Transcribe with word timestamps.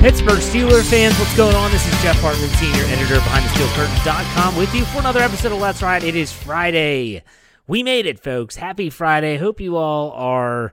Pittsburgh 0.00 0.38
Steelers 0.38 0.88
fans, 0.88 1.18
what's 1.18 1.36
going 1.36 1.56
on? 1.56 1.72
This 1.72 1.84
is 1.84 2.02
Jeff 2.02 2.20
Hartman, 2.20 2.48
senior 2.50 2.84
editor 2.84 3.16
of 3.16 3.22
BehindTheSteelCurtain.com 3.22 4.56
with 4.56 4.72
you 4.72 4.84
for 4.84 5.00
another 5.00 5.18
episode 5.18 5.50
of 5.50 5.58
Let's 5.58 5.82
Ride. 5.82 6.04
It 6.04 6.14
is 6.14 6.30
Friday. 6.30 7.24
We 7.66 7.82
made 7.82 8.06
it, 8.06 8.20
folks. 8.20 8.54
Happy 8.54 8.90
Friday. 8.90 9.38
Hope 9.38 9.60
you 9.60 9.76
all 9.76 10.12
are 10.12 10.72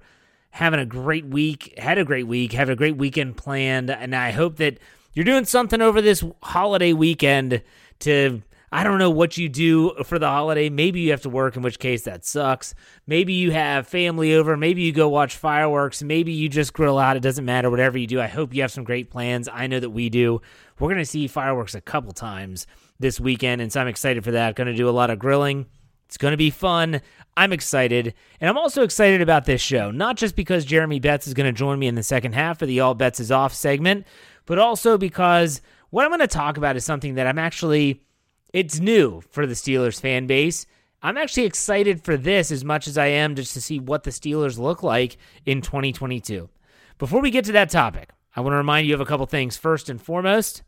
having 0.51 0.79
a 0.79 0.85
great 0.85 1.25
week, 1.25 1.73
had 1.79 1.97
a 1.97 2.05
great 2.05 2.27
week, 2.27 2.51
have 2.51 2.69
a 2.69 2.75
great 2.75 2.97
weekend 2.97 3.35
planned, 3.35 3.89
and 3.89 4.15
I 4.15 4.29
hope 4.29 4.57
that 4.57 4.77
you're 5.13 5.25
doing 5.25 5.45
something 5.45 5.81
over 5.81 6.03
this 6.03 6.23
holiday 6.43 6.93
weekend 6.93 7.63
to 8.01 8.43
I 8.71 8.83
don't 8.83 8.99
know 8.99 9.09
what 9.09 9.37
you 9.37 9.47
do 9.47 9.93
for 10.03 10.19
the 10.19 10.27
holiday. 10.27 10.69
Maybe 10.69 10.99
you 11.01 11.11
have 11.11 11.21
to 11.21 11.29
work, 11.29 11.55
in 11.55 11.61
which 11.61 11.79
case 11.79 12.03
that 12.03 12.25
sucks. 12.25 12.73
Maybe 13.07 13.33
you 13.33 13.51
have 13.51 13.87
family 13.87 14.33
over. 14.33 14.57
Maybe 14.57 14.81
you 14.81 14.91
go 14.91 15.07
watch 15.07 15.37
fireworks. 15.37 16.03
Maybe 16.03 16.33
you 16.33 16.49
just 16.49 16.73
grill 16.73 16.97
out. 16.97 17.15
It 17.15 17.21
doesn't 17.23 17.45
matter. 17.45 17.69
Whatever 17.69 17.97
you 17.97 18.07
do, 18.07 18.19
I 18.19 18.27
hope 18.27 18.53
you 18.53 18.61
have 18.61 18.71
some 18.71 18.83
great 18.83 19.09
plans. 19.09 19.47
I 19.47 19.67
know 19.67 19.79
that 19.79 19.91
we 19.91 20.09
do. 20.09 20.41
We're 20.79 20.89
going 20.89 20.97
to 20.97 21.05
see 21.05 21.27
fireworks 21.27 21.75
a 21.75 21.81
couple 21.81 22.11
times 22.11 22.67
this 22.99 23.19
weekend, 23.19 23.61
and 23.61 23.71
so 23.71 23.81
I'm 23.81 23.87
excited 23.87 24.23
for 24.23 24.31
that. 24.31 24.55
Going 24.55 24.67
to 24.67 24.75
do 24.75 24.89
a 24.89 24.91
lot 24.91 25.09
of 25.09 25.19
grilling. 25.19 25.67
It's 26.07 26.17
going 26.17 26.31
to 26.31 26.37
be 26.37 26.49
fun. 26.49 27.01
I'm 27.35 27.51
excited. 27.51 28.13
And 28.39 28.49
I'm 28.49 28.57
also 28.57 28.83
excited 28.83 29.21
about 29.21 29.45
this 29.45 29.61
show, 29.61 29.91
not 29.91 30.17
just 30.17 30.35
because 30.35 30.65
Jeremy 30.65 30.99
Betts 30.99 31.27
is 31.27 31.33
going 31.33 31.47
to 31.47 31.57
join 31.57 31.79
me 31.79 31.87
in 31.87 31.95
the 31.95 32.03
second 32.03 32.33
half 32.33 32.61
of 32.61 32.67
the 32.67 32.79
All 32.79 32.93
Bets 32.93 33.19
is 33.19 33.31
Off 33.31 33.53
segment, 33.53 34.05
but 34.45 34.59
also 34.59 34.97
because 34.97 35.61
what 35.89 36.05
I'm 36.05 36.11
going 36.11 36.19
to 36.19 36.27
talk 36.27 36.57
about 36.57 36.75
is 36.75 36.85
something 36.85 37.15
that 37.15 37.27
I'm 37.27 37.39
actually 37.39 38.04
it's 38.55 38.79
new 38.79 39.21
for 39.31 39.45
the 39.45 39.53
Steelers 39.53 39.99
fan 39.99 40.27
base. 40.27 40.65
I'm 41.03 41.17
actually 41.17 41.43
excited 41.43 42.01
for 42.01 42.15
this 42.15 42.53
as 42.53 42.63
much 42.63 42.87
as 42.87 42.97
I 42.97 43.07
am 43.07 43.35
just 43.35 43.53
to 43.53 43.61
see 43.61 43.81
what 43.81 44.05
the 44.05 44.11
Steelers 44.11 44.57
look 44.57 44.81
like 44.81 45.17
in 45.45 45.61
2022. 45.61 46.47
Before 46.97 47.19
we 47.19 47.31
get 47.31 47.43
to 47.45 47.51
that 47.51 47.69
topic, 47.69 48.11
I 48.33 48.39
want 48.39 48.53
to 48.53 48.57
remind 48.57 48.87
you 48.87 48.93
of 48.93 49.01
a 49.01 49.05
couple 49.05 49.25
things. 49.25 49.57
First 49.57 49.89
and 49.89 50.01
foremost, 50.01 50.63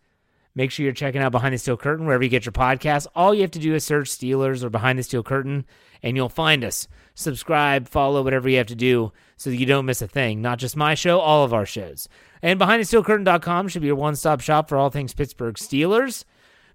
make 0.54 0.70
sure 0.70 0.84
you're 0.84 0.92
checking 0.92 1.22
out 1.22 1.32
Behind 1.32 1.54
the 1.54 1.58
Steel 1.58 1.78
Curtain 1.78 2.06
wherever 2.06 2.26
you 2.26 2.30
get 2.30 2.46
your 2.46 2.52
podcasts. 2.52 3.08
All 3.16 3.34
you 3.34 3.40
have 3.40 3.52
to 3.52 3.60
do 3.60 3.74
is 3.74 3.86
search 3.86 4.10
Steelers 4.10 4.66
or 4.66 4.70
Behind 4.70 5.00
the 5.00 5.04
Steel 5.04 5.24
Curtain, 5.24 5.66
and 6.04 6.18
you'll 6.18 6.28
find 6.28 6.66
us. 6.66 6.90
Subscribe, 7.16 7.88
follow, 7.88 8.22
whatever 8.22 8.50
you 8.50 8.58
have 8.58 8.68
to 8.68 8.76
do 8.76 9.14
so 9.38 9.50
that 9.50 9.56
you 9.56 9.66
don't 9.66 9.86
miss 9.86 10.02
a 10.02 10.10
thing. 10.10 10.42
Not 10.42 10.60
just 10.60 10.76
my 10.76 10.94
show, 10.94 11.22
all 11.22 11.46
of 11.46 11.54
our 11.54 11.66
shows. 11.66 12.10
And 12.42 12.60
BehindTheSteelCurtain.com 12.60 13.70
should 13.70 13.82
be 13.82 13.88
your 13.88 13.96
one 13.96 14.18
stop 14.18 14.42
shop 14.42 14.68
for 14.68 14.78
all 14.78 14.90
things 14.90 15.14
Pittsburgh 15.14 15.56
Steelers 15.56 16.26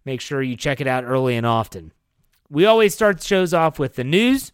make 0.05 0.21
sure 0.21 0.43
you 0.43 0.57
check 0.57 0.81
it 0.81 0.87
out 0.87 1.05
early 1.05 1.37
and 1.37 1.47
often. 1.47 1.93
We 2.49 2.67
always 2.67 2.95
start 2.95 3.23
shows 3.23 3.55
off 3.55 3.79
with 3.79 3.95
the 3.95 4.05
news, 4.05 4.53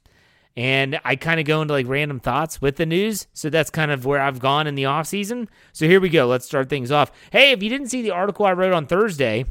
and 0.57 1.01
I 1.05 1.17
kind 1.17 1.41
of 1.41 1.47
go 1.47 1.63
into 1.63 1.75
like 1.75 1.89
random 1.89 2.21
thoughts 2.21 2.61
with 2.61 2.77
the 2.77 2.87
news. 2.87 3.27
So 3.33 3.51
that's 3.51 3.71
kind 3.71 3.91
of 3.91 4.07
where 4.07 4.21
I've 4.21 4.41
gone 4.41 4.67
in 4.67 4.75
the 4.75 4.87
off 4.87 5.07
season. 5.07 5.49
So 5.73 5.87
here 5.87 6.01
we 6.01 6.09
go. 6.09 6.27
Let's 6.27 6.47
start 6.47 6.69
things 6.69 6.91
off. 6.91 7.13
Hey, 7.31 7.53
if 7.53 7.63
you 7.63 7.69
didn't 7.69 7.89
see 7.89 8.03
the 8.03 8.11
article 8.11 8.47
I 8.47 8.53
wrote 8.53 8.73
on 8.73 8.87
Thursday, 8.87 9.45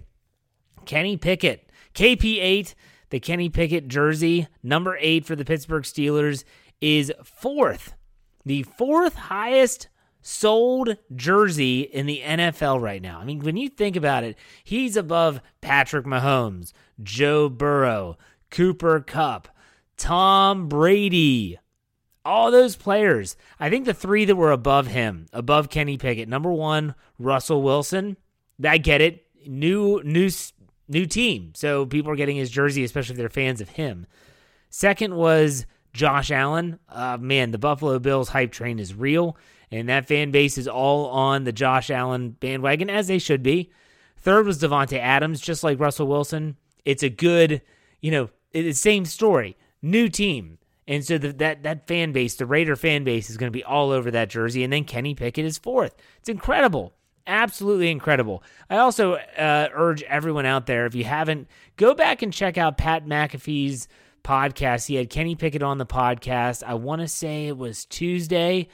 Kenny 0.85 1.17
Pickett, 1.17 1.71
KP8, 1.93 2.73
the 3.09 3.19
Kenny 3.19 3.49
Pickett 3.49 3.87
jersey, 3.87 4.47
number 4.63 4.97
eight 4.99 5.25
for 5.25 5.35
the 5.35 5.45
Pittsburgh 5.45 5.83
Steelers, 5.83 6.43
is 6.81 7.11
fourth, 7.23 7.93
the 8.45 8.63
fourth 8.63 9.15
highest 9.15 9.89
sold 10.21 10.97
jersey 11.15 11.81
in 11.81 12.05
the 12.05 12.21
NFL 12.23 12.81
right 12.81 13.01
now. 13.01 13.19
I 13.19 13.25
mean, 13.25 13.39
when 13.39 13.57
you 13.57 13.69
think 13.69 13.95
about 13.95 14.23
it, 14.23 14.37
he's 14.63 14.97
above 14.97 15.41
Patrick 15.61 16.05
Mahomes, 16.05 16.73
Joe 17.01 17.49
Burrow, 17.49 18.17
Cooper 18.49 18.99
Kupp, 18.99 19.47
Tom 19.97 20.67
Brady. 20.67 21.57
All 22.25 22.51
those 22.51 22.75
players. 22.75 23.37
I 23.59 23.69
think 23.69 23.85
the 23.85 23.93
three 23.93 24.25
that 24.25 24.35
were 24.35 24.51
above 24.51 24.87
him, 24.87 25.27
above 25.31 25.69
Kenny 25.69 25.97
Pickett. 25.97 26.27
Number 26.27 26.51
one, 26.51 26.93
Russell 27.17 27.61
Wilson. 27.61 28.17
I 28.63 28.77
get 28.79 28.99
it. 28.99 29.25
New 29.47 30.01
new 30.03 30.29
new 30.89 31.05
team. 31.05 31.53
So 31.55 31.85
people 31.85 32.11
are 32.11 32.17
getting 32.17 32.35
his 32.35 32.49
jersey, 32.49 32.83
especially 32.83 33.13
if 33.13 33.17
they're 33.17 33.29
fans 33.29 33.61
of 33.61 33.69
him. 33.69 34.07
Second 34.69 35.15
was 35.15 35.65
Josh 35.93 36.29
Allen. 36.29 36.79
Uh, 36.89 37.17
man, 37.17 37.51
the 37.51 37.57
Buffalo 37.57 37.97
Bills 37.99 38.29
hype 38.29 38.51
train 38.51 38.79
is 38.79 38.93
real 38.93 39.37
and 39.71 39.89
that 39.89 40.07
fan 40.07 40.31
base 40.31 40.57
is 40.57 40.67
all 40.67 41.07
on 41.07 41.43
the 41.43 41.51
Josh 41.51 41.89
Allen 41.89 42.31
bandwagon, 42.31 42.89
as 42.89 43.07
they 43.07 43.19
should 43.19 43.43
be. 43.43 43.71
Third 44.17 44.45
was 44.45 44.61
Davante 44.61 44.97
Adams, 44.99 45.41
just 45.41 45.63
like 45.63 45.79
Russell 45.79 46.07
Wilson. 46.07 46.57
It's 46.85 47.03
a 47.03 47.09
good, 47.09 47.61
you 48.01 48.11
know, 48.11 48.29
it's 48.51 48.79
the 48.79 48.81
same 48.81 49.05
story, 49.05 49.57
new 49.81 50.09
team. 50.09 50.57
And 50.87 51.03
so 51.03 51.17
the, 51.17 51.33
that 51.33 51.63
that 51.63 51.87
fan 51.87 52.13
base, 52.13 52.35
the 52.35 52.45
Raider 52.45 52.75
fan 52.75 53.03
base, 53.03 53.29
is 53.29 53.37
going 53.37 53.51
to 53.51 53.57
be 53.57 53.63
all 53.63 53.91
over 53.91 54.09
that 54.11 54.29
jersey. 54.29 54.63
And 54.63 54.71
then 54.71 54.85
Kenny 54.85 55.13
Pickett 55.13 55.45
is 55.45 55.57
fourth. 55.57 55.95
It's 56.19 56.29
incredible, 56.29 56.93
absolutely 57.25 57.91
incredible. 57.91 58.41
I 58.69 58.77
also 58.77 59.15
uh, 59.15 59.67
urge 59.73 60.01
everyone 60.03 60.45
out 60.45 60.65
there, 60.65 60.85
if 60.85 60.95
you 60.95 61.03
haven't, 61.03 61.49
go 61.75 61.93
back 61.93 62.21
and 62.21 62.33
check 62.33 62.57
out 62.57 62.77
Pat 62.77 63.05
McAfee's 63.05 63.89
podcast. 64.23 64.87
He 64.87 64.95
had 64.95 65.09
Kenny 65.09 65.35
Pickett 65.35 65.63
on 65.63 65.77
the 65.77 65.85
podcast. 65.85 66.63
I 66.63 66.75
want 66.75 67.01
to 67.01 67.07
say 67.07 67.47
it 67.47 67.57
was 67.57 67.85
Tuesday. 67.85 68.69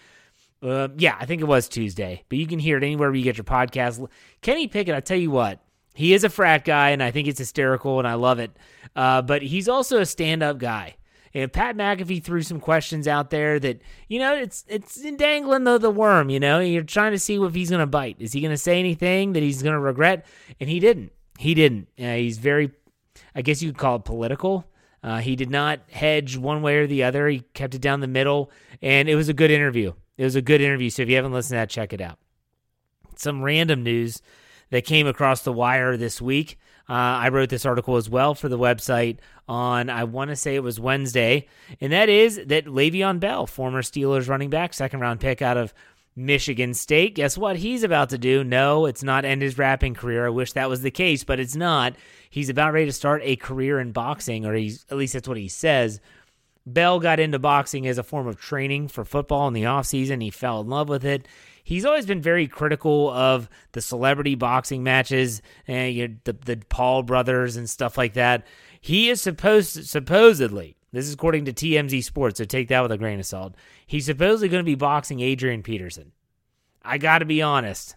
Uh, 0.63 0.87
yeah, 0.97 1.17
I 1.19 1.25
think 1.25 1.41
it 1.41 1.45
was 1.45 1.67
Tuesday, 1.67 2.23
but 2.29 2.37
you 2.37 2.47
can 2.47 2.59
hear 2.59 2.77
it 2.77 2.83
anywhere 2.83 3.09
where 3.09 3.17
you 3.17 3.23
get 3.23 3.37
your 3.37 3.43
podcast. 3.43 4.07
Kenny 4.41 4.67
Pickett, 4.67 4.95
I 4.95 5.01
tell 5.01 5.17
you 5.17 5.29
what, 5.29 5.59
he 5.93 6.13
is 6.13 6.23
a 6.23 6.29
frat 6.29 6.63
guy, 6.63 6.91
and 6.91 7.03
I 7.03 7.11
think 7.11 7.27
it's 7.27 7.39
hysterical, 7.39 7.99
and 7.99 8.07
I 8.07 8.13
love 8.13 8.39
it. 8.39 8.51
Uh, 8.95 9.21
but 9.21 9.41
he's 9.41 9.67
also 9.67 9.99
a 9.99 10.05
stand-up 10.05 10.59
guy. 10.59 10.95
And 11.33 11.51
Pat 11.51 11.75
McAfee 11.75 12.23
threw 12.23 12.43
some 12.43 12.59
questions 12.59 13.07
out 13.07 13.31
there 13.31 13.59
that 13.59 13.81
you 14.07 14.19
know 14.19 14.35
it's 14.35 14.63
it's 14.67 15.01
dangling 15.17 15.63
the 15.63 15.79
the 15.79 15.89
worm. 15.89 16.29
You 16.29 16.39
know, 16.39 16.59
you're 16.59 16.83
trying 16.83 17.11
to 17.13 17.19
see 17.19 17.35
if 17.35 17.55
he's 17.55 17.71
going 17.71 17.79
to 17.79 17.87
bite. 17.87 18.17
Is 18.19 18.33
he 18.33 18.41
going 18.41 18.51
to 18.51 18.57
say 18.57 18.79
anything 18.79 19.33
that 19.33 19.41
he's 19.41 19.63
going 19.63 19.73
to 19.73 19.79
regret? 19.79 20.27
And 20.59 20.69
he 20.69 20.79
didn't. 20.79 21.11
He 21.39 21.55
didn't. 21.55 21.87
Uh, 21.99 22.13
he's 22.13 22.37
very, 22.37 22.71
I 23.33 23.41
guess 23.41 23.63
you 23.63 23.71
could 23.71 23.79
call 23.79 23.95
it 23.95 24.05
political. 24.05 24.65
Uh, 25.01 25.17
he 25.17 25.35
did 25.35 25.49
not 25.49 25.79
hedge 25.89 26.37
one 26.37 26.61
way 26.61 26.77
or 26.77 26.85
the 26.85 27.03
other. 27.03 27.27
He 27.27 27.39
kept 27.55 27.73
it 27.73 27.81
down 27.81 27.99
the 27.99 28.07
middle, 28.07 28.51
and 28.79 29.09
it 29.09 29.15
was 29.15 29.27
a 29.27 29.33
good 29.33 29.49
interview. 29.49 29.93
It 30.17 30.23
was 30.23 30.35
a 30.35 30.41
good 30.41 30.61
interview. 30.61 30.89
So 30.89 31.01
if 31.01 31.09
you 31.09 31.15
haven't 31.15 31.33
listened 31.33 31.55
to 31.55 31.61
that, 31.61 31.69
check 31.69 31.93
it 31.93 32.01
out. 32.01 32.19
Some 33.15 33.41
random 33.43 33.83
news 33.83 34.21
that 34.69 34.85
came 34.85 35.07
across 35.07 35.41
the 35.41 35.53
wire 35.53 35.97
this 35.97 36.21
week. 36.21 36.57
Uh, 36.89 36.93
I 36.93 37.29
wrote 37.29 37.49
this 37.49 37.65
article 37.65 37.95
as 37.95 38.09
well 38.09 38.35
for 38.35 38.49
the 38.49 38.57
website 38.57 39.19
on, 39.47 39.89
I 39.89 40.03
want 40.03 40.29
to 40.29 40.35
say 40.35 40.55
it 40.55 40.63
was 40.63 40.79
Wednesday, 40.79 41.47
and 41.79 41.93
that 41.93 42.09
is 42.09 42.41
that 42.47 42.65
Le'Veon 42.65 43.19
Bell, 43.19 43.47
former 43.47 43.81
Steelers 43.81 44.27
running 44.27 44.49
back, 44.49 44.73
second 44.73 44.99
round 44.99 45.21
pick 45.21 45.41
out 45.41 45.55
of 45.55 45.73
Michigan 46.15 46.73
State. 46.73 47.15
Guess 47.15 47.37
what 47.37 47.57
he's 47.57 47.83
about 47.83 48.09
to 48.09 48.17
do? 48.17 48.43
No, 48.43 48.85
it's 48.85 49.03
not 49.03 49.25
end 49.25 49.41
his 49.41 49.57
rapping 49.57 49.93
career. 49.93 50.25
I 50.25 50.29
wish 50.29 50.53
that 50.53 50.69
was 50.69 50.81
the 50.81 50.91
case, 50.91 51.23
but 51.23 51.39
it's 51.39 51.55
not. 51.55 51.95
He's 52.29 52.49
about 52.49 52.73
ready 52.73 52.85
to 52.85 52.91
start 52.91 53.21
a 53.23 53.35
career 53.37 53.79
in 53.79 53.91
boxing, 53.91 54.45
or 54.45 54.53
he's 54.53 54.85
at 54.91 54.97
least 54.97 55.13
that's 55.13 55.27
what 55.27 55.37
he 55.37 55.47
says. 55.47 56.01
Bell 56.65 56.99
got 56.99 57.19
into 57.19 57.39
boxing 57.39 57.87
as 57.87 57.97
a 57.97 58.03
form 58.03 58.27
of 58.27 58.37
training 58.37 58.87
for 58.87 59.03
football 59.03 59.47
in 59.47 59.53
the 59.53 59.63
offseason. 59.63 60.21
He 60.21 60.29
fell 60.29 60.61
in 60.61 60.67
love 60.67 60.87
with 60.87 61.03
it. 61.03 61.27
he's 61.63 61.85
always 61.85 62.05
been 62.05 62.21
very 62.21 62.47
critical 62.47 63.09
of 63.11 63.49
the 63.73 63.81
celebrity 63.81 64.35
boxing 64.35 64.83
matches 64.83 65.41
and 65.67 65.93
you 65.93 66.07
know, 66.07 66.15
the 66.23 66.33
the 66.33 66.57
Paul 66.69 67.03
brothers 67.03 67.57
and 67.57 67.69
stuff 67.69 67.97
like 67.97 68.13
that. 68.13 68.45
He 68.79 69.09
is 69.09 69.21
supposed 69.21 69.85
supposedly 69.87 70.77
this 70.93 71.07
is 71.07 71.13
according 71.15 71.45
to 71.45 71.53
TMZ 71.53 72.03
Sports, 72.03 72.37
so 72.37 72.45
take 72.45 72.67
that 72.67 72.81
with 72.81 72.91
a 72.91 72.97
grain 72.99 73.19
of 73.19 73.25
salt. 73.25 73.55
He's 73.87 74.05
supposedly 74.05 74.47
going 74.47 74.63
to 74.63 74.71
be 74.71 74.75
boxing 74.75 75.21
Adrian 75.21 75.63
Peterson. 75.63 76.11
I 76.83 76.99
got 76.99 77.19
to 77.19 77.25
be 77.25 77.41
honest, 77.41 77.95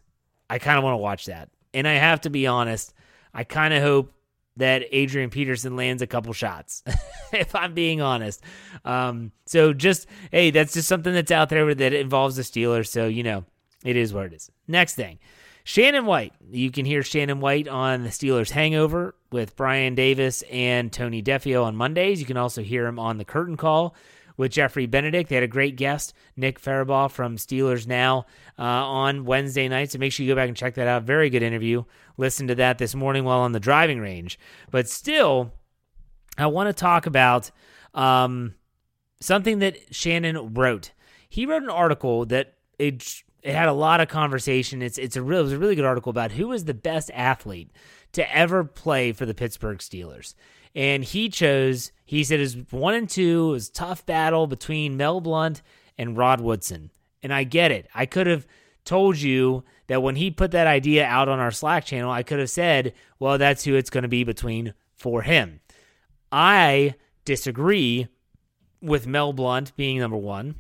I 0.49 0.59
kind 0.59 0.79
of 0.79 0.85
want 0.85 0.95
to 0.95 0.99
watch 0.99 1.27
that, 1.27 1.51
and 1.75 1.87
I 1.87 1.95
have 1.95 2.23
to 2.23 2.31
be 2.31 2.47
honest, 2.47 2.95
I 3.35 3.45
kind 3.45 3.75
of 3.75 3.83
hope 3.83 4.13
that 4.57 4.85
Adrian 4.91 5.31
Peterson 5.31 5.77
lands 5.77 6.03
a 6.03 6.07
couple 6.07 6.33
shots, 6.33 6.83
if 7.33 7.55
I'm 7.55 7.75
being 7.75 8.01
honest. 8.01 8.43
Um, 8.85 9.33
so 9.45 9.73
just, 9.73 10.07
hey, 10.31 10.51
that's 10.51 10.73
just 10.73 10.89
something 10.89 11.13
that's 11.13 11.31
out 11.31 11.49
there 11.49 11.75
that 11.75 11.93
involves 11.93 12.37
the 12.37 12.43
Steelers. 12.43 12.89
So, 12.89 13.07
you 13.07 13.23
know, 13.23 13.45
it 13.85 13.97
is 13.97 14.13
what 14.13 14.27
it 14.27 14.33
is. 14.33 14.51
Next 14.67 14.95
thing 14.95 15.19
Shannon 15.65 16.07
White. 16.07 16.33
You 16.51 16.71
can 16.71 16.85
hear 16.85 17.03
Shannon 17.03 17.41
White 17.41 17.67
on 17.67 18.05
the 18.05 18.11
Steelers 18.11 18.51
Hangover 18.51 19.17
with 19.33 19.57
Brian 19.57 19.97
Davis 19.97 20.43
and 20.43 20.93
Tony 20.93 21.23
Defeo 21.23 21.65
on 21.65 21.75
Mondays. 21.75 22.21
You 22.21 22.27
can 22.27 22.37
also 22.37 22.63
hear 22.63 22.87
him 22.87 23.01
on 23.01 23.19
the 23.19 23.25
Curtain 23.25 23.57
Call 23.57 23.97
with 24.37 24.53
Jeffrey 24.53 24.87
Benedict. 24.87 25.29
They 25.29 25.37
had 25.37 25.45
a 25.45 25.49
great 25.49 25.77
guest, 25.77 26.15
Nick 26.37 26.61
Farabaugh 26.61 27.11
from 27.11 27.37
Steelers 27.37 27.87
Now, 27.87 28.27
uh, 28.59 28.63
on 28.63 29.25
Wednesday 29.25 29.69
night. 29.69 29.91
So 29.91 29.99
make 29.99 30.13
sure 30.13 30.25
you 30.25 30.33
go 30.33 30.37
back 30.37 30.49
and 30.49 30.57
check 30.57 30.75
that 30.75 30.87
out. 30.87 31.05
Very 31.05 31.31
good 31.31 31.43
interview. 31.43 31.85
Listen 32.17 32.47
to 32.49 32.55
that 32.57 32.79
this 32.79 32.95
morning 32.95 33.25
while 33.25 33.41
on 33.41 33.53
the 33.53 33.61
driving 33.61 34.01
range. 34.01 34.39
But 34.71 34.89
still, 34.89 35.53
I 36.39 36.47
want 36.47 36.69
to 36.69 36.73
talk 36.73 37.07
about 37.07 37.51
um, 37.95 38.55
something 39.21 39.61
that 39.61 39.77
Shannon 39.91 40.55
wrote. 40.55 40.93
He 41.29 41.47
wrote 41.47 41.63
an 41.63 41.71
article 41.71 42.27
that 42.27 42.55
it, 42.79 43.23
it 43.43 43.55
had 43.55 43.69
a 43.69 43.73
lot 43.73 44.01
of 44.01 44.09
conversation. 44.09 44.83
It's 44.83 44.99
it's 44.99 45.17
a 45.17 45.23
real 45.23 45.41
it 45.41 45.45
was 45.45 45.53
a 45.53 45.59
really 45.59 45.75
good 45.75 45.85
article 45.85 46.11
about 46.11 46.33
who 46.33 46.53
is 46.53 46.65
the 46.65 46.75
best 46.75 47.11
athlete 47.15 47.71
to 48.13 48.35
ever 48.35 48.65
play 48.65 49.13
for 49.13 49.27
the 49.27 49.35
Pittsburgh 49.35 49.79
Steelers 49.79 50.35
and 50.77 51.03
he 51.03 51.29
chose 51.29 51.91
he 52.05 52.23
said 52.23 52.39
his 52.39 52.57
one 52.71 52.95
and 52.95 53.11
two 53.11 53.49
was 53.49 53.69
tough 53.69 54.07
battle 54.07 54.47
between 54.47 54.97
Mel 54.97 55.21
Blount 55.21 55.61
and 55.99 56.17
Rod 56.17 56.41
Woodson. 56.41 56.93
And 57.21 57.35
I 57.35 57.43
get 57.43 57.73
it. 57.73 57.89
I 57.93 58.07
could 58.07 58.29
have 58.29 58.47
told 58.85 59.17
you 59.17 59.65
that 59.89 60.03
when 60.03 60.15
he 60.15 60.31
put 60.31 60.53
that 60.53 60.69
idea 60.69 61.05
out 61.05 61.29
on 61.29 61.41
our 61.41 61.51
Slack 61.51 61.85
channel, 61.85 62.13
I 62.13 62.23
could 62.23 62.39
have 62.39 62.51
said, 62.51 62.93
well, 63.19 63.39
that's 63.39 63.65
who 63.65 63.75
it's 63.75 63.91
going 63.91 64.03
to 64.03 64.09
be 64.09 64.23
between 64.23 64.73
for 64.97 65.23
him. 65.23 65.59
I 66.31 66.95
disagree 67.25 68.07
with 68.81 69.09
Mel 69.09 69.33
Blount 69.33 69.75
being 69.77 69.99
number 69.99 70.17
one. 70.17 70.57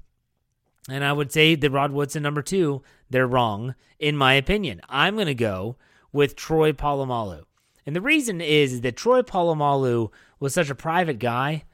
And 0.88 1.04
I 1.04 1.12
would 1.12 1.30
say 1.30 1.54
that 1.54 1.70
Rod 1.70 1.92
Woodson 1.92 2.24
number 2.24 2.42
two, 2.42 2.82
they're 3.08 3.26
wrong, 3.26 3.76
in 4.00 4.16
my 4.16 4.34
opinion. 4.34 4.80
I'm 4.88 5.14
going 5.14 5.26
to 5.26 5.34
go 5.34 5.76
with 6.12 6.34
Troy 6.34 6.72
Polamalu. 6.72 7.44
And 7.86 7.94
the 7.94 8.00
reason 8.00 8.40
is 8.40 8.80
that 8.80 8.96
Troy 8.96 9.22
Polamalu 9.22 10.10
was 10.40 10.52
such 10.52 10.68
a 10.70 10.74
private 10.74 11.20
guy, 11.20 11.64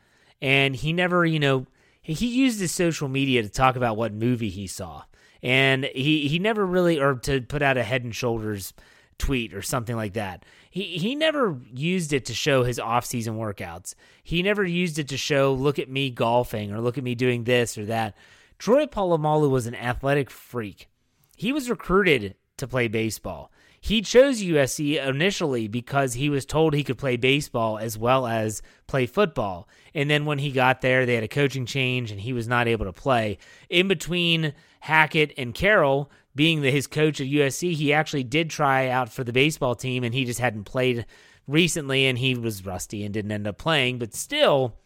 and 0.40 0.76
he 0.76 0.92
never, 0.92 1.24
you 1.24 1.40
know, 1.40 1.66
he 2.02 2.26
used 2.26 2.60
his 2.60 2.72
social 2.72 3.08
media 3.08 3.42
to 3.42 3.48
talk 3.48 3.76
about 3.76 3.96
what 3.96 4.12
movie 4.12 4.50
he 4.50 4.66
saw, 4.66 5.04
and 5.42 5.84
he 5.94 6.28
he 6.28 6.38
never 6.38 6.66
really, 6.66 7.00
or 7.00 7.14
to 7.14 7.40
put 7.40 7.62
out 7.62 7.78
a 7.78 7.82
Head 7.82 8.04
and 8.04 8.14
Shoulders 8.14 8.74
tweet 9.18 9.54
or 9.54 9.62
something 9.62 9.96
like 9.96 10.14
that. 10.14 10.44
He 10.68 10.98
he 10.98 11.14
never 11.14 11.58
used 11.72 12.12
it 12.12 12.24
to 12.26 12.34
show 12.34 12.64
his 12.64 12.80
off-season 12.80 13.36
workouts. 13.38 13.94
He 14.22 14.42
never 14.42 14.64
used 14.64 14.98
it 14.98 15.08
to 15.08 15.16
show 15.16 15.54
look 15.54 15.78
at 15.78 15.88
me 15.88 16.10
golfing 16.10 16.72
or 16.72 16.80
look 16.80 16.98
at 16.98 17.04
me 17.04 17.14
doing 17.14 17.44
this 17.44 17.78
or 17.78 17.86
that. 17.86 18.16
Troy 18.58 18.86
Polamalu 18.86 19.48
was 19.48 19.66
an 19.66 19.74
athletic 19.74 20.30
freak. 20.30 20.88
He 21.36 21.52
was 21.52 21.70
recruited 21.70 22.34
to 22.56 22.68
play 22.68 22.88
baseball. 22.88 23.52
He 23.84 24.00
chose 24.00 24.40
USC 24.40 25.04
initially 25.04 25.66
because 25.66 26.14
he 26.14 26.30
was 26.30 26.46
told 26.46 26.72
he 26.72 26.84
could 26.84 26.98
play 26.98 27.16
baseball 27.16 27.78
as 27.78 27.98
well 27.98 28.28
as 28.28 28.62
play 28.86 29.06
football. 29.06 29.68
And 29.92 30.08
then 30.08 30.24
when 30.24 30.38
he 30.38 30.52
got 30.52 30.82
there, 30.82 31.04
they 31.04 31.16
had 31.16 31.24
a 31.24 31.28
coaching 31.28 31.66
change 31.66 32.12
and 32.12 32.20
he 32.20 32.32
was 32.32 32.46
not 32.46 32.68
able 32.68 32.84
to 32.84 32.92
play. 32.92 33.38
In 33.68 33.88
between 33.88 34.54
Hackett 34.78 35.32
and 35.36 35.52
Carroll 35.52 36.12
being 36.32 36.62
the, 36.62 36.70
his 36.70 36.86
coach 36.86 37.20
at 37.20 37.26
USC, 37.26 37.72
he 37.72 37.92
actually 37.92 38.22
did 38.22 38.50
try 38.50 38.88
out 38.88 39.08
for 39.12 39.24
the 39.24 39.32
baseball 39.32 39.74
team 39.74 40.04
and 40.04 40.14
he 40.14 40.24
just 40.24 40.38
hadn't 40.38 40.62
played 40.62 41.04
recently 41.48 42.06
and 42.06 42.18
he 42.18 42.36
was 42.36 42.64
rusty 42.64 43.02
and 43.04 43.12
didn't 43.12 43.32
end 43.32 43.48
up 43.48 43.58
playing. 43.58 43.98
But 43.98 44.14
still, 44.14 44.76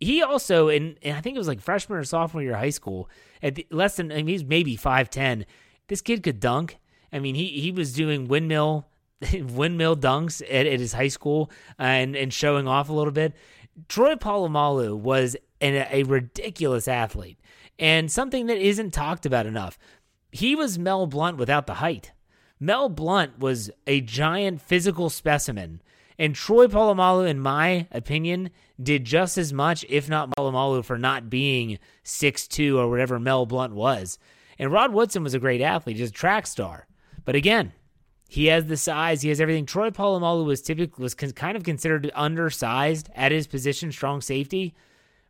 he 0.00 0.22
also, 0.22 0.68
in, 0.68 0.96
I 1.04 1.20
think 1.20 1.36
it 1.36 1.38
was 1.38 1.48
like 1.48 1.60
freshman 1.60 1.98
or 1.98 2.04
sophomore 2.04 2.42
year 2.42 2.54
of 2.54 2.60
high 2.60 2.70
school, 2.70 3.10
at 3.42 3.56
the, 3.56 3.66
less 3.70 3.96
than, 3.96 4.10
I 4.10 4.16
mean, 4.16 4.28
he's 4.28 4.42
maybe 4.42 4.74
5'10. 4.74 5.44
This 5.88 6.00
kid 6.00 6.22
could 6.22 6.40
dunk 6.40 6.78
I 7.12 7.18
mean, 7.18 7.34
he 7.34 7.48
he 7.60 7.72
was 7.72 7.92
doing 7.92 8.28
windmill 8.28 8.86
windmill 9.32 9.96
dunks 9.96 10.42
at, 10.42 10.66
at 10.66 10.80
his 10.80 10.92
high 10.92 11.08
school 11.08 11.50
and 11.78 12.16
and 12.16 12.32
showing 12.32 12.68
off 12.68 12.88
a 12.88 12.92
little 12.92 13.12
bit. 13.12 13.34
Troy 13.88 14.14
Polamalu 14.14 14.96
was 14.96 15.36
an, 15.60 15.86
a 15.90 16.02
ridiculous 16.04 16.88
athlete 16.88 17.38
and 17.78 18.10
something 18.10 18.46
that 18.46 18.58
isn't 18.58 18.92
talked 18.92 19.26
about 19.26 19.46
enough. 19.46 19.78
He 20.32 20.54
was 20.54 20.78
Mel 20.78 21.06
Blount 21.06 21.36
without 21.36 21.66
the 21.66 21.74
height. 21.74 22.12
Mel 22.58 22.88
Blount 22.88 23.38
was 23.38 23.70
a 23.86 24.00
giant 24.00 24.62
physical 24.62 25.10
specimen, 25.10 25.82
and 26.18 26.34
Troy 26.34 26.66
Polamalu, 26.66 27.28
in 27.28 27.38
my 27.38 27.86
opinion, 27.92 28.50
did 28.82 29.04
just 29.04 29.36
as 29.36 29.52
much, 29.52 29.84
if 29.88 30.08
not 30.08 30.30
Polamalu, 30.30 30.84
for 30.84 30.98
not 30.98 31.28
being 31.28 31.78
six 32.02 32.48
two 32.48 32.78
or 32.78 32.88
whatever 32.88 33.18
Mel 33.18 33.44
Blount 33.44 33.74
was. 33.74 34.18
And 34.58 34.72
Rod 34.72 34.92
Woodson 34.92 35.22
was 35.22 35.34
a 35.34 35.38
great 35.38 35.60
athlete, 35.60 35.98
just 35.98 36.14
a 36.14 36.16
track 36.16 36.46
star. 36.46 36.86
But 37.26 37.34
again, 37.34 37.72
he 38.28 38.46
has 38.46 38.66
the 38.66 38.76
size, 38.76 39.20
he 39.20 39.28
has 39.28 39.40
everything. 39.40 39.66
Troy 39.66 39.90
Polamalu 39.90 40.46
was 40.46 40.62
typically 40.62 41.02
was 41.02 41.14
kind 41.14 41.56
of 41.56 41.64
considered 41.64 42.10
undersized 42.14 43.10
at 43.14 43.32
his 43.32 43.46
position, 43.46 43.92
strong 43.92 44.22
safety, 44.22 44.74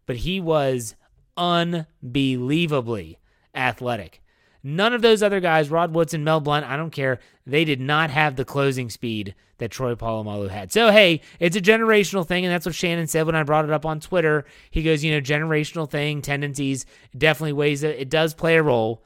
but 0.04 0.16
he 0.16 0.40
was 0.40 0.94
unbelievably 1.37 3.19
athletic. 3.54 4.22
None 4.62 4.93
of 4.93 5.02
those 5.02 5.22
other 5.22 5.40
guys, 5.40 5.70
Rod 5.70 5.94
Woodson, 5.94 6.25
Mel 6.25 6.40
Blount, 6.40 6.66
I 6.66 6.76
don't 6.76 6.90
care, 6.90 7.20
they 7.46 7.64
did 7.64 7.81
not 7.81 8.10
have 8.10 8.37
the 8.37 8.44
closing 8.44 8.90
speed 8.90 9.34
that 9.58 9.70
Troy 9.70 9.94
Polamalu 9.94 10.50
had. 10.50 10.72
So, 10.72 10.90
hey, 10.90 11.20
it's 11.38 11.56
a 11.56 11.60
generational 11.60 12.26
thing, 12.26 12.44
and 12.44 12.52
that's 12.52 12.66
what 12.66 12.75
Shannon 12.75 13.06
said 13.06 13.26
when 13.26 13.37
I 13.37 13.43
brought 13.43 13.64
it 13.64 13.70
up 13.70 13.87
on 13.87 14.00
Twitter. 14.00 14.44
He 14.70 14.82
goes, 14.82 15.04
you 15.04 15.12
know, 15.12 15.20
generational 15.20 15.88
thing, 15.88 16.20
tendencies, 16.20 16.84
definitely 17.16 17.54
ways 17.54 17.82
that 17.82 18.00
it 18.00 18.10
does 18.10 18.34
play 18.34 18.56
a 18.56 18.62
role, 18.62 19.04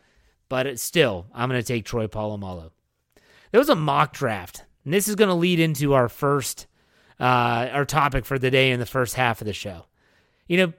but 0.48 0.78
still, 0.80 1.26
I'm 1.34 1.48
going 1.48 1.60
to 1.60 1.66
take 1.66 1.84
Troy 1.84 2.06
Polamalu 2.06 2.70
there 3.50 3.60
was 3.60 3.68
a 3.68 3.76
mock 3.76 4.12
draft, 4.12 4.64
and 4.84 4.92
this 4.92 5.08
is 5.08 5.14
going 5.14 5.28
to 5.28 5.34
lead 5.34 5.60
into 5.60 5.94
our 5.94 6.08
first 6.08 6.66
uh, 7.18 7.68
our 7.72 7.84
topic 7.84 8.24
for 8.24 8.38
the 8.38 8.50
day 8.50 8.70
in 8.70 8.80
the 8.80 8.86
first 8.86 9.14
half 9.14 9.40
of 9.40 9.46
the 9.46 9.52
show. 9.52 9.84
You 10.48 10.56
know, 10.56 10.72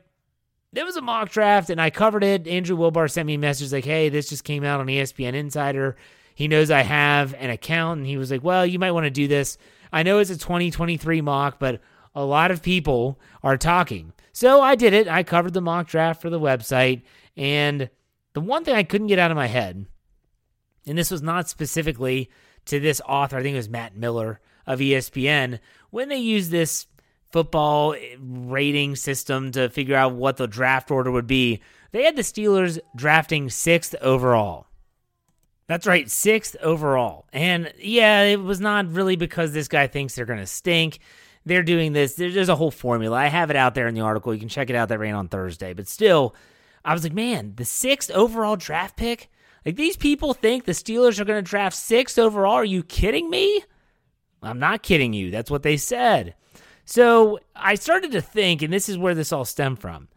there 0.73 0.85
was 0.85 0.95
a 0.95 1.01
mock 1.01 1.29
draft, 1.29 1.69
and 1.69 1.79
I 1.79 1.89
covered 1.89 2.23
it. 2.23 2.47
Andrew 2.47 2.75
Wilbar 2.75 3.09
sent 3.11 3.27
me 3.27 3.35
a 3.35 3.39
message 3.39 3.71
like, 3.71 3.85
"Hey, 3.85 4.09
this 4.09 4.29
just 4.29 4.43
came 4.43 4.63
out 4.63 4.79
on 4.79 4.87
ESPN 4.87 5.33
Insider. 5.33 5.95
He 6.33 6.47
knows 6.47 6.71
I 6.71 6.81
have 6.81 7.35
an 7.35 7.49
account, 7.49 7.99
and 7.99 8.07
he 8.07 8.17
was 8.17 8.31
like, 8.31 8.43
well, 8.43 8.65
you 8.65 8.79
might 8.79 8.91
want 8.91 9.03
to 9.05 9.11
do 9.11 9.27
this. 9.27 9.57
I 9.91 10.03
know 10.03 10.19
it's 10.19 10.29
a 10.29 10.37
2023 10.37 11.21
mock, 11.21 11.59
but 11.59 11.81
a 12.15 12.23
lot 12.23 12.51
of 12.51 12.63
people 12.63 13.19
are 13.43 13.57
talking." 13.57 14.13
So 14.33 14.61
I 14.61 14.75
did 14.75 14.93
it. 14.93 15.07
I 15.07 15.23
covered 15.23 15.53
the 15.53 15.61
mock 15.61 15.87
draft 15.87 16.21
for 16.21 16.29
the 16.29 16.39
website, 16.39 17.03
and 17.35 17.89
the 18.33 18.41
one 18.41 18.63
thing 18.63 18.75
I 18.75 18.83
couldn't 18.83 19.07
get 19.07 19.19
out 19.19 19.31
of 19.31 19.37
my 19.37 19.47
head, 19.47 19.85
and 20.87 20.97
this 20.97 21.11
was 21.11 21.21
not 21.21 21.49
specifically 21.49 22.29
to 22.65 22.79
this 22.79 23.01
author, 23.07 23.37
I 23.37 23.43
think 23.43 23.53
it 23.53 23.57
was 23.57 23.69
Matt 23.69 23.95
Miller 23.95 24.39
of 24.65 24.79
ESPN, 24.79 25.59
when 25.89 26.09
they 26.09 26.17
use 26.17 26.49
this 26.49 26.87
football 27.31 27.95
rating 28.19 28.95
system 28.95 29.51
to 29.51 29.69
figure 29.69 29.95
out 29.95 30.13
what 30.13 30.37
the 30.37 30.47
draft 30.47 30.91
order 30.91 31.11
would 31.11 31.27
be, 31.27 31.61
they 31.91 32.03
had 32.03 32.15
the 32.15 32.21
Steelers 32.21 32.79
drafting 32.95 33.49
sixth 33.49 33.95
overall. 34.01 34.67
That's 35.67 35.87
right, 35.87 36.09
sixth 36.09 36.55
overall. 36.61 37.27
And 37.31 37.73
yeah, 37.79 38.23
it 38.23 38.41
was 38.41 38.59
not 38.59 38.91
really 38.91 39.15
because 39.15 39.53
this 39.53 39.67
guy 39.67 39.87
thinks 39.87 40.15
they're 40.15 40.25
going 40.25 40.39
to 40.39 40.45
stink. 40.45 40.99
They're 41.45 41.63
doing 41.63 41.93
this. 41.93 42.15
There's 42.15 42.49
a 42.49 42.55
whole 42.55 42.71
formula. 42.71 43.17
I 43.17 43.27
have 43.27 43.49
it 43.49 43.55
out 43.55 43.73
there 43.73 43.87
in 43.87 43.95
the 43.95 44.01
article. 44.01 44.33
You 44.33 44.39
can 44.39 44.49
check 44.49 44.69
it 44.69 44.75
out. 44.75 44.89
That 44.89 44.99
ran 44.99 45.15
on 45.15 45.27
Thursday. 45.27 45.73
But 45.73 45.87
still, 45.87 46.35
I 46.83 46.93
was 46.93 47.03
like, 47.03 47.13
man, 47.13 47.53
the 47.55 47.65
sixth 47.65 48.11
overall 48.11 48.57
draft 48.57 48.97
pick? 48.97 49.31
Like 49.65 49.75
these 49.75 49.97
people 49.97 50.33
think 50.33 50.65
the 50.65 50.71
Steelers 50.71 51.19
are 51.19 51.25
going 51.25 51.43
to 51.43 51.49
draft 51.49 51.75
sixth 51.75 52.17
overall. 52.17 52.53
Are 52.53 52.65
you 52.65 52.83
kidding 52.83 53.29
me? 53.29 53.63
I'm 54.41 54.59
not 54.59 54.81
kidding 54.81 55.13
you. 55.13 55.29
That's 55.29 55.51
what 55.51 55.63
they 55.63 55.77
said. 55.77 56.35
So 56.85 57.39
I 57.55 57.75
started 57.75 58.11
to 58.13 58.21
think, 58.21 58.61
and 58.61 58.73
this 58.73 58.89
is 58.89 58.97
where 58.97 59.13
this 59.13 59.31
all 59.31 59.45
stemmed 59.45 59.79
from. 59.79 60.07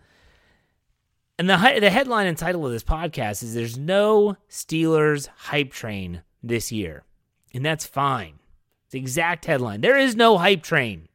And 1.39 1.51
the 1.51 1.57
the 1.81 1.91
headline 1.91 2.27
and 2.27 2.39
title 2.39 2.65
of 2.65 2.73
this 2.73 2.85
podcast 2.85 3.43
is 3.43 3.55
"There's 3.55 3.77
no 3.77 4.37
Steelers 4.49 5.29
hype 5.37 5.73
train 5.73 6.23
this 6.43 6.71
year," 6.73 7.05
and 7.53 7.65
that's 7.65 7.85
fine. 7.85 8.39
It's 8.85 8.93
the 8.93 8.99
exact 9.01 9.45
headline. 9.45 9.81
There 9.81 9.99
is 9.99 10.17
no 10.17 10.39
hype 10.39 10.63
train. 10.63 11.09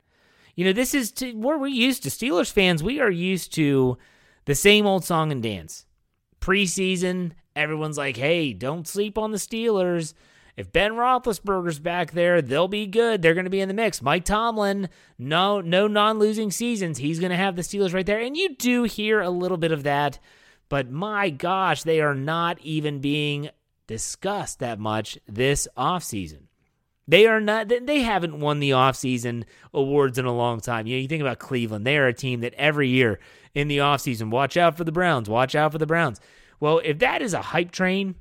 You 0.56 0.66
know, 0.66 0.74
this 0.74 0.94
is 0.94 1.12
to, 1.14 1.32
where 1.34 1.58
we're 1.58 1.68
used 1.68 2.04
to. 2.04 2.10
Steelers 2.10 2.52
fans, 2.52 2.84
we 2.84 3.00
are 3.00 3.10
used 3.10 3.54
to 3.54 3.98
the 4.44 4.56
same 4.56 4.86
old 4.86 5.06
song 5.06 5.32
and 5.32 5.42
dance 5.42 5.86
preseason, 6.42 7.32
everyone's 7.56 7.98
like, 7.98 8.18
hey, 8.18 8.54
don't 8.54 8.88
sleep 8.88 9.18
on 9.18 9.32
the 9.32 9.38
Steelers. 9.38 10.14
If 10.58 10.74
Ben 10.74 10.92
Roethlisberger's 10.92 11.80
back 11.80 12.12
there, 12.12 12.42
they'll 12.42 12.68
be 12.68 12.86
good. 12.86 13.22
They're 13.22 13.34
going 13.34 13.46
to 13.46 13.50
be 13.50 13.62
in 13.62 13.70
the 13.70 13.74
mix. 13.74 14.02
Mike 14.02 14.26
Tomlin, 14.26 14.90
no, 15.18 15.62
no 15.62 15.88
non-losing 15.88 16.52
seasons. 16.52 16.98
He's 16.98 17.20
going 17.20 17.32
to 17.32 17.38
have 17.38 17.56
the 17.56 17.62
Steelers 17.62 17.94
right 17.94 18.06
there, 18.06 18.20
and 18.20 18.36
you 18.36 18.56
do 18.56 18.84
hear 18.84 19.22
a 19.22 19.30
little 19.30 19.58
bit 19.58 19.72
of 19.72 19.84
that. 19.84 20.20
But 20.68 20.92
my 20.92 21.30
gosh, 21.30 21.84
they 21.84 22.02
are 22.02 22.14
not 22.14 22.60
even 22.62 23.00
being 23.00 23.50
discussed 23.88 24.60
that 24.60 24.80
much 24.80 25.18
this 25.28 25.68
offseason. 25.78 26.44
They 27.08 27.26
are 27.26 27.42
not. 27.42 27.70
They 27.70 28.02
haven't 28.02 28.40
won 28.40 28.60
the 28.60 28.70
offseason 28.72 29.46
awards 29.74 30.20
in 30.20 30.26
a 30.26 30.36
long 30.36 30.60
time. 30.60 30.86
You 30.86 30.96
know, 30.96 31.02
you 31.02 31.08
think 31.08 31.22
about 31.22 31.40
Cleveland. 31.40 31.88
They 31.88 31.98
are 31.98 32.06
a 32.06 32.14
team 32.14 32.42
that 32.42 32.54
every 32.54 32.90
year 32.90 33.20
in 33.56 33.68
the 33.68 33.80
offseason, 33.80 34.30
watch 34.30 34.58
out 34.58 34.78
for 34.78 34.84
the 34.84 34.92
Browns. 34.92 35.28
Watch 35.28 35.56
out 35.56 35.72
for 35.72 35.80
the 35.80 35.88
Browns. 35.88 36.20
Well, 36.60 36.82
if 36.84 37.00
that 37.00 37.22
is 37.22 37.34
a 37.34 37.42
hype 37.42 37.72
train 37.72 38.16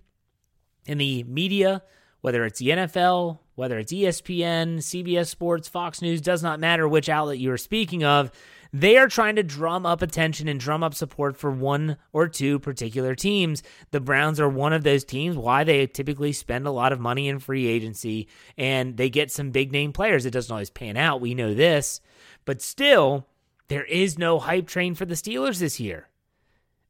in 0.87 0.99
the 0.99 1.25
media, 1.25 1.83
whether 2.21 2.45
it's 2.45 2.59
the 2.59 2.69
NFL, 2.69 3.39
whether 3.55 3.79
it's 3.79 3.93
ESPN, 3.93 4.79
CBS 4.79 5.27
Sports, 5.27 5.69
Fox 5.69 6.01
News, 6.01 6.21
does 6.21 6.43
not 6.43 6.61
matter 6.61 6.87
which 6.89 7.09
outlet 7.09 7.39
you 7.39 7.51
are 7.53 7.59
speaking 7.59 8.05
of. 8.05 8.31
They 8.73 8.99
are 8.99 9.09
trying 9.09 9.37
to 9.37 9.43
drum 9.43 9.87
up 9.87 10.03
attention 10.03 10.47
and 10.47 10.61
drum 10.61 10.83
up 10.83 10.95
support 10.95 11.37
for 11.37 11.51
one 11.51 11.97
or 12.13 12.29
two 12.29 12.59
particular 12.59 13.15
teams. 13.15 13.63
The 13.93 14.01
Browns 14.01 14.39
are 14.41 14.49
one 14.49 14.75
of 14.75 14.85
those 14.85 15.05
teams. 15.05 15.37
Why 15.37 15.65
they 15.65 15.87
typically 15.87 16.33
spend 16.33 16.67
a 16.67 16.71
lot 16.71 16.93
of 16.93 17.01
money 17.01 17.29
in 17.29 17.39
free 17.39 17.67
agency 17.67 18.29
and 18.59 18.97
they 18.97 19.09
get 19.09 19.31
some 19.31 19.51
big 19.51 19.73
name 19.73 19.93
players. 19.93 20.27
It 20.27 20.33
doesn't 20.33 20.53
always 20.53 20.71
pan 20.71 20.97
out. 20.97 21.21
We 21.21 21.35
know 21.35 21.55
this. 21.55 22.01
But 22.45 22.61
still, 22.61 23.27
there 23.69 23.85
is 23.85 24.19
no 24.19 24.39
hype 24.39 24.67
train 24.67 24.95
for 24.95 25.07
the 25.07 25.15
Steelers 25.15 25.59
this 25.59 25.81
year. 25.81 26.08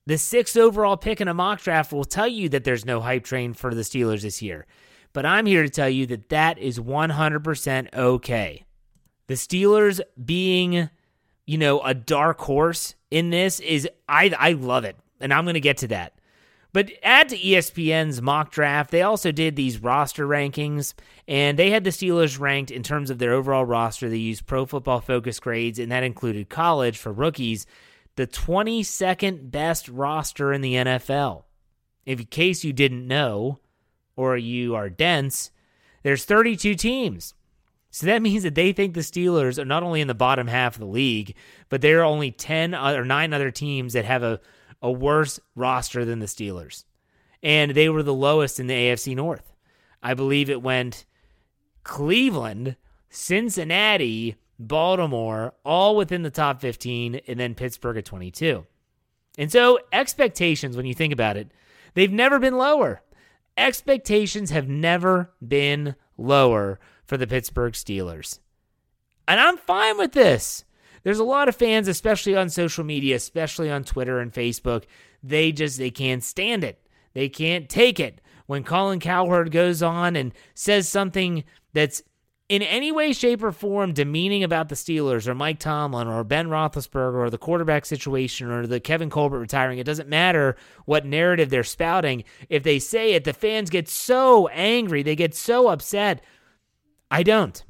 The 0.08 0.18
sixth 0.18 0.56
overall 0.56 0.96
pick 0.96 1.20
in 1.20 1.28
a 1.28 1.34
mock 1.34 1.60
draft 1.60 1.92
will 1.92 2.04
tell 2.04 2.26
you 2.26 2.48
that 2.48 2.64
there's 2.64 2.84
no 2.86 3.00
hype 3.00 3.24
train 3.24 3.52
for 3.52 3.74
the 3.74 3.82
Steelers 3.82 4.22
this 4.22 4.40
year. 4.40 4.66
But 5.12 5.26
I'm 5.26 5.46
here 5.46 5.62
to 5.62 5.68
tell 5.68 5.88
you 5.88 6.06
that 6.06 6.30
that 6.30 6.58
is 6.58 6.78
100% 6.78 7.94
okay. 7.94 8.64
The 9.26 9.34
Steelers 9.34 10.00
being 10.24 10.88
you 11.48 11.56
know, 11.56 11.80
a 11.80 11.94
dark 11.94 12.38
horse 12.42 12.94
in 13.10 13.30
this 13.30 13.58
is 13.60 13.88
I 14.06 14.30
I 14.38 14.52
love 14.52 14.84
it. 14.84 14.96
And 15.18 15.32
I'm 15.32 15.46
going 15.46 15.54
to 15.54 15.60
get 15.60 15.78
to 15.78 15.88
that. 15.88 16.12
But 16.74 16.90
add 17.02 17.30
to 17.30 17.38
ESPN's 17.38 18.20
mock 18.20 18.50
draft, 18.50 18.90
they 18.90 19.00
also 19.00 19.32
did 19.32 19.56
these 19.56 19.82
roster 19.82 20.28
rankings, 20.28 20.92
and 21.26 21.58
they 21.58 21.70
had 21.70 21.84
the 21.84 21.90
Steelers 21.90 22.38
ranked 22.38 22.70
in 22.70 22.82
terms 22.82 23.08
of 23.08 23.18
their 23.18 23.32
overall 23.32 23.64
roster. 23.64 24.10
They 24.10 24.18
used 24.18 24.46
Pro 24.46 24.66
Football 24.66 25.00
Focus 25.00 25.40
grades, 25.40 25.78
and 25.78 25.90
that 25.90 26.02
included 26.02 26.50
college 26.50 26.98
for 26.98 27.10
rookies, 27.10 27.66
the 28.18 28.26
22nd 28.26 29.52
best 29.52 29.88
roster 29.88 30.52
in 30.52 30.60
the 30.60 30.75
NFL. 30.75 31.44
If 32.04 32.18
in 32.18 32.26
case 32.26 32.64
you 32.64 32.72
didn't 32.72 33.06
know, 33.06 33.60
or 34.16 34.37
you 34.37 34.75
are 34.75 34.90
dense, 34.90 35.52
there's 36.02 36.25
32 36.25 36.75
teams. 36.75 37.34
So 37.92 38.06
that 38.06 38.20
means 38.22 38.42
that 38.42 38.56
they 38.56 38.72
think 38.72 38.94
the 38.94 39.02
Steelers 39.02 39.56
are 39.56 39.64
not 39.64 39.84
only 39.84 40.00
in 40.00 40.08
the 40.08 40.14
bottom 40.14 40.48
half 40.48 40.75
of 40.75 40.80
the 40.80 40.87
league, 40.87 41.37
but 41.68 41.80
there 41.80 42.00
are 42.00 42.04
only 42.06 42.32
10 42.32 42.75
or 42.75 43.04
9 43.04 43.32
other 43.32 43.52
teams 43.52 43.92
that 43.92 44.04
have 44.04 44.25
a, 44.25 44.40
a 44.82 44.90
worse 44.90 45.38
roster 45.54 46.04
than 46.04 46.18
the 46.18 46.26
Steelers. 46.26 46.84
And 47.40 47.70
they 47.70 47.88
were 47.88 48.02
the 48.02 48.12
lowest 48.12 48.58
in 48.58 48.66
the 48.66 48.75
AFC 48.75 49.14
North. 49.14 49.54
I 50.02 50.14
believe 50.14 50.50
it 50.50 50.60
went 50.60 51.06
Cleveland, 51.84 52.75
Cincinnati, 53.10 54.34
Baltimore, 54.58 55.54
all 55.64 55.96
within 55.96 56.22
the 56.22 56.30
top 56.30 56.60
15, 56.60 57.20
and 57.26 57.38
then 57.38 57.54
Pittsburgh 57.54 57.96
at 57.96 58.04
22. 58.04 58.66
And 59.36 59.52
so, 59.52 59.78
expectations, 59.92 60.76
when 60.76 60.86
you 60.86 60.94
think 60.94 61.12
about 61.12 61.36
it, 61.36 61.52
they've 61.94 62.12
never 62.12 62.38
been 62.38 62.56
lower. 62.56 63.02
Expectations 63.56 64.50
have 64.50 64.68
never 64.68 65.32
been 65.46 65.94
lower 66.16 66.80
for 67.04 67.16
the 67.16 67.26
Pittsburgh 67.26 67.72
Steelers. 67.72 68.40
And 69.26 69.38
I'm 69.38 69.56
fine 69.58 69.98
with 69.98 70.12
this. 70.12 70.64
There's 71.02 71.18
a 71.18 71.24
lot 71.24 71.48
of 71.48 71.56
fans, 71.56 71.86
especially 71.86 72.36
on 72.36 72.50
social 72.50 72.84
media, 72.84 73.16
especially 73.16 73.70
on 73.70 73.84
Twitter 73.84 74.18
and 74.18 74.32
Facebook, 74.32 74.84
they 75.22 75.52
just 75.52 75.78
they 75.78 75.90
can't 75.90 76.22
stand 76.22 76.64
it. 76.64 76.80
They 77.14 77.28
can't 77.28 77.68
take 77.68 77.98
it 77.98 78.20
when 78.46 78.64
Colin 78.64 79.00
Cowherd 79.00 79.50
goes 79.50 79.82
on 79.82 80.16
and 80.16 80.32
says 80.54 80.88
something 80.88 81.44
that's 81.72 82.02
in 82.48 82.62
any 82.62 82.90
way, 82.90 83.12
shape, 83.12 83.42
or 83.42 83.52
form 83.52 83.92
demeaning 83.92 84.42
about 84.42 84.68
the 84.68 84.74
Steelers 84.74 85.26
or 85.26 85.34
Mike 85.34 85.58
Tomlin 85.58 86.08
or 86.08 86.24
Ben 86.24 86.48
Roethlisberger 86.48 87.14
or 87.14 87.30
the 87.30 87.36
quarterback 87.38 87.84
situation 87.84 88.50
or 88.50 88.66
the 88.66 88.80
Kevin 88.80 89.10
Colbert 89.10 89.40
retiring. 89.40 89.78
It 89.78 89.84
doesn't 89.84 90.08
matter 90.08 90.56
what 90.86 91.04
narrative 91.04 91.50
they're 91.50 91.62
spouting. 91.62 92.24
If 92.48 92.62
they 92.62 92.78
say 92.78 93.12
it, 93.12 93.24
the 93.24 93.34
fans 93.34 93.68
get 93.68 93.88
so 93.88 94.48
angry. 94.48 95.02
They 95.02 95.16
get 95.16 95.34
so 95.34 95.68
upset. 95.68 96.22
I 97.10 97.22
don't. 97.22 97.62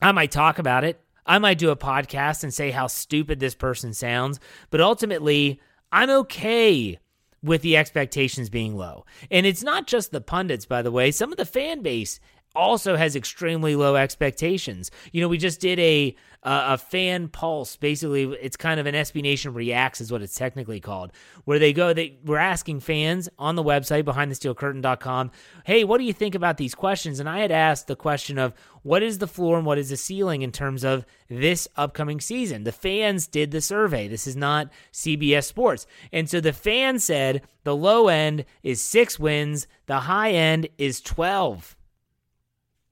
I 0.00 0.12
might 0.12 0.30
talk 0.30 0.58
about 0.58 0.84
it. 0.84 1.00
I 1.26 1.38
might 1.38 1.58
do 1.58 1.70
a 1.70 1.76
podcast 1.76 2.42
and 2.42 2.52
say 2.52 2.70
how 2.70 2.86
stupid 2.86 3.38
this 3.38 3.54
person 3.54 3.92
sounds, 3.92 4.40
but 4.70 4.80
ultimately, 4.80 5.60
I'm 5.92 6.10
okay 6.10 6.98
with 7.42 7.62
the 7.62 7.76
expectations 7.76 8.50
being 8.50 8.76
low. 8.76 9.04
And 9.30 9.46
it's 9.46 9.62
not 9.62 9.86
just 9.86 10.10
the 10.10 10.20
pundits, 10.20 10.66
by 10.66 10.82
the 10.82 10.90
way. 10.90 11.10
Some 11.10 11.30
of 11.30 11.38
the 11.38 11.44
fan 11.44 11.82
base 11.82 12.20
also 12.54 12.96
has 12.96 13.16
extremely 13.16 13.76
low 13.76 13.96
expectations. 13.96 14.90
You 15.12 15.20
know, 15.20 15.28
we 15.28 15.38
just 15.38 15.60
did 15.60 15.78
a 15.78 16.16
uh, 16.42 16.64
a 16.68 16.78
fan 16.78 17.28
pulse. 17.28 17.76
Basically, 17.76 18.24
it's 18.40 18.56
kind 18.56 18.80
of 18.80 18.86
an 18.86 18.94
SB 18.94 19.22
Nation 19.22 19.52
reacts 19.52 20.00
is 20.00 20.10
what 20.10 20.22
it's 20.22 20.34
technically 20.34 20.80
called, 20.80 21.12
where 21.44 21.58
they 21.58 21.72
go. 21.72 21.92
They 21.92 22.18
we're 22.24 22.38
asking 22.38 22.80
fans 22.80 23.28
on 23.38 23.56
the 23.56 23.62
website 23.62 24.04
behindthesteelcurtain.com, 24.04 25.30
hey, 25.64 25.84
what 25.84 25.98
do 25.98 26.04
you 26.04 26.12
think 26.12 26.34
about 26.34 26.56
these 26.56 26.74
questions? 26.74 27.20
And 27.20 27.28
I 27.28 27.40
had 27.40 27.52
asked 27.52 27.86
the 27.86 27.96
question 27.96 28.38
of 28.38 28.54
what 28.82 29.02
is 29.02 29.18
the 29.18 29.26
floor 29.26 29.58
and 29.58 29.66
what 29.66 29.78
is 29.78 29.90
the 29.90 29.96
ceiling 29.96 30.40
in 30.42 30.52
terms 30.52 30.84
of 30.84 31.04
this 31.28 31.68
upcoming 31.76 32.20
season. 32.20 32.64
The 32.64 32.72
fans 32.72 33.26
did 33.26 33.50
the 33.50 33.60
survey. 33.60 34.08
This 34.08 34.26
is 34.26 34.36
not 34.36 34.70
CBS 34.92 35.44
Sports, 35.44 35.86
and 36.12 36.28
so 36.28 36.40
the 36.40 36.52
fan 36.52 36.98
said 36.98 37.42
the 37.64 37.76
low 37.76 38.08
end 38.08 38.46
is 38.62 38.82
six 38.82 39.18
wins, 39.18 39.66
the 39.86 40.00
high 40.00 40.30
end 40.30 40.68
is 40.78 41.00
twelve. 41.02 41.76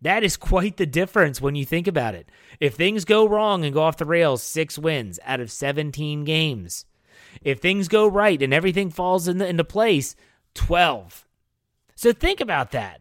That 0.00 0.22
is 0.22 0.36
quite 0.36 0.76
the 0.76 0.86
difference 0.86 1.40
when 1.40 1.56
you 1.56 1.64
think 1.64 1.86
about 1.86 2.14
it. 2.14 2.30
If 2.60 2.74
things 2.74 3.04
go 3.04 3.26
wrong 3.28 3.64
and 3.64 3.74
go 3.74 3.82
off 3.82 3.96
the 3.96 4.04
rails, 4.04 4.42
six 4.42 4.78
wins 4.78 5.18
out 5.24 5.40
of 5.40 5.50
17 5.50 6.24
games. 6.24 6.84
If 7.42 7.58
things 7.58 7.88
go 7.88 8.06
right 8.06 8.40
and 8.40 8.54
everything 8.54 8.90
falls 8.90 9.26
into, 9.26 9.46
into 9.46 9.64
place, 9.64 10.14
12. 10.54 11.26
So 11.94 12.12
think 12.12 12.40
about 12.40 12.70
that. 12.72 13.00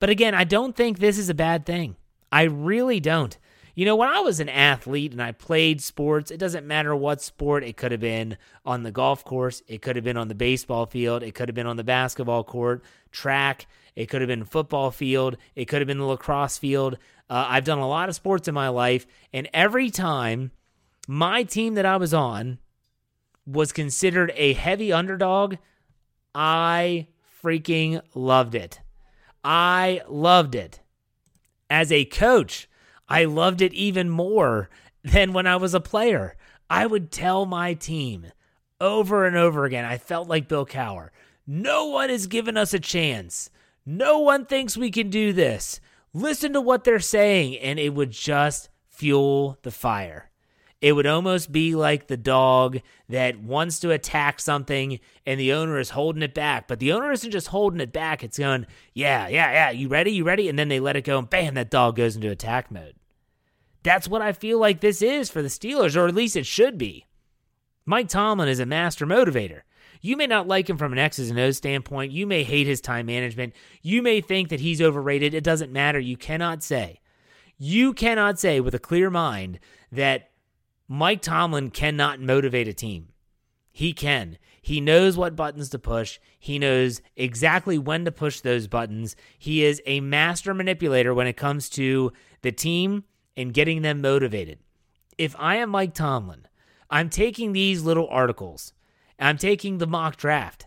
But 0.00 0.10
again, 0.10 0.34
I 0.34 0.44
don't 0.44 0.76
think 0.76 0.98
this 0.98 1.18
is 1.18 1.28
a 1.28 1.34
bad 1.34 1.64
thing. 1.64 1.96
I 2.30 2.42
really 2.42 3.00
don't. 3.00 3.36
You 3.74 3.84
know, 3.84 3.94
when 3.94 4.08
I 4.08 4.18
was 4.18 4.40
an 4.40 4.48
athlete 4.48 5.12
and 5.12 5.22
I 5.22 5.30
played 5.30 5.80
sports, 5.80 6.32
it 6.32 6.38
doesn't 6.38 6.66
matter 6.66 6.96
what 6.96 7.22
sport. 7.22 7.62
It 7.62 7.76
could 7.76 7.92
have 7.92 8.00
been 8.00 8.36
on 8.66 8.82
the 8.82 8.90
golf 8.90 9.24
course, 9.24 9.62
it 9.68 9.82
could 9.82 9.94
have 9.94 10.04
been 10.04 10.16
on 10.16 10.26
the 10.26 10.34
baseball 10.34 10.86
field, 10.86 11.22
it 11.22 11.36
could 11.36 11.48
have 11.48 11.54
been 11.54 11.68
on 11.68 11.76
the 11.76 11.84
basketball 11.84 12.42
court, 12.42 12.82
track, 13.12 13.68
it 13.98 14.08
could 14.08 14.20
have 14.20 14.28
been 14.28 14.44
football 14.44 14.92
field. 14.92 15.36
It 15.56 15.64
could 15.64 15.80
have 15.80 15.88
been 15.88 15.98
the 15.98 16.04
lacrosse 16.04 16.56
field. 16.56 16.98
Uh, 17.28 17.46
I've 17.48 17.64
done 17.64 17.78
a 17.78 17.88
lot 17.88 18.08
of 18.08 18.14
sports 18.14 18.46
in 18.46 18.54
my 18.54 18.68
life, 18.68 19.08
and 19.32 19.48
every 19.52 19.90
time 19.90 20.52
my 21.08 21.42
team 21.42 21.74
that 21.74 21.84
I 21.84 21.96
was 21.96 22.14
on 22.14 22.60
was 23.44 23.72
considered 23.72 24.30
a 24.36 24.52
heavy 24.52 24.92
underdog, 24.92 25.56
I 26.32 27.08
freaking 27.42 28.00
loved 28.14 28.54
it. 28.54 28.80
I 29.42 30.02
loved 30.08 30.54
it. 30.54 30.78
As 31.68 31.90
a 31.90 32.04
coach, 32.04 32.68
I 33.08 33.24
loved 33.24 33.60
it 33.60 33.74
even 33.74 34.10
more 34.10 34.70
than 35.02 35.32
when 35.32 35.48
I 35.48 35.56
was 35.56 35.74
a 35.74 35.80
player. 35.80 36.36
I 36.70 36.86
would 36.86 37.10
tell 37.10 37.46
my 37.46 37.74
team 37.74 38.28
over 38.80 39.26
and 39.26 39.34
over 39.34 39.64
again, 39.64 39.84
I 39.84 39.98
felt 39.98 40.28
like 40.28 40.46
Bill 40.46 40.66
Cowher, 40.66 41.08
no 41.48 41.86
one 41.86 42.10
has 42.10 42.28
given 42.28 42.56
us 42.56 42.72
a 42.72 42.78
chance. 42.78 43.50
No 43.90 44.18
one 44.18 44.44
thinks 44.44 44.76
we 44.76 44.90
can 44.90 45.08
do 45.08 45.32
this. 45.32 45.80
Listen 46.12 46.52
to 46.52 46.60
what 46.60 46.84
they're 46.84 47.00
saying, 47.00 47.56
and 47.56 47.78
it 47.78 47.94
would 47.94 48.10
just 48.10 48.68
fuel 48.86 49.56
the 49.62 49.70
fire. 49.70 50.30
It 50.82 50.92
would 50.92 51.06
almost 51.06 51.50
be 51.50 51.74
like 51.74 52.06
the 52.06 52.18
dog 52.18 52.80
that 53.08 53.40
wants 53.40 53.80
to 53.80 53.90
attack 53.90 54.40
something 54.40 55.00
and 55.24 55.40
the 55.40 55.54
owner 55.54 55.78
is 55.78 55.88
holding 55.88 56.20
it 56.22 56.34
back. 56.34 56.68
But 56.68 56.80
the 56.80 56.92
owner 56.92 57.10
isn't 57.12 57.30
just 57.30 57.46
holding 57.46 57.80
it 57.80 57.90
back, 57.90 58.22
it's 58.22 58.38
going, 58.38 58.66
yeah, 58.92 59.26
yeah, 59.26 59.52
yeah, 59.52 59.70
you 59.70 59.88
ready? 59.88 60.10
You 60.10 60.24
ready? 60.24 60.50
And 60.50 60.58
then 60.58 60.68
they 60.68 60.80
let 60.80 60.96
it 60.96 61.04
go, 61.04 61.18
and 61.18 61.30
bam, 61.30 61.54
that 61.54 61.70
dog 61.70 61.96
goes 61.96 62.14
into 62.14 62.30
attack 62.30 62.70
mode. 62.70 62.94
That's 63.84 64.06
what 64.06 64.20
I 64.20 64.34
feel 64.34 64.58
like 64.58 64.80
this 64.80 65.00
is 65.00 65.30
for 65.30 65.40
the 65.40 65.48
Steelers, 65.48 65.96
or 65.96 66.06
at 66.06 66.14
least 66.14 66.36
it 66.36 66.44
should 66.44 66.76
be. 66.76 67.06
Mike 67.86 68.10
Tomlin 68.10 68.50
is 68.50 68.60
a 68.60 68.66
master 68.66 69.06
motivator. 69.06 69.62
You 70.00 70.16
may 70.16 70.26
not 70.26 70.48
like 70.48 70.68
him 70.68 70.78
from 70.78 70.92
an 70.92 70.98
X's 70.98 71.30
and 71.30 71.38
O's 71.38 71.56
standpoint. 71.56 72.12
You 72.12 72.26
may 72.26 72.44
hate 72.44 72.66
his 72.66 72.80
time 72.80 73.06
management. 73.06 73.54
You 73.82 74.02
may 74.02 74.20
think 74.20 74.48
that 74.48 74.60
he's 74.60 74.82
overrated. 74.82 75.34
It 75.34 75.44
doesn't 75.44 75.72
matter. 75.72 75.98
You 75.98 76.16
cannot 76.16 76.62
say. 76.62 77.00
You 77.56 77.92
cannot 77.92 78.38
say 78.38 78.60
with 78.60 78.74
a 78.74 78.78
clear 78.78 79.10
mind 79.10 79.58
that 79.90 80.30
Mike 80.86 81.22
Tomlin 81.22 81.70
cannot 81.70 82.20
motivate 82.20 82.68
a 82.68 82.72
team. 82.72 83.08
He 83.72 83.92
can. 83.92 84.38
He 84.60 84.80
knows 84.80 85.16
what 85.16 85.36
buttons 85.36 85.68
to 85.70 85.78
push. 85.78 86.18
He 86.38 86.58
knows 86.58 87.00
exactly 87.16 87.78
when 87.78 88.04
to 88.04 88.12
push 88.12 88.40
those 88.40 88.66
buttons. 88.66 89.16
He 89.38 89.64
is 89.64 89.82
a 89.86 90.00
master 90.00 90.54
manipulator 90.54 91.14
when 91.14 91.26
it 91.26 91.36
comes 91.36 91.68
to 91.70 92.12
the 92.42 92.52
team 92.52 93.04
and 93.36 93.54
getting 93.54 93.82
them 93.82 94.00
motivated. 94.00 94.58
If 95.16 95.34
I 95.38 95.56
am 95.56 95.70
Mike 95.70 95.94
Tomlin, 95.94 96.46
I'm 96.90 97.08
taking 97.08 97.52
these 97.52 97.82
little 97.82 98.08
articles, 98.08 98.72
I'm 99.18 99.38
taking 99.38 99.78
the 99.78 99.86
mock 99.86 100.16
draft, 100.16 100.66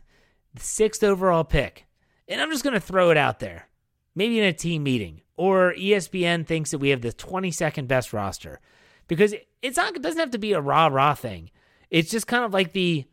the 0.54 0.62
sixth 0.62 1.04
overall 1.04 1.44
pick, 1.44 1.86
and 2.28 2.42
I'm 2.42 2.52
just 2.52 2.64
going 2.64 2.74
to 2.74 2.80
throw 2.80 3.10
it 3.10 3.18
out 3.18 3.40
there. 3.40 3.68
Maybe 4.14 4.40
in 4.40 4.46
a 4.46 4.54
team 4.54 4.84
meeting, 4.84 5.22
or 5.38 5.74
ESPN 5.74 6.46
thinks 6.46 6.72
that 6.72 6.80
we 6.80 6.90
have 6.90 7.02
the 7.02 7.14
22nd 7.14 7.88
best 7.88 8.12
roster 8.12 8.60
because 9.08 9.34
it's 9.62 9.78
not 9.78 9.96
it 9.96 10.02
doesn't 10.02 10.20
have 10.20 10.32
to 10.32 10.38
be 10.38 10.54
a 10.54 10.62
rah 10.62 10.88
rah 10.88 11.14
thing. 11.14 11.50
It's 11.90 12.12
just 12.12 12.28
kind 12.28 12.44
of 12.44 12.54
like 12.54 12.74
the 12.74 13.06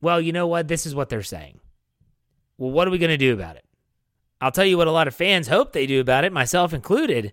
well, 0.00 0.20
you 0.20 0.32
know 0.32 0.46
what? 0.46 0.68
This 0.68 0.84
is 0.84 0.94
what 0.94 1.08
they're 1.08 1.22
saying. 1.22 1.60
Well, 2.58 2.70
what 2.70 2.86
are 2.86 2.90
we 2.90 2.98
going 2.98 3.10
to 3.10 3.16
do 3.16 3.32
about 3.32 3.56
it? 3.56 3.64
I'll 4.40 4.52
tell 4.52 4.64
you 4.64 4.76
what 4.76 4.86
a 4.86 4.92
lot 4.92 5.08
of 5.08 5.14
fans 5.14 5.48
hope 5.48 5.72
they 5.72 5.86
do 5.86 6.00
about 6.00 6.24
it, 6.24 6.32
myself 6.32 6.74
included. 6.74 7.32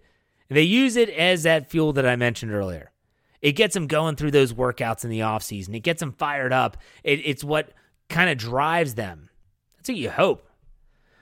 They 0.50 0.62
use 0.62 0.96
it 0.96 1.10
as 1.10 1.44
that 1.44 1.70
fuel 1.70 1.94
that 1.94 2.06
I 2.06 2.16
mentioned 2.16 2.54
earlier. 2.54 2.91
It 3.42 3.54
gets 3.54 3.74
them 3.74 3.88
going 3.88 4.16
through 4.16 4.32
those 4.32 4.54
workouts 4.54 5.04
in 5.04 5.10
the 5.10 5.22
offseason. 5.22 5.76
It 5.76 5.80
gets 5.80 6.00
them 6.00 6.12
fired 6.12 6.54
up. 6.54 6.78
It, 7.04 7.22
it's 7.26 7.44
what 7.44 7.72
kind 8.10 8.30
of 8.30 8.38
drives 8.38 8.96
them. 8.96 9.30
That's 9.78 9.90
what 9.90 9.98
you 9.98 10.12
hope. 10.12 10.48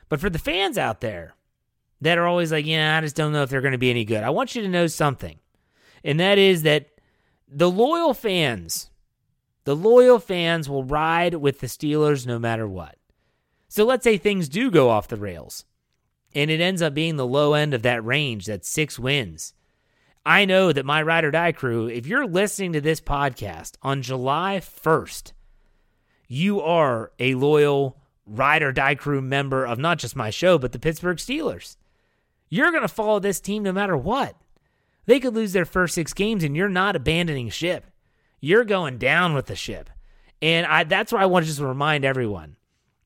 But 0.10 0.20
for 0.20 0.30
the 0.30 0.40
fans 0.40 0.78
out 0.78 1.02
there 1.02 1.36
that 2.02 2.18
are 2.18 2.28
always 2.28 2.52
like, 2.52 2.66
yeah, 2.66 2.98
I 2.98 3.02
just 3.02 3.16
don't 3.16 3.32
know 3.32 3.44
if 3.44 3.50
they're 3.50 3.62
going 3.62 3.74
to 3.74 3.78
be 3.78 3.90
any 3.90 4.06
good, 4.06 4.24
I 4.24 4.32
want 4.32 4.56
you 4.56 4.62
to 4.62 4.68
know 4.68 4.88
something. 4.88 5.40
And 6.04 6.20
that 6.20 6.38
is 6.38 6.64
that 6.64 6.88
the 7.48 7.70
loyal 7.70 8.14
fans 8.14 8.90
the 9.70 9.76
loyal 9.76 10.18
fans 10.18 10.68
will 10.68 10.84
ride 10.84 11.36
with 11.36 11.60
the 11.60 11.68
Steelers 11.68 12.26
no 12.26 12.40
matter 12.40 12.68
what. 12.68 12.96
So 13.68 13.86
let's 13.86 14.04
say 14.04 14.18
things 14.18 14.50
do 14.50 14.72
go 14.72 14.90
off 14.90 15.08
the 15.08 15.16
rails 15.16 15.64
and 16.34 16.50
it 16.50 16.60
ends 16.60 16.82
up 16.82 16.96
being 16.96 17.18
the 17.18 17.28
low 17.28 17.54
end 17.54 17.76
of 17.76 17.84
that 17.84 18.04
range, 18.04 18.48
that's 18.48 18.68
six 18.68 18.98
wins. 18.98 19.54
I 20.26 20.46
know 20.46 20.72
that 20.72 20.86
my 20.86 21.02
ride 21.02 21.24
or 21.24 21.32
die 21.32 21.52
crew, 21.52 21.88
if 21.88 22.06
you're 22.06 22.28
listening 22.28 22.74
to 22.74 22.82
this 22.82 23.02
podcast 23.02 23.74
on 23.82 24.02
July 24.02 24.62
1st, 24.62 25.34
you 26.28 26.62
are 26.62 27.12
a 27.20 27.36
loyal 27.36 27.98
ride 28.26 28.62
or 28.62 28.72
die 28.72 28.96
crew 28.96 29.22
member 29.22 29.66
of 29.66 29.80
not 29.80 29.98
just 29.98 30.16
my 30.16 30.30
show, 30.30 30.58
but 30.58 30.72
the 30.72 30.80
Pittsburgh 30.80 31.18
Steelers. 31.18 31.78
You're 32.50 32.72
going 32.72 32.84
to 32.84 32.88
follow 32.88 33.20
this 33.20 33.40
team 33.40 33.64
no 33.64 33.72
matter 33.72 33.98
what. 33.98 34.36
They 35.06 35.20
could 35.20 35.34
lose 35.34 35.54
their 35.54 35.66
first 35.66 35.96
six 35.96 36.14
games 36.14 36.44
and 36.44 36.56
you're 36.56 36.70
not 36.70 36.96
abandoning 36.96 37.50
ship 37.50 37.86
you're 38.40 38.66
going 38.66 38.98
down 38.98 39.34
with 39.34 39.48
the 39.48 39.56
ship. 39.56 39.90
And 40.42 40.66
I, 40.66 40.84
that's 40.84 41.12
why 41.12 41.22
I 41.22 41.28
want 41.28 41.44
to 41.44 41.50
just 41.50 41.60
remind 41.60 42.06
everyone 42.06 42.56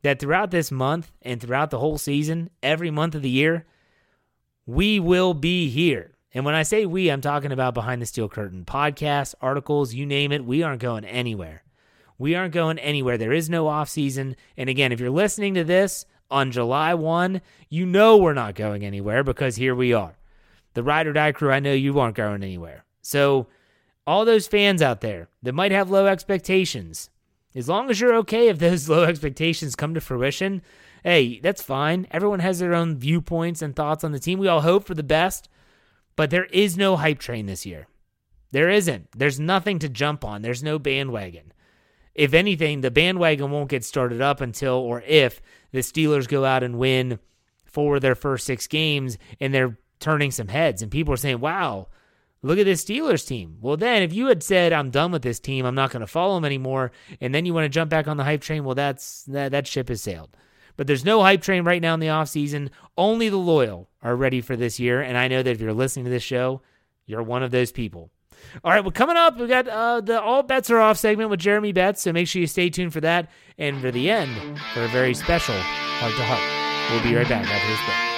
that 0.03 0.19
throughout 0.19 0.51
this 0.51 0.71
month 0.71 1.11
and 1.21 1.41
throughout 1.41 1.71
the 1.71 1.79
whole 1.79 1.97
season, 1.97 2.49
every 2.61 2.91
month 2.91 3.15
of 3.15 3.21
the 3.21 3.29
year, 3.29 3.65
we 4.65 4.99
will 4.99 5.33
be 5.33 5.69
here. 5.69 6.11
And 6.33 6.45
when 6.45 6.55
I 6.55 6.63
say 6.63 6.85
we, 6.85 7.09
I'm 7.09 7.21
talking 7.21 7.51
about 7.51 7.75
Behind 7.75 8.01
the 8.01 8.07
Steel 8.07 8.27
Curtain 8.27 8.65
podcasts, 8.65 9.35
articles, 9.39 9.93
you 9.93 10.05
name 10.05 10.31
it. 10.31 10.45
We 10.45 10.63
aren't 10.63 10.81
going 10.81 11.05
anywhere. 11.05 11.63
We 12.17 12.35
aren't 12.35 12.53
going 12.53 12.79
anywhere. 12.79 13.17
There 13.17 13.33
is 13.33 13.49
no 13.49 13.67
off 13.67 13.89
season. 13.89 14.35
And 14.57 14.69
again, 14.69 14.91
if 14.91 14.99
you're 14.99 15.09
listening 15.09 15.53
to 15.55 15.63
this 15.63 16.05
on 16.31 16.51
July 16.51 16.93
1, 16.93 17.41
you 17.69 17.85
know 17.85 18.17
we're 18.17 18.33
not 18.33 18.55
going 18.55 18.83
anywhere 18.83 19.23
because 19.23 19.55
here 19.55 19.75
we 19.75 19.93
are. 19.93 20.17
The 20.73 20.83
Ride 20.83 21.05
or 21.05 21.13
Die 21.13 21.31
crew, 21.33 21.51
I 21.51 21.59
know 21.59 21.73
you 21.73 21.99
aren't 21.99 22.15
going 22.15 22.41
anywhere. 22.41 22.83
So 23.01 23.47
all 24.07 24.25
those 24.25 24.47
fans 24.47 24.81
out 24.81 25.01
there 25.01 25.29
that 25.43 25.53
might 25.53 25.71
have 25.71 25.91
low 25.91 26.07
expectations, 26.07 27.09
as 27.53 27.69
long 27.69 27.89
as 27.89 27.99
you're 27.99 28.15
okay 28.15 28.47
if 28.47 28.57
those 28.57 28.89
low 28.89 29.03
expectations 29.03 29.75
come 29.75 29.93
to 29.93 30.01
fruition, 30.01 30.63
hey, 31.03 31.39
that's 31.39 31.61
fine. 31.61 32.07
Everyone 32.09 32.39
has 32.39 32.59
their 32.59 32.73
own 32.73 32.97
viewpoints 32.97 33.61
and 33.61 33.75
thoughts 33.75 34.03
on 34.03 34.11
the 34.11 34.19
team. 34.19 34.39
We 34.39 34.47
all 34.47 34.61
hope 34.61 34.85
for 34.85 34.95
the 34.95 35.03
best, 35.03 35.49
but 36.15 36.29
there 36.29 36.45
is 36.45 36.77
no 36.77 36.95
hype 36.95 37.19
train 37.19 37.45
this 37.45 37.65
year. 37.65 37.87
There 38.51 38.69
isn't. 38.69 39.07
There's 39.11 39.39
nothing 39.39 39.79
to 39.79 39.89
jump 39.89 40.23
on. 40.23 40.41
There's 40.41 40.63
no 40.63 40.77
bandwagon. 40.77 41.53
If 42.13 42.33
anything, 42.33 42.81
the 42.81 42.91
bandwagon 42.91 43.49
won't 43.49 43.69
get 43.69 43.83
started 43.83 44.21
up 44.21 44.41
until 44.41 44.75
or 44.75 45.01
if 45.07 45.41
the 45.71 45.79
Steelers 45.79 46.27
go 46.27 46.45
out 46.45 46.61
and 46.61 46.77
win 46.77 47.19
for 47.65 47.99
their 47.99 48.13
first 48.13 48.45
six 48.45 48.67
games 48.67 49.17
and 49.39 49.53
they're 49.53 49.79
turning 49.99 50.29
some 50.29 50.49
heads. 50.49 50.83
And 50.83 50.91
people 50.91 51.13
are 51.13 51.17
saying, 51.17 51.39
wow, 51.39 51.87
Look 52.45 52.59
at 52.59 52.65
this 52.65 52.83
Steelers 52.83 53.25
team. 53.25 53.57
Well, 53.61 53.77
then 53.77 54.03
if 54.03 54.13
you 54.13 54.27
had 54.27 54.43
said 54.43 54.73
I'm 54.73 54.91
done 54.91 55.11
with 55.11 55.21
this 55.21 55.39
team, 55.39 55.65
I'm 55.65 55.75
not 55.75 55.91
going 55.91 56.01
to 56.01 56.07
follow 56.07 56.35
them 56.35 56.43
anymore, 56.43 56.91
and 57.21 57.33
then 57.33 57.45
you 57.45 57.53
want 57.53 57.63
to 57.63 57.69
jump 57.69 57.89
back 57.89 58.05
on 58.05 58.17
the 58.17 58.25
hype 58.25 58.41
train, 58.41 58.65
well, 58.65 58.75
that's 58.75 59.23
that 59.23 59.53
that 59.53 59.65
ship 59.65 59.87
has 59.87 60.01
sailed. 60.01 60.35
But 60.75 60.87
there's 60.87 61.05
no 61.05 61.21
hype 61.21 61.41
train 61.41 61.63
right 61.63 61.81
now 61.81 61.93
in 61.93 61.99
the 61.99 62.07
offseason. 62.07 62.69
Only 62.97 63.29
the 63.29 63.37
loyal 63.37 63.89
are 64.01 64.15
ready 64.15 64.41
for 64.41 64.55
this 64.55 64.79
year, 64.79 65.01
and 65.01 65.17
I 65.17 65.27
know 65.27 65.43
that 65.43 65.51
if 65.51 65.61
you're 65.61 65.73
listening 65.73 66.05
to 66.05 66.11
this 66.11 66.23
show, 66.23 66.61
you're 67.05 67.23
one 67.23 67.43
of 67.43 67.51
those 67.51 67.71
people. 67.71 68.09
All 68.63 68.71
right, 68.71 68.83
well, 68.83 68.91
coming 68.91 69.17
up, 69.17 69.37
we 69.37 69.47
got 69.47 69.67
uh, 69.67 70.01
the 70.01 70.21
All 70.21 70.43
Bets 70.43 70.69
Are 70.69 70.79
Off 70.79 70.97
segment 70.97 71.29
with 71.29 71.39
Jeremy 71.39 71.71
Betts, 71.71 72.01
so 72.01 72.11
make 72.11 72.27
sure 72.27 72.39
you 72.39 72.47
stay 72.47 72.69
tuned 72.69 72.93
for 72.93 73.01
that. 73.01 73.29
And 73.57 73.79
for 73.79 73.91
the 73.91 74.09
end, 74.09 74.59
for 74.73 74.83
a 74.83 74.87
very 74.89 75.13
special 75.13 75.55
Heart 75.55 76.13
to 76.15 76.23
Heart. 76.23 76.91
We'll 76.91 77.03
be 77.03 77.15
right 77.15 77.29
back 77.29 77.45
after 77.47 77.67
this 77.67 77.85
break. 77.85 78.12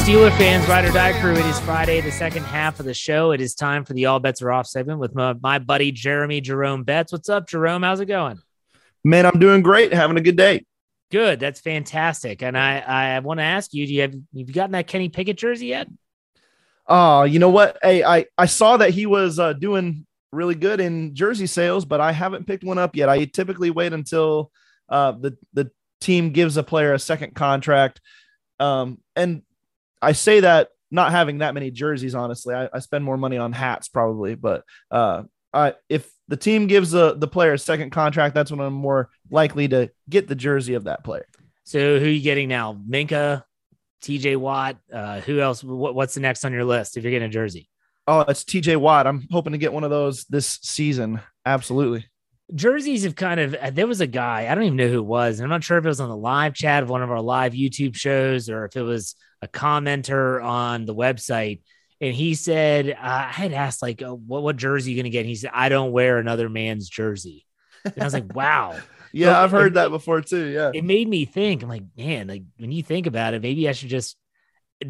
Steeler 0.00 0.36
fans, 0.38 0.66
Ride 0.66 0.86
or 0.86 0.92
Die 0.92 1.20
crew. 1.20 1.34
It 1.34 1.44
is 1.44 1.60
Friday, 1.60 2.00
the 2.00 2.10
second 2.10 2.44
half 2.44 2.80
of 2.80 2.86
the 2.86 2.94
show. 2.94 3.32
It 3.32 3.40
is 3.42 3.54
time 3.54 3.84
for 3.84 3.92
the 3.92 4.06
All 4.06 4.18
Bets 4.18 4.40
Are 4.40 4.50
Off 4.50 4.66
segment 4.66 4.98
with 4.98 5.14
my, 5.14 5.34
my 5.34 5.58
buddy 5.58 5.92
Jeremy 5.92 6.40
Jerome 6.40 6.84
Betts. 6.84 7.12
What's 7.12 7.28
up, 7.28 7.46
Jerome? 7.46 7.82
How's 7.82 8.00
it 8.00 8.06
going? 8.06 8.40
Man, 9.04 9.26
I'm 9.26 9.38
doing 9.38 9.60
great. 9.60 9.92
Having 9.92 10.16
a 10.16 10.22
good 10.22 10.36
day. 10.36 10.64
Good. 11.10 11.38
That's 11.38 11.60
fantastic. 11.60 12.42
And 12.42 12.56
I, 12.56 12.78
I 12.78 13.18
want 13.18 13.40
to 13.40 13.44
ask 13.44 13.74
you, 13.74 13.86
do 13.86 13.92
you 13.92 14.00
have 14.00 14.14
you 14.32 14.46
gotten 14.46 14.72
that 14.72 14.86
Kenny 14.86 15.10
Pickett 15.10 15.36
jersey 15.36 15.66
yet? 15.66 15.86
Oh, 16.86 17.18
uh, 17.18 17.24
you 17.24 17.38
know 17.38 17.50
what? 17.50 17.76
Hey, 17.82 18.02
I, 18.02 18.24
I 18.38 18.46
saw 18.46 18.78
that 18.78 18.90
he 18.90 19.04
was 19.04 19.38
uh, 19.38 19.52
doing 19.52 20.06
really 20.32 20.54
good 20.54 20.80
in 20.80 21.14
jersey 21.14 21.46
sales, 21.46 21.84
but 21.84 22.00
I 22.00 22.12
haven't 22.12 22.46
picked 22.46 22.64
one 22.64 22.78
up 22.78 22.96
yet. 22.96 23.10
I 23.10 23.26
typically 23.26 23.70
wait 23.70 23.92
until 23.92 24.50
uh, 24.88 25.12
the 25.12 25.36
the 25.52 25.70
team 26.00 26.30
gives 26.30 26.56
a 26.56 26.62
player 26.62 26.94
a 26.94 26.98
second 26.98 27.34
contract. 27.34 28.00
Um, 28.58 28.98
and 29.14 29.42
I 30.02 30.12
say 30.12 30.40
that 30.40 30.68
not 30.90 31.12
having 31.12 31.38
that 31.38 31.54
many 31.54 31.70
jerseys, 31.70 32.14
honestly, 32.14 32.54
I, 32.54 32.68
I 32.72 32.80
spend 32.80 33.04
more 33.04 33.16
money 33.16 33.36
on 33.36 33.52
hats 33.52 33.88
probably, 33.88 34.34
but 34.34 34.64
uh, 34.90 35.24
I, 35.52 35.74
if 35.88 36.10
the 36.28 36.36
team 36.36 36.66
gives 36.66 36.90
the, 36.90 37.14
the 37.14 37.28
player 37.28 37.52
a 37.52 37.58
second 37.58 37.90
contract, 37.90 38.34
that's 38.34 38.50
when 38.50 38.60
I'm 38.60 38.72
more 38.72 39.10
likely 39.30 39.68
to 39.68 39.90
get 40.08 40.28
the 40.28 40.34
jersey 40.34 40.74
of 40.74 40.84
that 40.84 41.04
player. 41.04 41.26
So 41.64 41.98
who 41.98 42.06
are 42.06 42.08
you 42.08 42.20
getting 42.20 42.48
now? 42.48 42.74
Minkah, 42.74 43.44
TJ 44.02 44.36
Watt. 44.36 44.78
Uh, 44.92 45.20
who 45.20 45.40
else? 45.40 45.62
What, 45.62 45.94
what's 45.94 46.14
the 46.14 46.20
next 46.20 46.44
on 46.44 46.52
your 46.52 46.64
list 46.64 46.96
if 46.96 47.04
you're 47.04 47.12
getting 47.12 47.28
a 47.28 47.32
jersey? 47.32 47.68
Oh, 48.06 48.20
it's 48.20 48.42
TJ 48.42 48.76
Watt. 48.78 49.06
I'm 49.06 49.26
hoping 49.30 49.52
to 49.52 49.58
get 49.58 49.72
one 49.72 49.84
of 49.84 49.90
those 49.90 50.24
this 50.24 50.58
season. 50.62 51.20
Absolutely. 51.46 52.06
Jerseys 52.54 53.04
have 53.04 53.14
kind 53.14 53.40
of, 53.40 53.74
there 53.74 53.86
was 53.86 54.00
a 54.00 54.06
guy, 54.06 54.48
I 54.50 54.54
don't 54.54 54.64
even 54.64 54.76
know 54.76 54.88
who 54.88 54.98
it 54.98 55.06
was. 55.06 55.40
I'm 55.40 55.48
not 55.48 55.64
sure 55.64 55.78
if 55.78 55.84
it 55.84 55.88
was 55.88 56.00
on 56.00 56.08
the 56.08 56.16
live 56.16 56.54
chat 56.54 56.82
of 56.82 56.90
one 56.90 57.02
of 57.02 57.10
our 57.10 57.20
live 57.20 57.52
YouTube 57.52 57.94
shows 57.94 58.50
or 58.50 58.64
if 58.64 58.76
it 58.76 58.82
was 58.82 59.14
a 59.42 59.48
commenter 59.48 60.42
on 60.42 60.84
the 60.84 60.94
website, 60.94 61.60
and 62.00 62.14
he 62.14 62.34
said, 62.34 62.90
uh, 62.90 62.96
I 63.00 63.32
had 63.32 63.52
asked 63.52 63.82
like, 63.82 64.02
oh, 64.02 64.14
what 64.14 64.42
what 64.42 64.56
jersey 64.56 64.90
are 64.90 64.94
you 64.94 65.02
gonna 65.02 65.10
get? 65.10 65.20
And 65.20 65.28
he 65.28 65.34
said, 65.34 65.50
I 65.52 65.68
don't 65.68 65.92
wear 65.92 66.18
another 66.18 66.48
man's 66.48 66.88
jersey. 66.88 67.46
And 67.84 67.94
I 68.00 68.04
was 68.04 68.14
like, 68.14 68.34
wow. 68.34 68.78
yeah, 69.12 69.40
I've 69.40 69.50
heard 69.50 69.72
it, 69.72 69.74
that 69.74 69.90
before 69.90 70.22
too. 70.22 70.46
Yeah, 70.46 70.70
it 70.72 70.84
made 70.84 71.08
me 71.08 71.26
think. 71.26 71.62
I'm 71.62 71.68
like, 71.68 71.84
man, 71.96 72.28
like 72.28 72.44
when 72.58 72.72
you 72.72 72.82
think 72.82 73.06
about 73.06 73.34
it, 73.34 73.42
maybe 73.42 73.68
I 73.68 73.72
should 73.72 73.90
just 73.90 74.16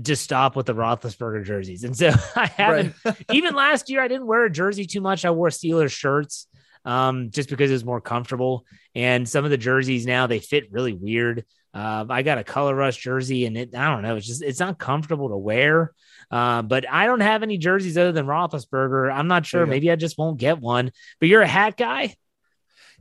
just 0.03 0.23
stop 0.23 0.55
with 0.55 0.67
the 0.67 0.75
Roethlisberger 0.75 1.45
jerseys. 1.45 1.83
And 1.83 1.97
so 1.97 2.13
I 2.37 2.47
haven't. 2.47 2.95
Even 3.33 3.55
last 3.55 3.91
year, 3.91 4.01
I 4.03 4.09
didn't 4.09 4.27
wear 4.27 4.45
a 4.45 4.51
jersey 4.51 4.87
too 4.87 5.01
much. 5.01 5.25
I 5.25 5.33
wore 5.33 5.49
Steelers 5.49 5.91
shirts 5.91 6.47
um, 6.85 7.31
just 7.31 7.49
because 7.49 7.71
it 7.71 7.75
was 7.75 7.85
more 7.85 8.01
comfortable. 8.01 8.65
And 8.95 9.29
some 9.29 9.45
of 9.45 9.51
the 9.51 9.59
jerseys 9.59 10.07
now 10.07 10.27
they 10.27 10.39
fit 10.39 10.73
really 10.73 10.93
weird. 10.93 11.45
Uh, 11.73 12.05
I 12.09 12.23
got 12.23 12.39
a 12.39 12.45
color 12.45 12.75
rush 12.75 12.97
jersey, 12.97 13.47
and 13.47 13.57
it 13.57 13.75
I 13.77 13.95
don't 13.95 14.03
know, 14.03 14.17
it's 14.17 14.27
just 14.27 14.43
it's 14.43 14.61
not 14.61 14.79
comfortable 14.79 15.29
to 15.29 15.37
wear. 15.37 15.93
Uh, 16.31 16.63
but 16.63 16.89
I 16.89 17.07
don't 17.07 17.21
have 17.21 17.43
any 17.43 17.59
jerseys 17.59 17.99
other 17.99 18.13
than 18.13 18.27
Roethlisberger. 18.27 19.13
I'm 19.13 19.29
not 19.29 19.47
sure. 19.47 19.67
Maybe 19.67 19.91
I 19.91 19.97
just 19.97 20.19
won't 20.19 20.39
get 20.39 20.61
one. 20.61 20.93
But 21.19 21.29
you're 21.29 21.43
a 21.43 21.47
hat 21.47 21.77
guy. 21.77 22.15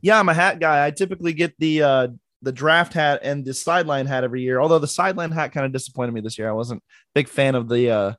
Yeah, 0.01 0.19
I'm 0.19 0.29
a 0.29 0.33
hat 0.33 0.59
guy. 0.59 0.85
I 0.85 0.91
typically 0.91 1.33
get 1.33 1.53
the 1.59 1.83
uh, 1.83 2.07
the 2.41 2.51
draft 2.51 2.93
hat 2.93 3.21
and 3.23 3.45
the 3.45 3.53
sideline 3.53 4.05
hat 4.05 4.23
every 4.23 4.41
year. 4.41 4.59
Although 4.59 4.79
the 4.79 4.87
sideline 4.87 5.31
hat 5.31 5.51
kind 5.51 5.65
of 5.65 5.71
disappointed 5.71 6.13
me 6.13 6.21
this 6.21 6.37
year. 6.37 6.49
I 6.49 6.53
wasn't 6.53 6.83
big 7.13 7.27
fan 7.27 7.55
of 7.55 7.67
the 7.67 7.89
uh 7.89 8.13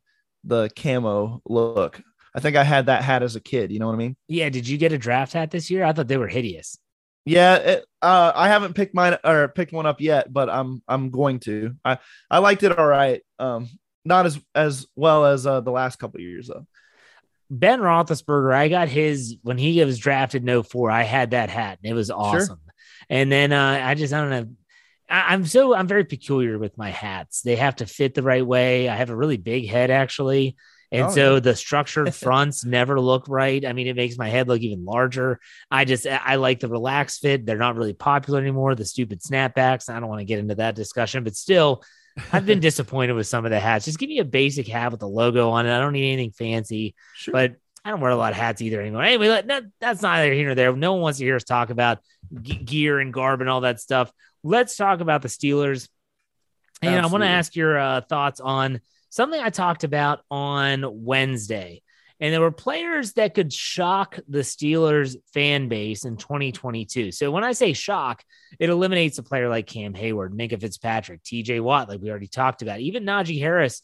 the 0.45 0.71
camo 0.77 1.43
look. 1.47 2.01
I 2.35 2.41
think 2.41 2.57
I 2.57 2.65
had 2.65 2.87
that 2.87 3.03
hat 3.03 3.23
as 3.23 3.37
a 3.37 3.41
kid. 3.41 3.73
You 3.73 3.79
know 3.79 3.87
what 3.87 3.95
I 3.95 3.99
mean? 3.99 4.17
Yeah. 4.29 4.49
Did 4.49 4.69
you 4.69 4.79
get 4.79 4.93
a 4.93 4.99
draft 4.99 5.33
hat 5.33 5.51
this 5.51 5.71
year? 5.71 5.85
I 5.85 5.93
thought 5.93 6.09
they 6.09 6.17
were 6.17 6.29
hideous. 6.29 6.79
Yeah, 7.27 7.57
it, 7.57 7.87
uh, 8.01 8.33
I 8.35 8.49
haven't 8.49 8.75
picked 8.75 8.95
mine 8.95 9.17
or 9.23 9.49
picked 9.49 9.73
one 9.73 9.87
up 9.87 10.01
yet, 10.01 10.33
but 10.33 10.49
I'm 10.49 10.83
I'm 10.89 11.11
going 11.11 11.41
to. 11.41 11.77
I 11.85 11.99
I 12.31 12.39
liked 12.39 12.63
it 12.63 12.77
all 12.79 12.87
right. 12.87 13.23
Um, 13.39 13.69
not 14.05 14.27
as 14.27 14.41
as 14.55 14.87
well 14.97 15.27
as 15.27 15.47
uh, 15.47 15.61
the 15.61 15.71
last 15.71 15.99
couple 15.99 16.21
years 16.21 16.49
though. 16.49 16.67
Ben 17.51 17.81
Roethlisberger, 17.81 18.55
I 18.55 18.69
got 18.69 18.89
his 18.89 19.37
when 19.43 19.59
he 19.59 19.85
was 19.85 19.99
drafted 19.99 20.45
no 20.45 20.63
04. 20.63 20.91
I 20.91 21.03
had 21.03 21.33
that 21.33 21.51
hat 21.51 21.79
and 21.83 21.91
it 21.91 21.95
was 21.95 22.11
awesome. 22.11 22.47
Sure. 22.47 22.75
And 23.09 23.31
then 23.31 23.53
uh, 23.53 23.81
I 23.85 23.95
just 23.95 24.15
I 24.15 24.21
don't 24.21 24.31
know. 24.31 24.55
I, 25.09 25.35
I'm 25.35 25.45
so 25.45 25.75
I'm 25.75 25.89
very 25.89 26.05
peculiar 26.05 26.59
with 26.59 26.79
my 26.79 26.91
hats. 26.91 27.43
They 27.43 27.57
have 27.57 27.77
to 27.77 27.87
fit 27.87 28.15
the 28.15 28.23
right 28.23 28.47
way. 28.47 28.89
I 28.89 28.95
have 28.95 29.11
a 29.11 29.17
really 29.17 29.37
big 29.37 29.69
head 29.69 29.91
actually. 29.91 30.57
And 30.93 31.07
oh, 31.07 31.11
so 31.11 31.35
yeah. 31.35 31.41
the 31.41 31.57
structured 31.57 32.15
fronts 32.15 32.65
never 32.65 33.01
look 33.01 33.27
right. 33.29 33.65
I 33.65 33.73
mean, 33.73 33.87
it 33.87 33.97
makes 33.97 34.19
my 34.19 34.29
head 34.29 34.49
look 34.49 34.61
even 34.61 34.85
larger. 34.85 35.41
I 35.71 35.85
just, 35.85 36.07
I 36.07 36.37
like 36.37 36.61
the 36.61 36.69
relaxed 36.69 37.23
fit. 37.23 37.47
They're 37.47 37.59
not 37.59 37.77
really 37.77 37.93
popular 37.93 38.41
anymore. 38.41 38.75
The 38.75 38.85
stupid 38.85 39.21
snapbacks. 39.21 39.89
I 39.89 40.01
don't 40.01 40.09
want 40.09 40.21
to 40.21 40.25
get 40.25 40.39
into 40.39 40.57
that 40.57 40.75
discussion, 40.75 41.25
but 41.25 41.37
still, 41.37 41.85
I've 42.33 42.47
been 42.47 42.61
disappointed 42.61 43.13
with 43.13 43.27
some 43.27 43.45
of 43.45 43.51
the 43.51 43.61
hats. 43.61 43.85
Just 43.85 43.99
give 43.99 44.09
me 44.09 44.19
a 44.19 44.25
basic 44.25 44.67
hat 44.67 44.93
with 44.93 45.03
a 45.03 45.07
logo 45.07 45.51
on 45.51 45.67
it. 45.67 45.75
I 45.75 45.81
don't 45.81 45.93
need 45.93 46.13
anything 46.13 46.33
fancy, 46.33 46.95
sure. 47.15 47.33
but 47.33 47.57
I 47.85 47.91
don't 47.91 48.01
wear 48.01 48.11
a 48.11 48.17
lot 48.17 48.33
of 48.33 48.39
hats 48.39 48.61
either 48.61 48.81
anymore. 48.81 49.05
Anyway, 49.05 49.29
that, 49.29 49.65
that's 49.81 50.03
neither 50.03 50.33
here 50.33 50.47
nor 50.47 50.55
there. 50.55 50.75
No 50.75 50.93
one 50.93 51.03
wants 51.03 51.19
to 51.19 51.25
hear 51.25 51.37
us 51.37 51.45
talk 51.45 51.71
about 51.71 52.01
g- 52.43 52.57
gear 52.57 52.99
and 52.99 53.13
garb 53.13 53.41
and 53.41 53.49
all 53.49 53.63
that 53.63 53.81
stuff. 53.81 54.13
Let's 54.43 54.77
talk 54.77 55.01
about 55.01 55.23
the 55.23 55.29
Steelers. 55.29 55.89
And 56.83 56.95
Absolutely. 56.95 56.99
I 56.99 57.13
want 57.13 57.25
to 57.25 57.29
ask 57.29 57.57
your 57.57 57.79
uh, 57.79 58.01
thoughts 58.03 58.41
on 58.41 58.81
something 59.11 59.41
I 59.41 59.51
talked 59.51 59.85
about 59.85 60.21
on 60.31 60.85
Wednesday. 61.05 61.83
And 62.21 62.35
there 62.35 62.41
were 62.41 62.51
players 62.51 63.15
that 63.15 63.35
could 63.35 63.51
shock 63.51 64.19
the 64.29 64.41
Steelers 64.41 65.17
fan 65.33 65.69
base 65.69 66.05
in 66.05 66.19
2022. 66.19 67.13
So 67.13 67.31
when 67.31 67.45
I 67.45 67.53
say 67.53 67.73
shock, 67.73 68.23
it 68.59 68.69
eliminates 68.69 69.17
a 69.17 69.23
player 69.23 69.49
like 69.49 69.67
Cam 69.67 69.95
Heyward, 69.95 70.35
Minkah 70.35 70.61
Fitzpatrick, 70.61 71.23
TJ 71.23 71.63
Watt, 71.63 71.89
like 71.89 72.01
we 72.01 72.11
already 72.11 72.27
talked 72.27 72.61
about. 72.61 72.81
Even 72.81 73.05
Najee 73.05 73.41
Harris, 73.41 73.81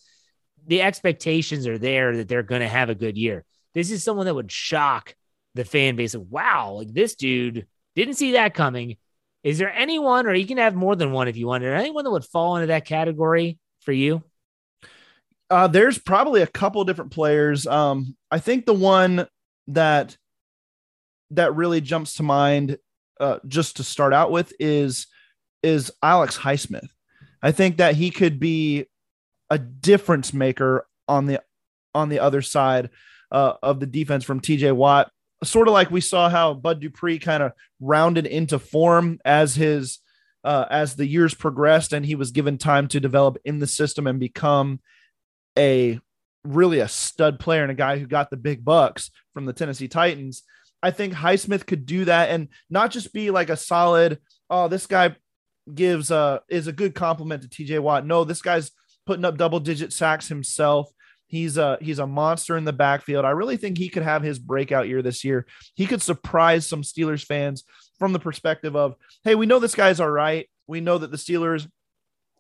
the 0.67 0.83
expectations 0.83 1.67
are 1.67 1.79
there 1.79 2.17
that 2.17 2.29
they're 2.29 2.43
going 2.43 2.61
to 2.61 2.69
have 2.69 2.91
a 2.91 2.95
good 2.95 3.17
year. 3.17 3.45
This 3.73 3.91
is 3.91 4.05
someone 4.05 4.27
that 4.27 4.35
would 4.35 4.53
shock 4.53 5.15
the 5.55 5.65
fan 5.65 5.97
base. 5.97 6.15
Of, 6.15 6.31
wow, 6.31 6.73
like 6.73 6.93
this 6.93 7.15
dude 7.15 7.67
didn't 7.95 8.15
see 8.15 8.33
that 8.33 8.53
coming. 8.53 8.99
Is 9.43 9.57
there 9.57 9.73
anyone, 9.73 10.27
or 10.27 10.35
you 10.35 10.47
can 10.47 10.59
have 10.59 10.75
more 10.75 10.95
than 10.95 11.13
one 11.13 11.29
if 11.29 11.39
you 11.39 11.47
want, 11.47 11.65
anyone 11.65 12.05
that 12.05 12.11
would 12.11 12.25
fall 12.25 12.57
into 12.57 12.67
that 12.67 12.85
category 12.85 13.59
for 13.81 13.93
you? 13.93 14.23
Uh, 15.49 15.69
there's 15.69 15.99
probably 15.99 16.43
a 16.43 16.47
couple 16.47 16.85
different 16.85 17.13
players. 17.13 17.67
Um, 17.67 18.17
I 18.31 18.39
think 18.39 18.67
the 18.67 18.75
one 18.75 19.27
that 19.69 20.17
that 21.31 21.55
really 21.55 21.81
jumps 21.81 22.15
to 22.15 22.23
mind, 22.23 22.79
uh, 23.21 23.39
just 23.47 23.77
to 23.77 23.85
start 23.85 24.13
out 24.13 24.31
with, 24.31 24.53
is 24.59 25.07
is 25.63 25.93
Alex 26.03 26.39
Highsmith. 26.39 26.89
I 27.43 27.53
think 27.53 27.77
that 27.77 27.95
he 27.95 28.11
could 28.11 28.41
be 28.41 28.87
a 29.51 29.59
difference 29.59 30.33
maker 30.33 30.87
on 31.09 31.27
the 31.27 31.43
on 31.95 32.09
the 32.09 32.19
other 32.19 32.43
side 32.43 32.91
uh, 33.31 33.55
of 33.63 33.81
the 33.81 33.87
defense 33.87 34.25
from 34.25 34.41
TJ 34.41 34.75
Watt. 34.75 35.11
Sort 35.45 35.69
of 35.69 35.75
like 35.75 35.91
we 35.91 36.01
saw 36.01 36.29
how 36.29 36.55
Bud 36.55 36.81
Dupree 36.81 37.19
kind 37.19 37.43
of 37.43 37.53
rounded 37.81 38.27
into 38.27 38.59
form 38.59 39.19
as 39.25 39.55
his 39.55 40.01
uh, 40.45 40.67
as 40.71 40.95
the 40.95 41.07
years 41.07 41.35
progressed 41.35 41.93
and 41.93 42.07
he 42.07 42.15
was 42.15 42.31
given 42.31 42.57
time 42.57 42.89
to 42.89 43.01
develop 43.01 43.37
in 43.45 43.59
the 43.59 43.67
system 43.67 44.07
and 44.07 44.21
become 44.21 44.81
a 45.59 46.01
really 46.45 46.81
a 46.81 46.89
stud 46.89 47.41
player 47.41 47.63
and 47.63 47.71
a 47.71 47.75
guy 47.75 47.99
who 47.99 48.07
got 48.07 48.31
the 48.31 48.37
big 48.37 48.65
bucks 48.65 49.11
from 49.35 49.47
the 49.47 49.53
Tennessee 49.53 49.89
Titans. 49.89 50.43
I 50.83 50.91
think 50.91 51.15
Highsmith 51.15 51.67
could 51.67 51.87
do 51.87 52.05
that 52.05 52.31
and 52.31 52.49
not 52.71 52.91
just 52.91 53.13
be 53.13 53.31
like 53.31 53.51
a 53.51 53.57
solid, 53.57 54.19
oh, 54.51 54.69
this 54.69 54.87
guy 54.87 55.17
gives 55.75 56.13
uh 56.13 56.39
is 56.49 56.69
a 56.69 56.73
good 56.73 56.95
compliment 56.95 57.43
to 57.43 57.49
TJ 57.49 57.81
Watt. 57.81 58.07
No, 58.07 58.25
this 58.25 58.43
guy's 58.43 58.71
putting 59.05 59.25
up 59.25 59.37
double 59.37 59.61
digit 59.61 59.93
sacks 59.93 60.29
himself. 60.29 60.91
He's 61.27 61.57
a 61.57 61.77
he's 61.81 61.99
a 61.99 62.07
monster 62.07 62.57
in 62.57 62.65
the 62.65 62.73
backfield. 62.73 63.25
I 63.25 63.31
really 63.31 63.57
think 63.57 63.79
he 63.79 63.89
could 63.89 64.05
have 64.05 64.23
his 64.23 64.39
breakout 64.39 64.87
year 64.87 65.03
this 65.03 65.25
year. 65.25 65.47
He 65.75 65.87
could 65.87 66.03
surprise 66.03 66.69
some 66.69 66.83
Steelers 66.83 67.25
fans 67.25 67.65
from 67.99 68.13
the 68.13 68.21
perspective 68.21 68.77
of, 68.77 68.95
hey, 69.25 69.35
we 69.35 69.47
know 69.47 69.59
this 69.59 69.75
guy's 69.75 69.99
all 69.99 70.11
right. 70.11 70.49
We 70.69 70.81
know 70.81 70.99
that 70.99 71.11
the 71.11 71.17
Steelers 71.17 71.69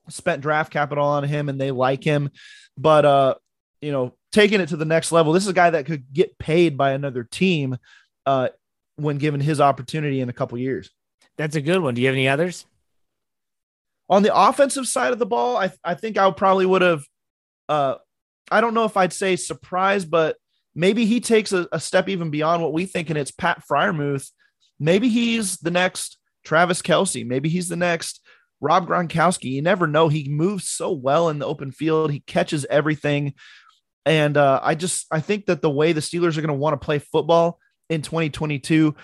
spent 0.09 0.42
draft 0.42 0.73
capital 0.73 1.05
on 1.05 1.25
him 1.25 1.49
and 1.49 1.61
they 1.61 1.71
like 1.71 2.05
him. 2.05 2.31
But 2.77 3.05
uh, 3.05 3.35
you 3.81 3.92
know, 3.92 4.14
taking 4.33 4.61
it 4.61 4.71
to 4.71 4.77
the 4.77 4.85
next 4.85 5.12
level, 5.12 5.33
this 5.33 5.45
is 5.45 5.49
a 5.49 5.55
guy 5.55 5.71
that 5.71 5.87
could 5.87 6.12
get 6.12 6.38
paid 6.38 6.77
by 6.77 6.92
another 6.92 7.25
team 7.25 7.77
uh 8.25 8.49
when 8.97 9.19
given 9.19 9.40
his 9.40 9.61
opportunity 9.61 10.21
in 10.21 10.29
a 10.29 10.33
couple 10.33 10.59
years. 10.59 10.90
That's 11.37 11.57
a 11.57 11.61
good 11.61 11.83
one. 11.83 11.95
Do 11.95 12.01
you 12.01 12.09
have 12.09 12.14
any 12.14 12.29
others? 12.29 12.64
On 14.09 14.23
the 14.23 14.35
offensive 14.35 14.87
side 14.87 15.12
of 15.12 15.19
the 15.19 15.27
ball, 15.27 15.57
I 15.57 15.73
I 15.85 15.95
think 15.95 16.16
I 16.19 16.31
probably 16.31 16.66
would 16.66 16.83
have 16.83 17.05
uh 17.69 17.97
I 18.51 18.61
don't 18.61 18.75
know 18.75 18.85
if 18.85 18.97
I'd 18.97 19.12
say 19.12 19.37
surprised, 19.37 20.11
but 20.11 20.37
maybe 20.75 21.05
he 21.05 21.21
takes 21.21 21.53
a, 21.53 21.69
a 21.73 21.81
step 21.81 22.09
even 22.09 22.31
beyond 22.31 22.62
what 22.62 22.73
we 22.73 22.87
think, 22.87 23.11
and 23.11 23.19
it's 23.19 23.33
Pat 23.33 23.62
Freiermuth. 23.69 24.31
Maybe 24.79 25.09
he's 25.09 25.57
the 25.57 25.71
next 25.71 26.19
Travis 26.45 26.83
Kelce. 26.83 27.27
Maybe 27.27 27.49
he's 27.49 27.69
the 27.69 27.77
next 27.77 28.21
Rob 28.61 28.88
Gronkowski, 28.88 29.51
you 29.51 29.62
never 29.62 29.87
know. 29.87 30.09
He 30.09 30.29
moves 30.29 30.69
so 30.69 30.92
well 30.92 31.29
in 31.29 31.38
the 31.38 31.47
open 31.47 31.73
field. 31.73 32.11
He 32.11 32.21
catches 32.21 32.64
everything. 32.66 33.35
And 34.05 34.37
uh, 34.37 34.61
I 34.62 34.75
just 34.75 35.07
I 35.11 35.21
think 35.21 35.47
that 35.47 35.62
the 35.62 35.71
way 35.71 35.92
the 35.92 36.01
Steelers 36.01 36.37
are 36.37 36.40
going 36.40 36.49
to 36.49 36.55
want 36.55 36.81
to 36.81 36.85
play 36.85 36.99
football 36.99 37.59
in 37.90 38.03
2022, 38.03 38.95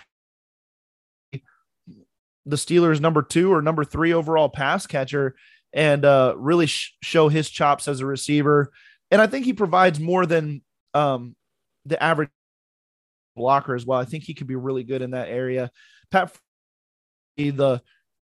the 2.46 2.56
Steelers 2.56 3.00
number 3.00 3.22
two 3.22 3.52
or 3.52 3.62
number 3.62 3.84
three 3.84 4.12
overall 4.12 4.48
pass 4.48 4.86
catcher, 4.86 5.34
and 5.72 6.04
uh, 6.04 6.34
really 6.36 6.66
sh- 6.66 6.96
show 7.02 7.28
his 7.28 7.50
chops 7.50 7.88
as 7.88 8.00
a 8.00 8.06
receiver. 8.06 8.72
And 9.10 9.20
I 9.20 9.26
think 9.26 9.44
he 9.44 9.52
provides 9.52 10.00
more 10.00 10.24
than 10.24 10.62
um, 10.94 11.34
the 11.84 12.02
average 12.02 12.30
blocker 13.36 13.74
as 13.74 13.84
well. 13.84 13.98
I 13.98 14.04
think 14.04 14.24
he 14.24 14.34
could 14.34 14.46
be 14.46 14.56
really 14.56 14.84
good 14.84 15.02
in 15.02 15.12
that 15.12 15.28
area. 15.28 15.70
Pat, 16.10 16.34
the 17.36 17.82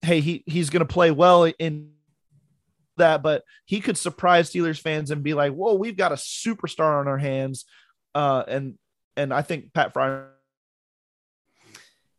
hey, 0.03 0.19
he 0.19 0.43
he's 0.45 0.69
going 0.69 0.85
to 0.85 0.93
play 0.93 1.11
well 1.11 1.45
in 1.45 1.91
that, 2.97 3.23
but 3.23 3.43
he 3.65 3.81
could 3.81 3.97
surprise 3.97 4.51
Steelers 4.51 4.79
fans 4.79 5.09
and 5.09 5.23
be 5.23 5.33
like, 5.33 5.53
"Whoa, 5.53 5.73
we've 5.73 5.97
got 5.97 6.11
a 6.11 6.15
superstar 6.15 6.99
on 6.99 7.07
our 7.07 7.17
hands," 7.17 7.65
uh, 8.13 8.43
and 8.47 8.77
and 9.17 9.33
I 9.33 9.41
think 9.41 9.73
Pat 9.73 9.93
Fryer. 9.93 10.29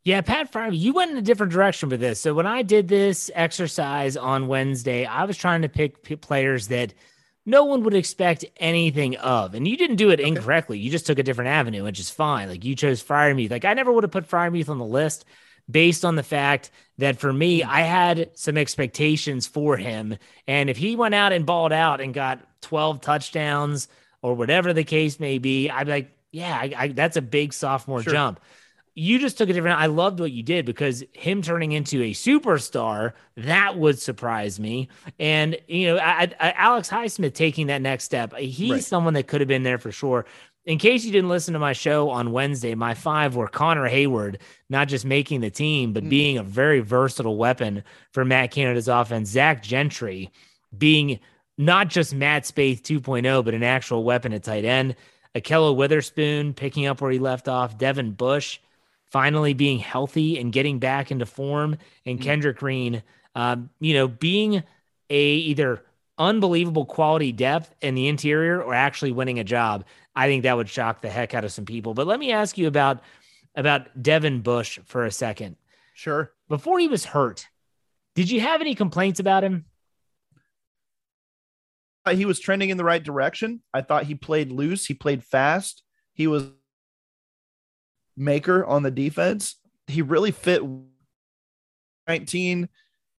Yeah, 0.03 0.21
Pat 0.21 0.51
Fryer, 0.51 0.71
you 0.71 0.93
went 0.93 1.11
in 1.11 1.17
a 1.17 1.21
different 1.21 1.51
direction 1.51 1.89
with 1.89 1.99
this. 1.99 2.19
So 2.19 2.35
when 2.35 2.45
I 2.45 2.61
did 2.61 2.87
this 2.87 3.31
exercise 3.33 4.15
on 4.15 4.47
Wednesday, 4.47 5.05
I 5.05 5.23
was 5.23 5.35
trying 5.35 5.63
to 5.63 5.69
pick 5.69 6.21
players 6.21 6.67
that 6.67 6.93
no 7.43 7.65
one 7.65 7.81
would 7.83 7.95
expect 7.95 8.45
anything 8.57 9.17
of. 9.17 9.55
And 9.55 9.67
you 9.67 9.75
didn't 9.75 9.95
do 9.95 10.11
it 10.11 10.19
okay. 10.19 10.27
incorrectly. 10.27 10.77
You 10.77 10.91
just 10.91 11.07
took 11.07 11.17
a 11.17 11.23
different 11.23 11.49
avenue, 11.49 11.83
which 11.83 11.99
is 11.99 12.11
fine. 12.11 12.49
Like 12.49 12.63
you 12.63 12.75
chose 12.75 13.03
Freiermuth. 13.03 13.49
Like 13.49 13.65
I 13.65 13.73
never 13.73 13.91
would 13.91 14.03
have 14.03 14.11
put 14.11 14.29
Freiermuth 14.29 14.69
on 14.69 14.77
the 14.77 14.85
list 14.85 15.25
based 15.69 16.05
on 16.05 16.15
the 16.15 16.23
fact 16.23 16.69
that 16.97 17.19
for 17.19 17.31
me, 17.31 17.61
hmm. 17.61 17.69
I 17.69 17.81
had 17.81 18.31
some 18.33 18.57
expectations 18.57 19.47
for 19.47 19.77
him. 19.77 20.17
And 20.47 20.69
if 20.69 20.77
he 20.77 20.95
went 20.95 21.15
out 21.15 21.33
and 21.33 21.45
balled 21.45 21.73
out 21.73 22.01
and 22.01 22.13
got 22.13 22.41
12 22.61 23.01
touchdowns 23.01 23.87
or 24.21 24.33
whatever 24.33 24.73
the 24.73 24.83
case 24.83 25.19
may 25.19 25.37
be, 25.37 25.69
I'd 25.69 25.85
be 25.85 25.91
like, 25.91 26.11
yeah, 26.31 26.55
I, 26.55 26.73
I, 26.77 26.87
that's 26.89 27.17
a 27.17 27.21
big 27.21 27.53
sophomore 27.53 28.01
sure. 28.01 28.13
jump. 28.13 28.39
You 28.97 29.19
just 29.19 29.37
took 29.37 29.49
a 29.49 29.53
different. 29.53 29.77
I 29.77 29.87
loved 29.87 30.21
what 30.21 30.31
you 30.31 30.41
did 30.41 30.65
because 30.65 31.03
him 31.11 31.41
turning 31.41 31.73
into 31.73 32.01
a 32.01 32.11
superstar 32.11 33.11
that 33.35 33.77
would 33.77 33.99
surprise 33.99 34.57
me. 34.57 34.87
And 35.19 35.57
you 35.67 35.87
know, 35.87 35.97
I, 36.01 36.33
Alex 36.39 36.89
Highsmith 36.89 37.33
taking 37.33 37.67
that 37.67 37.81
next 37.81 38.05
step, 38.05 38.33
he's 38.37 38.71
right. 38.71 38.83
someone 38.83 39.13
that 39.15 39.27
could 39.27 39.41
have 39.41 39.49
been 39.49 39.63
there 39.63 39.77
for 39.77 39.91
sure 39.91 40.25
in 40.65 40.79
case 40.79 41.05
you 41.05 41.11
didn't 41.11 41.29
listen 41.29 41.53
to 41.53 41.59
my 41.59 41.73
show 41.73 42.09
on 42.09 42.31
Wednesday, 42.31 42.73
my 42.73 42.93
five 42.95 43.35
were 43.35 43.47
Connor 43.47 43.87
Heyward, 43.87 44.37
not 44.69 44.87
just 44.87 45.05
making 45.05 45.41
the 45.41 45.51
team, 45.51 45.93
but 45.93 46.03
mm. 46.03 46.09
being 46.09 46.37
a 46.37 46.43
very 46.43 46.79
versatile 46.79 47.37
weapon 47.37 47.83
for 48.11 48.25
Matt 48.25 48.51
Canada's 48.51 48.87
offense. 48.87 49.29
Zach 49.29 49.61
Gentry 49.61 50.31
being 50.75 51.19
not 51.57 51.87
just 51.87 52.15
Matt 52.15 52.43
Spaeth 52.43 52.81
2.0, 52.81 53.45
but 53.45 53.53
an 53.53 53.63
actual 53.63 54.03
weapon 54.03 54.33
at 54.33 54.43
tight 54.43 54.65
end. 54.65 54.95
Ahkello 55.35 55.75
Witherspoon 55.75 56.53
picking 56.53 56.87
up 56.87 56.99
where 56.99 57.11
he 57.11 57.19
left 57.19 57.47
off. 57.47 57.77
Devin 57.77 58.11
Bush 58.11 58.59
finally 59.05 59.53
being 59.53 59.79
healthy 59.79 60.39
and 60.39 60.51
getting 60.51 60.79
back 60.79 61.11
into 61.11 61.25
form. 61.25 61.77
And 62.05 62.19
mm. 62.19 62.23
Kendrick 62.23 62.57
Green, 62.57 63.03
um, 63.35 63.69
you 63.79 63.93
know, 63.93 64.07
being 64.07 64.63
a 65.09 65.23
either 65.23 65.83
unbelievable 66.17 66.85
quality 66.85 67.31
depth 67.31 67.75
in 67.81 67.95
the 67.95 68.07
interior 68.07 68.61
or 68.61 68.73
actually 68.73 69.11
winning 69.11 69.39
a 69.39 69.43
job. 69.43 69.85
I 70.15 70.27
think 70.27 70.43
that 70.43 70.55
would 70.55 70.69
shock 70.69 71.01
the 71.01 71.09
heck 71.09 71.33
out 71.33 71.43
of 71.43 71.51
some 71.51 71.65
people. 71.65 71.93
But 71.93 72.07
let 72.07 72.19
me 72.19 72.31
ask 72.31 72.57
you 72.57 72.67
about 72.67 73.01
about 73.55 74.01
Devin 74.01 74.41
Bush 74.41 74.79
for 74.85 75.05
a 75.05 75.11
second. 75.11 75.55
Sure. 75.93 76.31
Before 76.49 76.79
he 76.79 76.87
was 76.87 77.05
hurt, 77.05 77.47
Did 78.15 78.29
you 78.29 78.39
have 78.41 78.61
any 78.61 78.75
complaints 78.75 79.19
about 79.19 79.43
him? 79.43 79.65
Uh, 82.05 82.15
he 82.15 82.25
was 82.25 82.39
trending 82.39 82.69
in 82.69 82.77
the 82.77 82.83
right 82.83 83.03
direction. 83.03 83.61
I 83.73 83.81
thought 83.81 84.05
he 84.05 84.15
played 84.15 84.51
loose. 84.51 84.85
He 84.85 84.93
played 84.93 85.23
fast. 85.23 85.83
He 86.13 86.27
was 86.27 86.49
maker 88.15 88.65
on 88.65 88.83
the 88.83 88.91
defense. 88.91 89.55
He 89.87 90.01
really 90.01 90.31
fit 90.31 90.61
19 92.07 92.69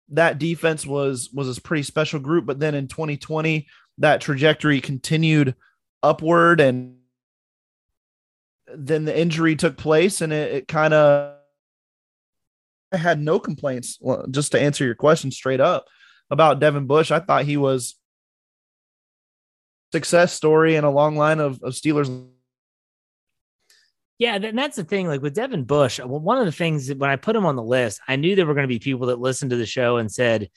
that 0.10 0.38
defense 0.38 0.86
was 0.86 1.30
was 1.34 1.58
a 1.58 1.62
pretty 1.62 1.84
special 1.84 2.20
group 2.20 2.46
but 2.46 2.60
then 2.60 2.76
in 2.76 2.88
2020 2.88 3.68
that 3.98 4.22
trajectory 4.22 4.80
continued 4.80 5.56
upward 6.06 6.62
and 6.62 6.98
then 8.76 9.06
the 9.06 9.18
injury 9.18 9.56
took 9.56 9.78
place 9.78 10.22
and 10.22 10.32
it, 10.32 10.52
it 10.54 10.68
kind 10.68 10.94
of 10.94 11.36
I 12.94 12.98
had 12.98 13.20
no 13.20 13.40
complaints 13.40 13.98
well, 14.00 14.26
just 14.30 14.52
to 14.54 14.62
answer 14.62 14.86
your 14.86 14.96
question 14.96 15.32
straight 15.32 15.60
up 15.60 15.86
about 16.30 16.60
Devin 16.60 16.88
Bush 16.88 17.12
I 17.12 17.20
thought 17.20 17.46
he 17.46 17.58
was 17.58 17.96
success 19.92 20.34
story 20.34 20.76
and 20.76 20.86
a 20.86 20.90
long 20.90 21.16
line 21.16 21.40
of, 21.40 21.62
of 21.64 21.74
Steelers 21.74 22.28
yeah, 24.18 24.36
and 24.36 24.58
that's 24.58 24.78
the 24.78 24.86
thing. 24.86 25.08
Like 25.08 25.22
with 25.22 25.36
Devin 25.36 25.66
Bush, 25.66 26.00
one 26.00 26.38
of 26.38 26.46
the 26.46 26.52
things 26.52 26.88
that 26.88 26.98
when 26.98 27.10
I 27.10 27.18
put 27.18 27.36
him 27.36 27.46
on 27.46 27.58
the 27.58 27.64
list, 27.64 28.00
I 28.08 28.16
knew 28.16 28.36
there 28.36 28.46
were 28.46 28.54
going 28.54 28.68
to 28.68 28.74
be 28.74 28.80
people 28.80 29.08
that 29.08 29.20
listened 29.20 29.52
to 29.52 29.58
the 29.58 29.66
show 29.66 29.98
and 29.98 30.10
said, 30.10 30.50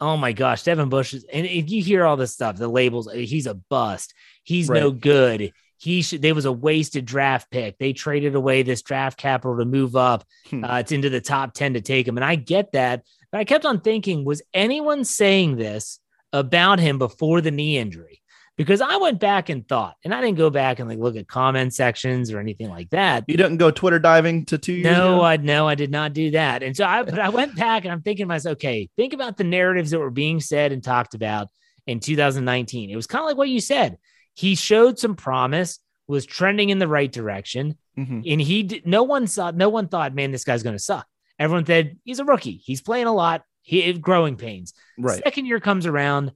"Oh 0.00 0.16
my 0.16 0.32
gosh, 0.32 0.62
Devin 0.62 0.88
Bush 0.88 1.14
is." 1.14 1.24
And 1.24 1.46
if 1.46 1.70
you 1.70 1.82
hear 1.82 2.04
all 2.04 2.16
this 2.16 2.32
stuff, 2.32 2.56
the 2.56 2.68
labels, 2.68 3.08
uh, 3.08 3.12
he's 3.12 3.46
a 3.46 3.54
bust. 3.54 4.14
He's 4.44 4.68
right. 4.68 4.80
no 4.80 4.90
good. 4.90 5.52
He 5.76 6.02
should. 6.02 6.22
There 6.22 6.34
was 6.34 6.44
a 6.44 6.52
wasted 6.52 7.04
draft 7.04 7.50
pick. 7.50 7.78
They 7.78 7.92
traded 7.92 8.34
away 8.34 8.62
this 8.62 8.82
draft 8.82 9.18
capital 9.18 9.58
to 9.58 9.64
move 9.64 9.96
up. 9.96 10.24
Hmm. 10.48 10.64
Uh, 10.64 10.78
it's 10.78 10.92
into 10.92 11.10
the 11.10 11.20
top 11.20 11.54
ten 11.54 11.74
to 11.74 11.80
take 11.80 12.06
him, 12.06 12.16
and 12.16 12.24
I 12.24 12.36
get 12.36 12.72
that. 12.72 13.04
But 13.30 13.40
I 13.40 13.44
kept 13.44 13.64
on 13.64 13.80
thinking, 13.80 14.24
was 14.24 14.42
anyone 14.54 15.04
saying 15.04 15.56
this 15.56 15.98
about 16.32 16.78
him 16.78 16.98
before 16.98 17.40
the 17.40 17.50
knee 17.50 17.78
injury? 17.78 18.21
Because 18.62 18.80
I 18.80 18.96
went 18.98 19.18
back 19.18 19.48
and 19.48 19.66
thought, 19.66 19.96
and 20.04 20.14
I 20.14 20.20
didn't 20.20 20.38
go 20.38 20.48
back 20.50 20.78
and 20.78 20.88
like 20.88 20.98
look 20.98 21.16
at 21.16 21.26
comment 21.26 21.74
sections 21.74 22.32
or 22.32 22.38
anything 22.38 22.68
like 22.68 22.90
that. 22.90 23.24
You 23.26 23.36
didn't 23.36 23.56
go 23.56 23.70
Twitter 23.70 23.98
diving 23.98 24.44
to 24.46 24.58
two 24.58 24.74
years. 24.74 24.84
No, 24.84 25.16
ago? 25.16 25.24
I 25.24 25.36
no, 25.38 25.66
I 25.66 25.74
did 25.74 25.90
not 25.90 26.12
do 26.12 26.30
that. 26.32 26.62
And 26.62 26.76
so 26.76 26.84
I, 26.84 27.02
but 27.02 27.18
I 27.18 27.28
went 27.30 27.56
back 27.56 27.84
and 27.84 27.92
I'm 27.92 28.02
thinking 28.02 28.24
to 28.24 28.28
myself, 28.28 28.54
okay, 28.54 28.88
think 28.96 29.14
about 29.14 29.36
the 29.36 29.44
narratives 29.44 29.90
that 29.90 29.98
were 29.98 30.10
being 30.10 30.40
said 30.40 30.70
and 30.70 30.82
talked 30.82 31.14
about 31.14 31.48
in 31.86 31.98
2019. 31.98 32.90
It 32.90 32.96
was 32.96 33.06
kind 33.06 33.22
of 33.22 33.26
like 33.26 33.36
what 33.36 33.48
you 33.48 33.60
said. 33.60 33.98
He 34.34 34.54
showed 34.54 34.98
some 34.98 35.16
promise, 35.16 35.80
was 36.06 36.24
trending 36.24 36.70
in 36.70 36.78
the 36.78 36.88
right 36.88 37.10
direction, 37.10 37.76
mm-hmm. 37.98 38.20
and 38.24 38.40
he 38.40 38.62
did, 38.62 38.86
no 38.86 39.02
one 39.02 39.26
saw, 39.26 39.50
no 39.50 39.68
one 39.68 39.88
thought, 39.88 40.14
man, 40.14 40.30
this 40.30 40.44
guy's 40.44 40.62
going 40.62 40.76
to 40.76 40.82
suck. 40.82 41.06
Everyone 41.38 41.66
said 41.66 41.98
he's 42.04 42.20
a 42.20 42.24
rookie. 42.24 42.62
He's 42.64 42.80
playing 42.80 43.06
a 43.06 43.14
lot. 43.14 43.42
He 43.62 43.92
growing 43.94 44.36
pains. 44.36 44.74
Right. 44.98 45.22
Second 45.22 45.46
year 45.46 45.60
comes 45.60 45.86
around 45.86 46.32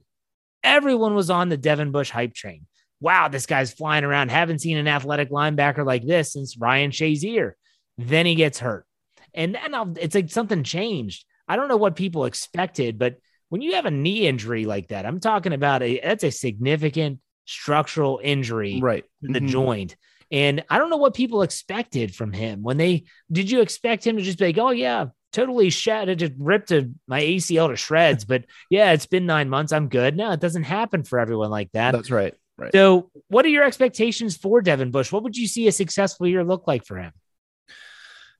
Everyone 0.63 1.15
was 1.15 1.29
on 1.29 1.49
the 1.49 1.57
Devin 1.57 1.91
Bush 1.91 2.09
hype 2.09 2.33
train. 2.33 2.65
Wow, 2.99 3.27
this 3.27 3.45
guy's 3.45 3.73
flying 3.73 4.03
around. 4.03 4.29
Haven't 4.29 4.61
seen 4.61 4.77
an 4.77 4.87
athletic 4.87 5.29
linebacker 5.29 5.85
like 5.85 6.05
this 6.05 6.33
since 6.33 6.57
Ryan 6.57 6.91
Shazier. 6.91 7.51
Then 7.97 8.25
he 8.25 8.35
gets 8.35 8.59
hurt. 8.59 8.85
And 9.33 9.55
then 9.55 9.95
it's 9.99 10.15
like 10.15 10.29
something 10.29 10.63
changed. 10.63 11.25
I 11.47 11.55
don't 11.55 11.67
know 11.67 11.77
what 11.77 11.95
people 11.95 12.25
expected, 12.25 12.97
but 12.97 13.17
when 13.49 13.61
you 13.61 13.75
have 13.75 13.85
a 13.85 13.91
knee 13.91 14.27
injury 14.27 14.65
like 14.65 14.89
that, 14.89 15.05
I'm 15.05 15.19
talking 15.19 15.53
about 15.53 15.83
a 15.83 15.99
that's 16.03 16.23
a 16.23 16.31
significant 16.31 17.19
structural 17.45 18.19
injury 18.21 18.79
right 18.81 19.05
in 19.23 19.31
the 19.31 19.39
mm-hmm. 19.39 19.47
joint. 19.47 19.95
And 20.29 20.65
I 20.69 20.77
don't 20.77 20.89
know 20.89 20.97
what 20.97 21.13
people 21.13 21.41
expected 21.41 22.13
from 22.13 22.33
him 22.33 22.61
when 22.61 22.77
they 22.77 23.05
did 23.31 23.49
you 23.49 23.61
expect 23.61 24.05
him 24.05 24.17
to 24.17 24.23
just 24.23 24.39
be 24.39 24.47
like, 24.47 24.57
oh 24.57 24.71
yeah, 24.71 25.07
totally 25.33 25.69
shattered, 25.69 26.19
just 26.19 26.33
ripped 26.37 26.71
a, 26.71 26.89
my 27.07 27.21
ACL 27.21 27.69
to 27.69 27.75
shreds. 27.75 28.25
but 28.25 28.45
yeah, 28.69 28.91
it's 28.91 29.05
been 29.05 29.25
nine 29.25 29.49
months. 29.49 29.71
I'm 29.71 29.89
good. 29.89 30.15
No, 30.15 30.31
it 30.31 30.39
doesn't 30.39 30.63
happen 30.63 31.03
for 31.03 31.19
everyone 31.19 31.49
like 31.49 31.71
that. 31.73 31.91
That's 31.91 32.11
right. 32.11 32.33
Right. 32.57 32.71
So, 32.71 33.11
what 33.27 33.45
are 33.45 33.49
your 33.49 33.63
expectations 33.63 34.35
for 34.35 34.61
Devin 34.61 34.89
Bush? 34.89 35.11
What 35.11 35.21
would 35.21 35.37
you 35.37 35.47
see 35.47 35.67
a 35.67 35.71
successful 35.71 36.27
year 36.27 36.43
look 36.43 36.65
like 36.65 36.85
for 36.85 36.97
him? 36.97 37.11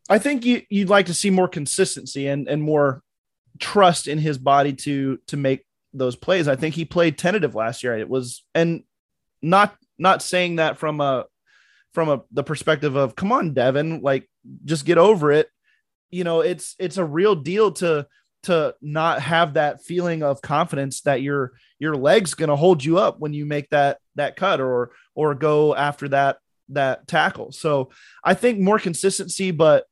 I 0.10 0.18
think 0.18 0.44
you, 0.44 0.64
you'd 0.70 0.90
like 0.90 1.06
to 1.08 1.14
see 1.14 1.30
more 1.30 1.48
consistency 1.48 2.28
and, 2.28 2.48
and 2.48 2.64
more 2.64 3.04
trust 3.60 4.08
in 4.08 4.18
his 4.18 4.40
body 4.40 4.74
to 4.74 5.20
to 5.28 5.38
make 5.38 5.66
those 5.94 6.16
plays. 6.16 6.48
I 6.48 6.56
think 6.56 6.74
he 6.74 6.86
played 6.86 7.18
tentative 7.18 7.54
last 7.54 7.84
year. 7.84 7.98
It 7.98 8.10
was 8.10 8.44
and 8.56 8.84
not 9.42 9.76
not 10.00 10.24
saying 10.24 10.56
that 10.56 10.78
from 10.78 11.00
a 11.02 11.26
from 11.94 12.10
a 12.10 12.22
the 12.32 12.44
perspective 12.44 12.96
of 12.96 13.16
come 13.16 13.32
on, 13.32 13.54
Devin, 13.54 14.02
like 14.02 14.30
just 14.66 14.86
get 14.86 14.98
over 14.98 15.32
it 15.32 15.50
you 16.10 16.24
know 16.24 16.42
it's 16.42 16.76
it's 16.80 16.98
a 16.98 17.06
real 17.06 17.36
deal 17.36 17.72
to 17.72 18.08
to 18.44 18.76
not 18.82 19.22
have 19.22 19.56
that 19.56 19.84
feeling 19.84 20.24
of 20.24 20.42
confidence 20.42 21.02
that 21.02 21.22
your 21.22 21.54
your 21.80 21.96
legs 21.96 22.34
going 22.34 22.50
to 22.50 22.56
hold 22.56 22.84
you 22.84 22.98
up 22.98 23.20
when 23.20 23.34
you 23.34 23.46
make 23.46 23.70
that 23.70 24.00
that 24.16 24.36
cut 24.36 24.62
or 24.62 24.92
or 25.16 25.36
go 25.36 25.76
after 25.76 26.08
that 26.10 26.38
that 26.70 27.08
tackle. 27.08 27.52
So 27.52 27.90
I 28.24 28.34
think 28.34 28.60
more 28.60 28.80
consistency, 28.80 29.52
but 29.52 29.86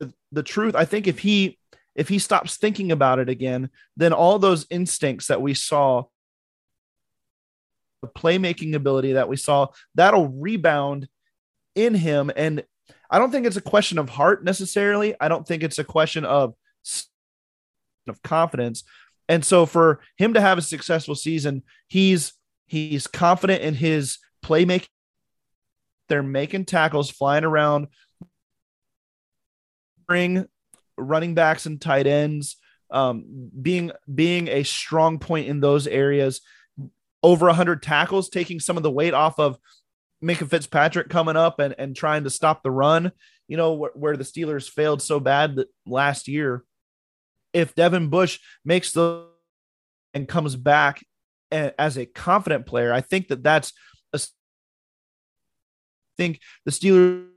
the, 0.00 0.12
the 0.32 0.42
truth, 0.42 0.74
I 0.74 0.84
think 0.84 1.06
if 1.06 1.18
he 1.18 1.58
if 1.94 2.08
he 2.08 2.18
stops 2.20 2.56
thinking 2.56 2.92
about 2.92 3.18
it 3.18 3.28
again, 3.28 3.70
then 3.96 4.12
all 4.12 4.38
those 4.38 4.66
instincts 4.70 5.26
that 5.26 5.42
we 5.42 5.54
saw, 5.54 6.04
the 8.02 8.08
playmaking 8.08 8.74
ability 8.74 9.14
that 9.14 9.28
we 9.28 9.36
saw, 9.36 9.68
that'll 9.96 10.28
rebound 10.28 11.08
in 11.74 11.94
him 11.94 12.30
and 12.36 12.64
I 13.10 13.18
don't 13.18 13.30
think 13.30 13.46
it's 13.46 13.56
a 13.56 13.62
question 13.62 13.98
of 13.98 14.08
heart 14.08 14.44
necessarily. 14.44 15.14
I 15.20 15.28
don't 15.28 15.46
think 15.46 15.62
it's 15.62 15.78
a 15.78 15.84
question 15.84 16.24
of 16.24 16.54
of 18.06 18.22
confidence. 18.22 18.84
And 19.28 19.44
so 19.44 19.66
for 19.66 20.00
him 20.16 20.34
to 20.34 20.40
have 20.40 20.58
a 20.58 20.62
successful 20.62 21.14
season, 21.14 21.62
he's 21.86 22.32
he's 22.66 23.06
confident 23.06 23.62
in 23.62 23.74
his 23.74 24.18
playmaking. 24.44 24.88
They're 26.08 26.22
making 26.22 26.64
tackles, 26.64 27.10
flying 27.10 27.44
around, 27.44 27.88
bring 30.06 30.46
running 30.96 31.34
backs 31.34 31.66
and 31.66 31.80
tight 31.80 32.06
ends, 32.06 32.56
um, 32.90 33.50
being 33.60 33.92
being 34.12 34.48
a 34.48 34.62
strong 34.62 35.18
point 35.18 35.48
in 35.48 35.60
those 35.60 35.86
areas. 35.86 36.40
Over 37.22 37.46
100 37.46 37.82
tackles, 37.82 38.28
taking 38.28 38.60
some 38.60 38.76
of 38.76 38.82
the 38.82 38.90
weight 38.90 39.12
off 39.12 39.38
of 39.38 39.58
Minkah 40.22 40.48
Fitzpatrick 40.48 41.08
coming 41.08 41.36
up 41.36 41.60
and, 41.60 41.74
and 41.78 41.94
trying 41.94 42.24
to 42.24 42.30
stop 42.30 42.62
the 42.62 42.70
run, 42.70 43.12
you 43.46 43.56
know, 43.56 43.74
where, 43.74 43.92
where 43.94 44.16
the 44.16 44.24
Steelers 44.24 44.68
failed 44.68 45.00
so 45.00 45.20
bad 45.20 45.56
that 45.56 45.68
last 45.86 46.28
year. 46.28 46.64
If 47.52 47.74
Devin 47.74 48.08
Bush 48.08 48.40
makes 48.64 48.92
the 48.92 49.26
and 50.14 50.28
comes 50.28 50.56
back 50.56 51.02
as 51.50 51.96
a 51.96 52.06
confident 52.06 52.66
player, 52.66 52.92
I 52.92 53.00
think 53.00 53.28
that 53.28 53.42
that's 53.42 53.72
a, 54.12 54.18
I 54.18 54.20
think 56.16 56.40
the 56.64 56.70
Steelers 56.70 57.28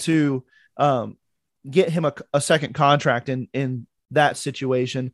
to 0.00 0.44
um, 0.76 1.16
get 1.68 1.90
him 1.90 2.04
a, 2.04 2.12
a 2.32 2.40
second 2.40 2.74
contract 2.74 3.28
in 3.28 3.48
in 3.52 3.86
that 4.12 4.36
situation 4.36 5.12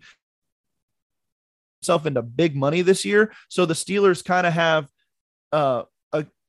himself 1.80 2.06
into 2.06 2.22
big 2.22 2.54
money 2.54 2.82
this 2.82 3.04
year. 3.04 3.32
So 3.48 3.66
the 3.66 3.74
Steelers 3.74 4.24
kind 4.24 4.46
of 4.46 4.52
have 4.52 4.88
uh, 5.52 5.82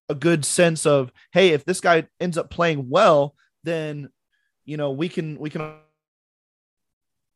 a 0.09 0.15
good 0.15 0.45
sense 0.45 0.85
of 0.85 1.11
hey 1.31 1.49
if 1.49 1.65
this 1.65 1.81
guy 1.81 2.05
ends 2.19 2.37
up 2.37 2.49
playing 2.49 2.89
well 2.89 3.35
then 3.63 4.09
you 4.65 4.77
know 4.77 4.91
we 4.91 5.07
can 5.09 5.37
we 5.39 5.49
can 5.49 5.61
you 5.61 5.71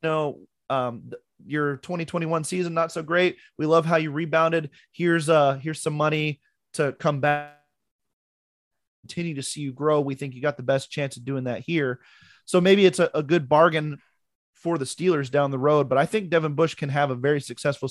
know 0.03 0.39
um 0.69 1.11
your 1.45 1.77
2021 1.77 2.43
season 2.43 2.73
not 2.73 2.91
so 2.91 3.03
great. 3.03 3.37
We 3.57 3.67
love 3.67 3.85
how 3.85 3.97
you 3.97 4.11
rebounded. 4.11 4.71
Here's 4.91 5.29
uh 5.29 5.59
here's 5.61 5.81
some 5.81 5.93
money 5.93 6.41
to 6.73 6.93
come 6.93 7.19
back. 7.19 7.53
Continue 9.03 9.35
to 9.35 9.43
see 9.43 9.61
you 9.61 9.71
grow. 9.71 10.01
We 10.01 10.15
think 10.15 10.33
you 10.33 10.41
got 10.41 10.57
the 10.57 10.63
best 10.63 10.91
chance 10.91 11.15
of 11.15 11.25
doing 11.25 11.45
that 11.45 11.61
here. 11.61 11.99
So 12.45 12.59
maybe 12.59 12.85
it's 12.85 12.99
a, 12.99 13.09
a 13.13 13.23
good 13.23 13.47
bargain 13.47 13.99
for 14.53 14.77
the 14.77 14.85
steelers 14.85 15.29
down 15.29 15.51
the 15.51 15.59
road 15.59 15.87
but 15.87 15.99
i 15.99 16.05
think 16.07 16.31
devin 16.31 16.55
bush 16.55 16.73
can 16.73 16.89
have 16.89 17.11
a 17.11 17.15
very 17.15 17.39
successful 17.39 17.87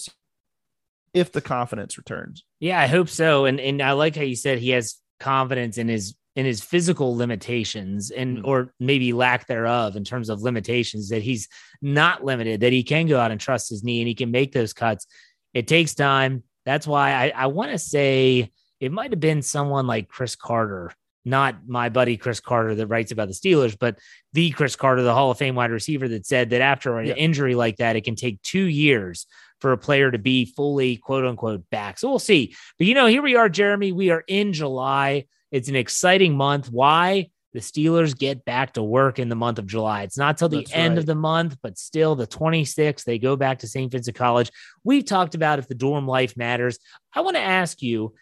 if 1.15 1.33
the 1.33 1.41
confidence 1.41 1.97
returns. 1.97 2.45
Yeah, 2.61 2.81
I 2.81 2.87
hope 2.87 3.09
so. 3.09 3.45
And 3.45 3.61
and 3.61 3.83
I 3.83 3.93
like 3.93 4.17
how 4.17 4.23
you 4.23 4.37
said 4.37 4.59
he 4.59 4.71
has 4.71 4.97
confidence 5.21 5.79
in 5.79 5.89
his 5.89 6.15
in 6.37 6.45
his 6.45 6.61
physical 6.61 7.17
limitations 7.17 8.11
and 8.11 8.39
mm-hmm. 8.39 8.47
or 8.47 8.73
maybe 8.79 9.13
lack 9.13 9.47
thereof 9.47 9.97
in 9.97 10.05
terms 10.05 10.29
of 10.29 10.43
limitations 10.43 11.09
that 11.09 11.23
he's 11.23 11.49
not 11.81 12.23
limited 12.25 12.61
that 12.61 12.73
he 12.73 12.83
can 12.83 13.07
go 13.07 13.19
out 13.19 13.31
and 13.31 13.41
trust 13.41 13.71
his 13.71 13.83
knee 13.83 14.01
and 14.01 14.09
he 14.09 14.15
can 14.15 14.31
make 14.31 14.53
those 14.53 14.73
cuts 14.73 15.07
it 15.55 15.67
takes 15.67 15.95
time 15.95 16.43
that's 16.67 16.87
why 16.87 17.13
i, 17.13 17.33
I 17.35 17.47
want 17.47 17.73
to 17.73 17.79
say 17.79 18.53
it 18.81 18.93
might 18.93 19.11
have 19.11 19.21
been 19.21 19.43
someone 19.43 19.87
like 19.87 20.09
cris 20.09 20.37
carter 20.37 20.93
not 21.25 21.67
my 21.67 21.89
buddy 21.89 22.19
chris 22.19 22.41
carter 22.41 22.75
that 22.75 22.87
writes 22.87 23.13
about 23.13 23.29
the 23.29 23.35
steelers 23.35 23.77
but 23.79 23.99
the 24.35 24.51
cris 24.51 24.77
carter 24.77 25.03
the 25.03 25.15
hall 25.15 25.31
of 25.31 25.39
fame 25.39 25.55
wide 25.55 25.71
receiver 25.71 26.07
that 26.09 26.27
said 26.27 26.51
that 26.51 26.61
after 26.61 26.99
an 26.99 27.07
yeah. 27.07 27.15
injury 27.15 27.55
like 27.55 27.79
that 27.79 27.97
it 27.97 28.05
can 28.05 28.15
take 28.15 28.43
two 28.43 28.65
years 28.65 29.27
for 29.67 29.73
a 29.73 29.79
player 29.79 30.13
to 30.13 30.19
be 30.19 30.45
fully 30.45 30.97
quote 30.97 31.25
unquote 31.25 31.69
back. 31.71 31.99
So 31.99 32.09
we'll 32.09 32.21
see. 32.21 32.55
But 32.79 32.87
you 32.87 32.95
know, 32.95 33.07
here 33.07 33.21
we 33.21 33.35
are, 33.35 33.49
Jeremy. 33.49 33.91
We 33.91 34.11
are 34.11 34.23
in 34.29 34.53
July. 34.53 35.27
It's 35.51 35.69
an 35.69 35.75
exciting 35.75 36.37
month. 36.37 36.71
Why? 36.71 37.31
the 37.53 37.63
Steelers 37.63 38.15
get 38.15 38.45
back 38.45 38.75
to 38.75 38.83
work 38.83 39.19
in 39.19 39.31
the 39.31 39.35
month 39.35 39.59
of 39.59 39.67
July. 39.67 40.03
It's 40.03 40.19
not 40.19 40.37
till 40.37 40.51
the 40.51 40.59
That's 40.59 40.75
end 40.75 40.93
right. 40.93 40.99
of 40.99 41.07
the 41.07 41.15
month, 41.15 41.57
but 41.63 41.79
still 41.79 42.15
the 42.15 42.27
26th, 42.27 43.05
they 43.05 43.19
go 43.19 43.35
back 43.35 43.61
to 43.61 43.67
St. 43.67 43.91
Vincent 43.91 44.15
College. 44.15 44.51
We've 44.85 45.07
talked 45.07 45.35
about 45.35 45.59
if 45.59 45.67
the 45.67 45.75
dorm 45.75 46.07
life 46.07 46.37
matters. 46.37 46.79
I 47.15 47.23
want 47.23 47.37
to 47.37 47.43
ask 47.43 47.81
you 47.81 48.13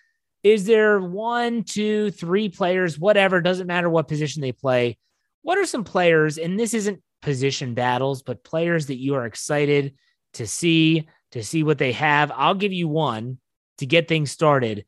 is 0.44 0.66
there 0.66 1.00
one, 1.00 1.64
two, 1.64 2.12
three 2.12 2.48
players, 2.48 2.96
whatever, 2.96 3.40
doesn't 3.40 3.66
matter 3.66 3.90
what 3.90 4.06
position 4.06 4.40
they 4.40 4.52
play? 4.52 4.98
What 5.42 5.58
are 5.58 5.66
some 5.66 5.82
players, 5.82 6.38
and 6.38 6.56
this 6.56 6.72
isn't 6.72 7.02
position 7.20 7.74
battles, 7.74 8.22
but 8.22 8.44
players 8.44 8.86
that 8.86 9.00
you 9.00 9.16
are 9.16 9.26
excited 9.26 9.96
to 10.34 10.46
see, 10.46 11.08
to 11.34 11.42
see 11.42 11.62
what 11.62 11.78
they 11.78 11.92
have? 11.92 12.32
I'll 12.34 12.54
give 12.54 12.72
you 12.72 12.88
one 12.88 13.38
to 13.78 13.86
get 13.86 14.08
things 14.08 14.30
started. 14.30 14.84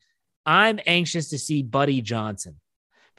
I'm 0.47 0.79
anxious 0.87 1.31
to 1.31 1.39
see 1.39 1.63
Buddy 1.63 2.01
Johnson 2.01 2.61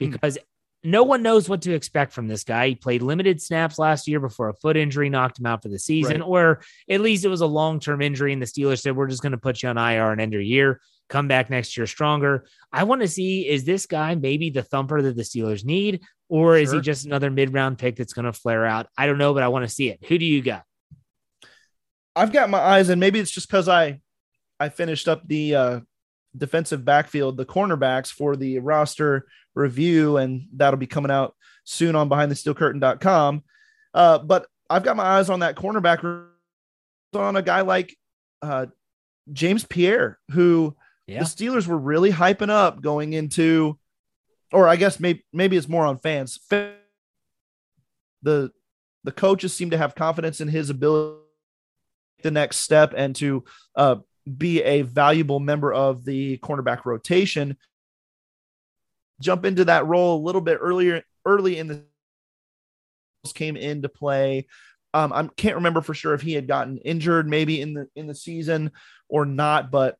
hmm. 0.00 0.10
because 0.10 0.38
no 0.82 1.02
one 1.02 1.22
knows 1.22 1.46
what 1.46 1.60
to 1.62 1.74
expect 1.74 2.12
from 2.14 2.26
this 2.26 2.42
guy. 2.42 2.68
He 2.68 2.74
played 2.74 3.02
limited 3.02 3.42
snaps 3.42 3.78
last 3.78 4.08
year 4.08 4.18
before 4.18 4.48
a 4.48 4.54
foot 4.54 4.78
injury 4.78 5.10
knocked 5.10 5.38
him 5.38 5.44
out 5.44 5.62
for 5.62 5.68
the 5.68 5.78
season, 5.78 6.20
Right. 6.20 6.26
or 6.26 6.60
at 6.88 7.02
least 7.02 7.26
it 7.26 7.28
was 7.28 7.42
a 7.42 7.46
long 7.46 7.80
term 7.80 8.00
injury. 8.00 8.32
And 8.32 8.40
the 8.40 8.46
Steelers 8.46 8.80
said, 8.80 8.96
We're 8.96 9.08
just 9.08 9.20
going 9.20 9.32
to 9.32 9.38
put 9.38 9.62
you 9.62 9.68
on 9.68 9.76
IR 9.76 10.12
and 10.12 10.20
end 10.20 10.32
your 10.32 10.40
year, 10.40 10.80
come 11.10 11.28
back 11.28 11.50
next 11.50 11.76
year 11.76 11.86
stronger. 11.86 12.46
I 12.72 12.84
want 12.84 13.02
to 13.02 13.08
see 13.08 13.46
is 13.46 13.64
this 13.64 13.84
guy 13.84 14.14
maybe 14.14 14.48
the 14.48 14.62
thumper 14.62 15.02
that 15.02 15.16
the 15.16 15.22
Steelers 15.22 15.66
need, 15.66 16.00
or 16.30 16.56
is 16.56 16.72
he 16.72 16.80
just 16.80 17.04
another 17.04 17.30
mid 17.30 17.52
round 17.52 17.76
pick 17.76 17.96
that's 17.96 18.14
going 18.14 18.24
to 18.24 18.32
flare 18.32 18.64
out? 18.64 18.86
I 18.96 19.06
don't 19.06 19.18
know, 19.18 19.34
but 19.34 19.42
I 19.42 19.48
want 19.48 19.66
to 19.66 19.74
see 19.74 19.90
it. 19.90 20.02
Who 20.06 20.16
do 20.16 20.24
you 20.24 20.40
got? 20.40 20.62
I've 22.18 22.32
got 22.32 22.50
my 22.50 22.58
eyes, 22.58 22.88
and 22.88 23.00
maybe 23.00 23.18
it's 23.18 23.30
just 23.30 23.48
because 23.48 23.68
I 23.68 24.00
I 24.60 24.68
finished 24.68 25.08
up 25.08 25.26
the 25.26 25.54
uh, 25.54 25.80
defensive 26.36 26.84
backfield, 26.84 27.36
the 27.36 27.46
cornerbacks 27.46 28.10
for 28.12 28.36
the 28.36 28.58
roster 28.58 29.26
review, 29.54 30.16
and 30.16 30.48
that'll 30.54 30.78
be 30.78 30.86
coming 30.86 31.10
out 31.10 31.34
soon 31.64 31.94
on 31.96 32.08
behindthesteelcurtain.com. 32.08 33.42
Uh, 33.94 34.18
but 34.18 34.46
I've 34.68 34.82
got 34.84 34.96
my 34.96 35.04
eyes 35.04 35.30
on 35.30 35.40
that 35.40 35.56
cornerback 35.56 36.02
on 37.14 37.36
a 37.36 37.42
guy 37.42 37.60
like 37.62 37.96
uh, 38.42 38.66
James 39.32 39.64
Pierre, 39.64 40.18
who 40.32 40.76
Yeah. 41.06 41.20
the 41.20 41.24
Steelers 41.24 41.66
were 41.66 41.78
really 41.78 42.10
hyping 42.12 42.50
up 42.50 42.82
going 42.82 43.12
into, 43.12 43.78
or 44.52 44.66
I 44.68 44.76
guess 44.76 44.98
maybe 45.00 45.24
maybe 45.32 45.56
it's 45.56 45.68
more 45.68 45.86
on 45.86 45.98
fans. 45.98 46.38
The 48.22 48.50
the 49.04 49.12
coaches 49.12 49.54
seem 49.54 49.70
to 49.70 49.78
have 49.78 49.94
confidence 49.94 50.40
in 50.40 50.48
his 50.48 50.70
ability 50.70 51.20
the 52.22 52.30
next 52.30 52.58
step 52.58 52.94
and 52.96 53.14
to 53.16 53.44
uh, 53.76 53.96
be 54.36 54.62
a 54.62 54.82
valuable 54.82 55.40
member 55.40 55.72
of 55.72 56.04
the 56.04 56.38
cornerback 56.38 56.84
rotation. 56.84 57.56
Jump 59.20 59.44
into 59.44 59.64
that 59.66 59.86
role 59.86 60.16
a 60.16 60.24
little 60.24 60.40
bit 60.40 60.58
earlier, 60.60 61.02
early 61.24 61.58
in 61.58 61.68
the 61.68 61.82
came 63.34 63.56
into 63.56 63.88
play. 63.88 64.46
Um, 64.94 65.12
I 65.12 65.28
can't 65.36 65.56
remember 65.56 65.82
for 65.82 65.92
sure 65.92 66.14
if 66.14 66.22
he 66.22 66.32
had 66.32 66.46
gotten 66.46 66.78
injured 66.78 67.28
maybe 67.28 67.60
in 67.60 67.74
the 67.74 67.88
in 67.94 68.06
the 68.06 68.14
season 68.14 68.70
or 69.08 69.26
not, 69.26 69.70
but 69.70 69.96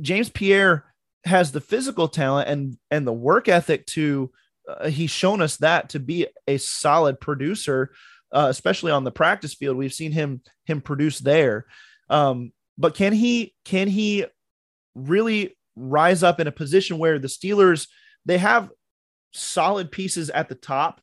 James 0.00 0.28
Pierre 0.28 0.86
has 1.24 1.52
the 1.52 1.60
physical 1.60 2.08
talent 2.08 2.48
and 2.48 2.76
and 2.90 3.06
the 3.06 3.12
work 3.12 3.48
ethic 3.48 3.86
to 3.86 4.32
uh, 4.68 4.88
he's 4.88 5.10
shown 5.10 5.40
us 5.40 5.58
that 5.58 5.90
to 5.90 6.00
be 6.00 6.26
a 6.48 6.58
solid 6.58 7.20
producer 7.20 7.92
uh, 8.32 8.46
especially 8.48 8.90
on 8.90 9.04
the 9.04 9.10
practice 9.10 9.54
field 9.54 9.76
we've 9.76 9.92
seen 9.92 10.12
him 10.12 10.40
him 10.64 10.80
produce 10.80 11.18
there. 11.18 11.66
Um, 12.08 12.52
but 12.78 12.94
can 12.94 13.12
he 13.12 13.54
can 13.64 13.88
he 13.88 14.26
really 14.94 15.56
rise 15.76 16.22
up 16.22 16.40
in 16.40 16.46
a 16.46 16.52
position 16.52 16.98
where 16.98 17.18
the 17.18 17.28
Steelers 17.28 17.88
they 18.24 18.38
have 18.38 18.70
solid 19.32 19.90
pieces 19.90 20.30
at 20.30 20.48
the 20.48 20.54
top 20.54 21.00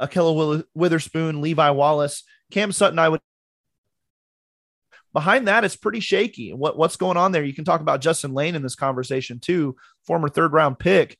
Ahkello 0.00 0.64
Witherspoon 0.74 1.40
Levi 1.40 1.70
Wallace 1.70 2.24
Cam 2.50 2.72
Sutton 2.72 2.98
I 2.98 3.08
would 3.08 3.20
behind 5.12 5.48
that 5.48 5.64
it's 5.64 5.76
pretty 5.76 6.00
shaky. 6.00 6.52
What 6.52 6.76
what's 6.76 6.96
going 6.96 7.16
on 7.16 7.32
there? 7.32 7.44
You 7.44 7.54
can 7.54 7.64
talk 7.64 7.80
about 7.80 8.00
Justin 8.00 8.34
Layne 8.34 8.54
in 8.54 8.62
this 8.62 8.74
conversation 8.74 9.40
too 9.40 9.76
former 10.06 10.28
third 10.28 10.52
round 10.52 10.78
pick. 10.78 11.16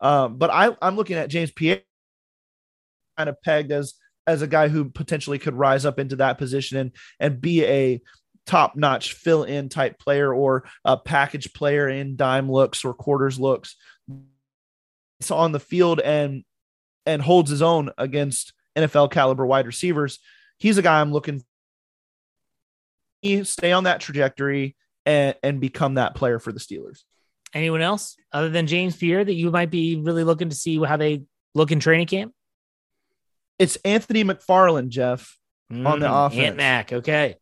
Um, 0.00 0.36
but 0.36 0.50
I 0.50 0.76
I'm 0.80 0.96
looking 0.96 1.16
at 1.16 1.30
James 1.30 1.50
Pierre 1.50 1.80
kind 3.16 3.28
of 3.28 3.40
pegged 3.42 3.72
as 3.72 3.94
as 4.26 4.42
a 4.42 4.46
guy 4.46 4.68
who 4.68 4.90
potentially 4.90 5.38
could 5.38 5.54
rise 5.54 5.84
up 5.84 5.98
into 5.98 6.16
that 6.16 6.38
position 6.38 6.78
and 6.78 6.92
and 7.18 7.40
be 7.40 7.64
a 7.64 8.00
top 8.46 8.76
notch 8.76 9.12
fill 9.12 9.44
in 9.44 9.68
type 9.68 9.98
player 9.98 10.32
or 10.34 10.64
a 10.84 10.96
package 10.96 11.52
player 11.52 11.88
in 11.88 12.16
dime 12.16 12.50
looks 12.50 12.84
or 12.84 12.94
quarters 12.94 13.38
looks. 13.38 13.76
It's 15.20 15.30
on 15.30 15.52
the 15.52 15.60
field 15.60 16.00
and 16.00 16.44
and 17.06 17.22
holds 17.22 17.50
his 17.50 17.62
own 17.62 17.90
against 17.98 18.52
NFL 18.76 19.10
caliber 19.10 19.46
wide 19.46 19.66
receivers. 19.66 20.18
He's 20.58 20.78
a 20.78 20.82
guy 20.82 21.00
I'm 21.00 21.12
looking 21.12 21.42
stay 23.44 23.72
on 23.72 23.84
that 23.84 24.00
trajectory 24.00 24.76
and 25.06 25.34
and 25.42 25.60
become 25.60 25.94
that 25.94 26.14
player 26.14 26.38
for 26.38 26.52
the 26.52 26.60
Steelers. 26.60 27.04
Anyone 27.54 27.82
else 27.82 28.16
other 28.32 28.48
than 28.48 28.66
James 28.66 28.96
Pierre 28.96 29.24
that 29.24 29.34
you 29.34 29.50
might 29.50 29.70
be 29.70 29.96
really 29.96 30.24
looking 30.24 30.48
to 30.48 30.54
see 30.54 30.82
how 30.82 30.96
they 30.96 31.22
look 31.54 31.70
in 31.70 31.80
training 31.80 32.06
camp? 32.06 32.32
It's 33.62 33.76
Anthony 33.84 34.24
McFarland, 34.24 34.88
Jeff. 34.88 35.38
On 35.70 36.00
the 36.00 36.06
Mm, 36.06 36.26
offense. 36.26 36.40
Ant 36.48 36.56
Mac. 36.56 36.92
Okay. 36.92 37.36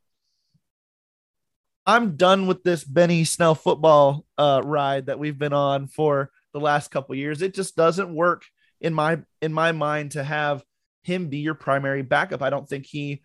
I'm 1.87 2.17
done 2.17 2.47
with 2.47 2.63
this 2.63 2.85
Benny 2.85 3.25
Snell 3.25 3.55
football 3.55 4.27
uh, 4.37 4.61
ride 4.63 5.07
that 5.07 5.19
we've 5.19 5.39
been 5.39 5.55
on 5.55 5.87
for 5.87 6.31
the 6.53 6.61
last 6.61 6.91
couple 6.91 7.15
years. 7.15 7.41
It 7.41 7.55
just 7.55 7.75
doesn't 7.75 8.15
work 8.15 8.45
in 8.83 8.93
my 8.93 9.23
in 9.41 9.55
my 9.55 9.73
mind 9.73 10.11
to 10.13 10.23
have 10.23 10.63
him 11.05 11.29
be 11.29 11.39
your 11.39 11.55
primary 11.55 12.03
backup. 12.03 12.43
I 12.43 12.51
don't 12.51 12.69
think 12.69 12.85
he 12.85 13.23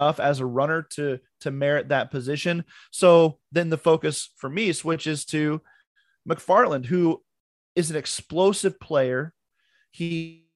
enough 0.00 0.18
as 0.18 0.40
a 0.40 0.46
runner 0.46 0.82
to 0.96 1.20
to 1.42 1.52
merit 1.52 1.90
that 1.90 2.10
position. 2.10 2.64
So 2.90 3.38
then 3.52 3.70
the 3.70 3.78
focus 3.78 4.30
for 4.36 4.50
me 4.50 4.72
switches 4.72 5.24
to 5.26 5.62
McFarland, 6.28 6.86
who 6.86 7.22
is 7.76 7.88
an 7.90 7.96
explosive 7.96 8.80
player. 8.80 9.32
He 9.92 10.49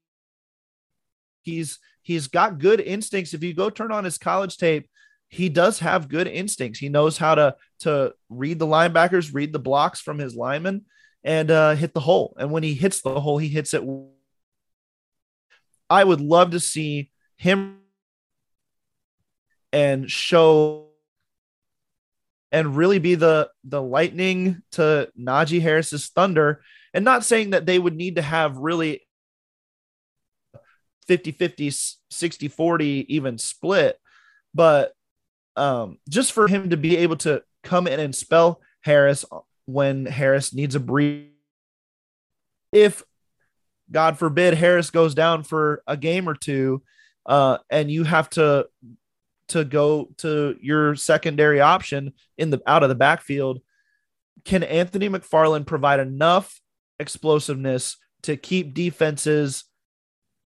he's 1.45 1.79
he's 2.03 2.27
got 2.27 2.59
good 2.59 2.81
instincts. 2.81 3.35
If 3.35 3.43
you 3.43 3.55
go 3.55 3.71
turn 3.71 3.93
on 3.93 4.05
his 4.05 4.19
college 4.19 4.57
tape, 4.57 4.89
he 5.29 5.49
does 5.49 5.81
have 5.81 6.09
good 6.09 6.27
instincts. 6.27 6.79
He 6.79 6.89
knows 6.89 7.19
how 7.19 7.35
to 7.35 7.57
to 7.81 8.15
read 8.29 8.59
the 8.59 8.67
linebackers, 8.67 9.35
read 9.35 9.53
the 9.53 9.59
blocks 9.59 10.01
from 10.01 10.19
his 10.19 10.35
linemen, 10.35 10.85
and 11.23 11.51
uh, 11.51 11.75
hit 11.75 11.95
the 11.95 12.01
hole. 12.01 12.37
And 12.39 12.51
when 12.51 12.63
he 12.63 12.75
hits 12.75 13.01
the 13.01 13.21
hole, 13.21 13.39
he 13.39 13.49
hits 13.49 13.75
it. 13.75 13.83
I 15.91 16.03
would 16.05 16.21
love 16.21 16.53
to 16.53 16.61
see 16.61 17.11
him 17.37 17.79
and 19.73 20.11
show 20.11 20.89
and 22.53 22.77
really 22.77 23.01
be 23.01 23.17
the 23.17 23.51
the 23.65 23.83
lightning 23.83 24.63
to 24.73 25.11
Najee 25.19 25.61
Harris's 25.61 26.09
thunder. 26.09 26.63
And 26.93 27.05
not 27.05 27.25
saying 27.25 27.51
that 27.51 27.67
they 27.67 27.81
would 27.81 27.97
need 27.97 28.17
to 28.17 28.23
have 28.23 28.57
really 28.57 29.05
50 31.07 31.33
50 31.33 31.73
60 32.11 32.49
40 32.49 33.07
even 33.15 33.39
split. 33.39 33.99
But 34.55 34.95
um 35.57 35.99
just 36.09 36.33
for 36.33 36.49
him 36.49 36.71
to 36.71 36.77
be 36.77 36.97
able 36.97 37.17
to 37.17 37.43
come 37.63 37.87
in 37.87 38.01
and 38.01 38.15
spell 38.15 38.61
harris 38.83 39.25
when 39.67 40.07
harris 40.07 40.53
needs 40.53 40.75
a 40.75 40.81
breathe 40.81 41.29
if 42.73 43.03
god 43.91 44.19
forbid 44.19 44.55
harris 44.55 44.91
goes 44.91 45.15
down 45.15 45.43
for 45.43 45.83
a 45.87 45.97
game 45.97 46.29
or 46.29 46.35
two 46.35 46.83
uh 47.27 47.59
and 47.71 47.91
you 47.91 48.05
have 48.05 48.29
to 48.29 48.67
to 49.49 49.65
go 49.65 50.09
to 50.17 50.57
your 50.61 50.97
secondary 50.97 51.61
option 51.61 52.13
in 52.39 52.51
the 52.51 52.61
out 52.67 52.83
of 52.83 52.89
the 52.89 52.95
backfield 52.95 53.61
can 54.45 54.63
anthony 54.63 55.09
mcfarland 55.09 55.67
provide 55.67 56.01
enough 56.01 56.61
explosiveness 56.99 57.97
to 58.23 58.37
keep 58.37 58.75
defenses 58.75 59.65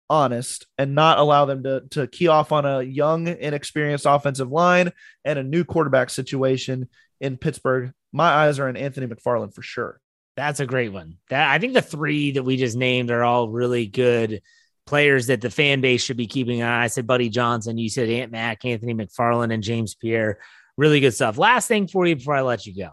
honest 0.09 0.67
and 0.77 0.95
not 0.95 1.17
allow 1.17 1.45
them 1.45 1.63
to 1.63 1.83
to 1.91 2.07
key 2.07 2.27
off 2.27 2.51
on 2.51 2.65
a 2.65 2.81
young 2.83 3.27
inexperienced 3.27 4.05
offensive 4.07 4.51
line 4.51 4.91
and 5.23 5.39
a 5.39 5.43
new 5.43 5.63
quarterback 5.63 6.09
situation 6.09 6.89
in 7.19 7.37
Pittsburgh. 7.37 7.91
My 8.11 8.29
eyes 8.29 8.59
are 8.59 8.67
on 8.67 8.77
Anthony 8.77 9.07
McFarland 9.07 9.53
for 9.53 9.61
sure. 9.61 9.99
That's 10.35 10.59
a 10.59 10.65
great 10.65 10.91
one. 10.91 11.17
That 11.29 11.49
I 11.49 11.59
think 11.59 11.73
the 11.73 11.81
three 11.81 12.31
that 12.31 12.43
we 12.43 12.57
just 12.57 12.77
named 12.77 13.11
are 13.11 13.23
all 13.23 13.49
really 13.49 13.87
good 13.87 14.41
players 14.85 15.27
that 15.27 15.41
the 15.41 15.49
fan 15.49 15.81
base 15.81 16.03
should 16.03 16.17
be 16.17 16.27
keeping 16.27 16.61
an 16.61 16.67
eye. 16.67 16.83
I 16.83 16.87
said 16.87 17.07
Buddy 17.07 17.29
Johnson, 17.29 17.77
you 17.77 17.89
said 17.89 18.09
Ant 18.09 18.31
Mac, 18.31 18.63
Anthony 18.65 18.93
McFarland, 18.93 19.53
and 19.53 19.63
James 19.63 19.95
Pierre. 19.95 20.39
Really 20.77 20.99
good 20.99 21.13
stuff. 21.13 21.37
Last 21.37 21.67
thing 21.67 21.87
for 21.87 22.05
you 22.05 22.15
before 22.15 22.35
I 22.35 22.41
let 22.41 22.65
you 22.65 22.75
go. 22.75 22.91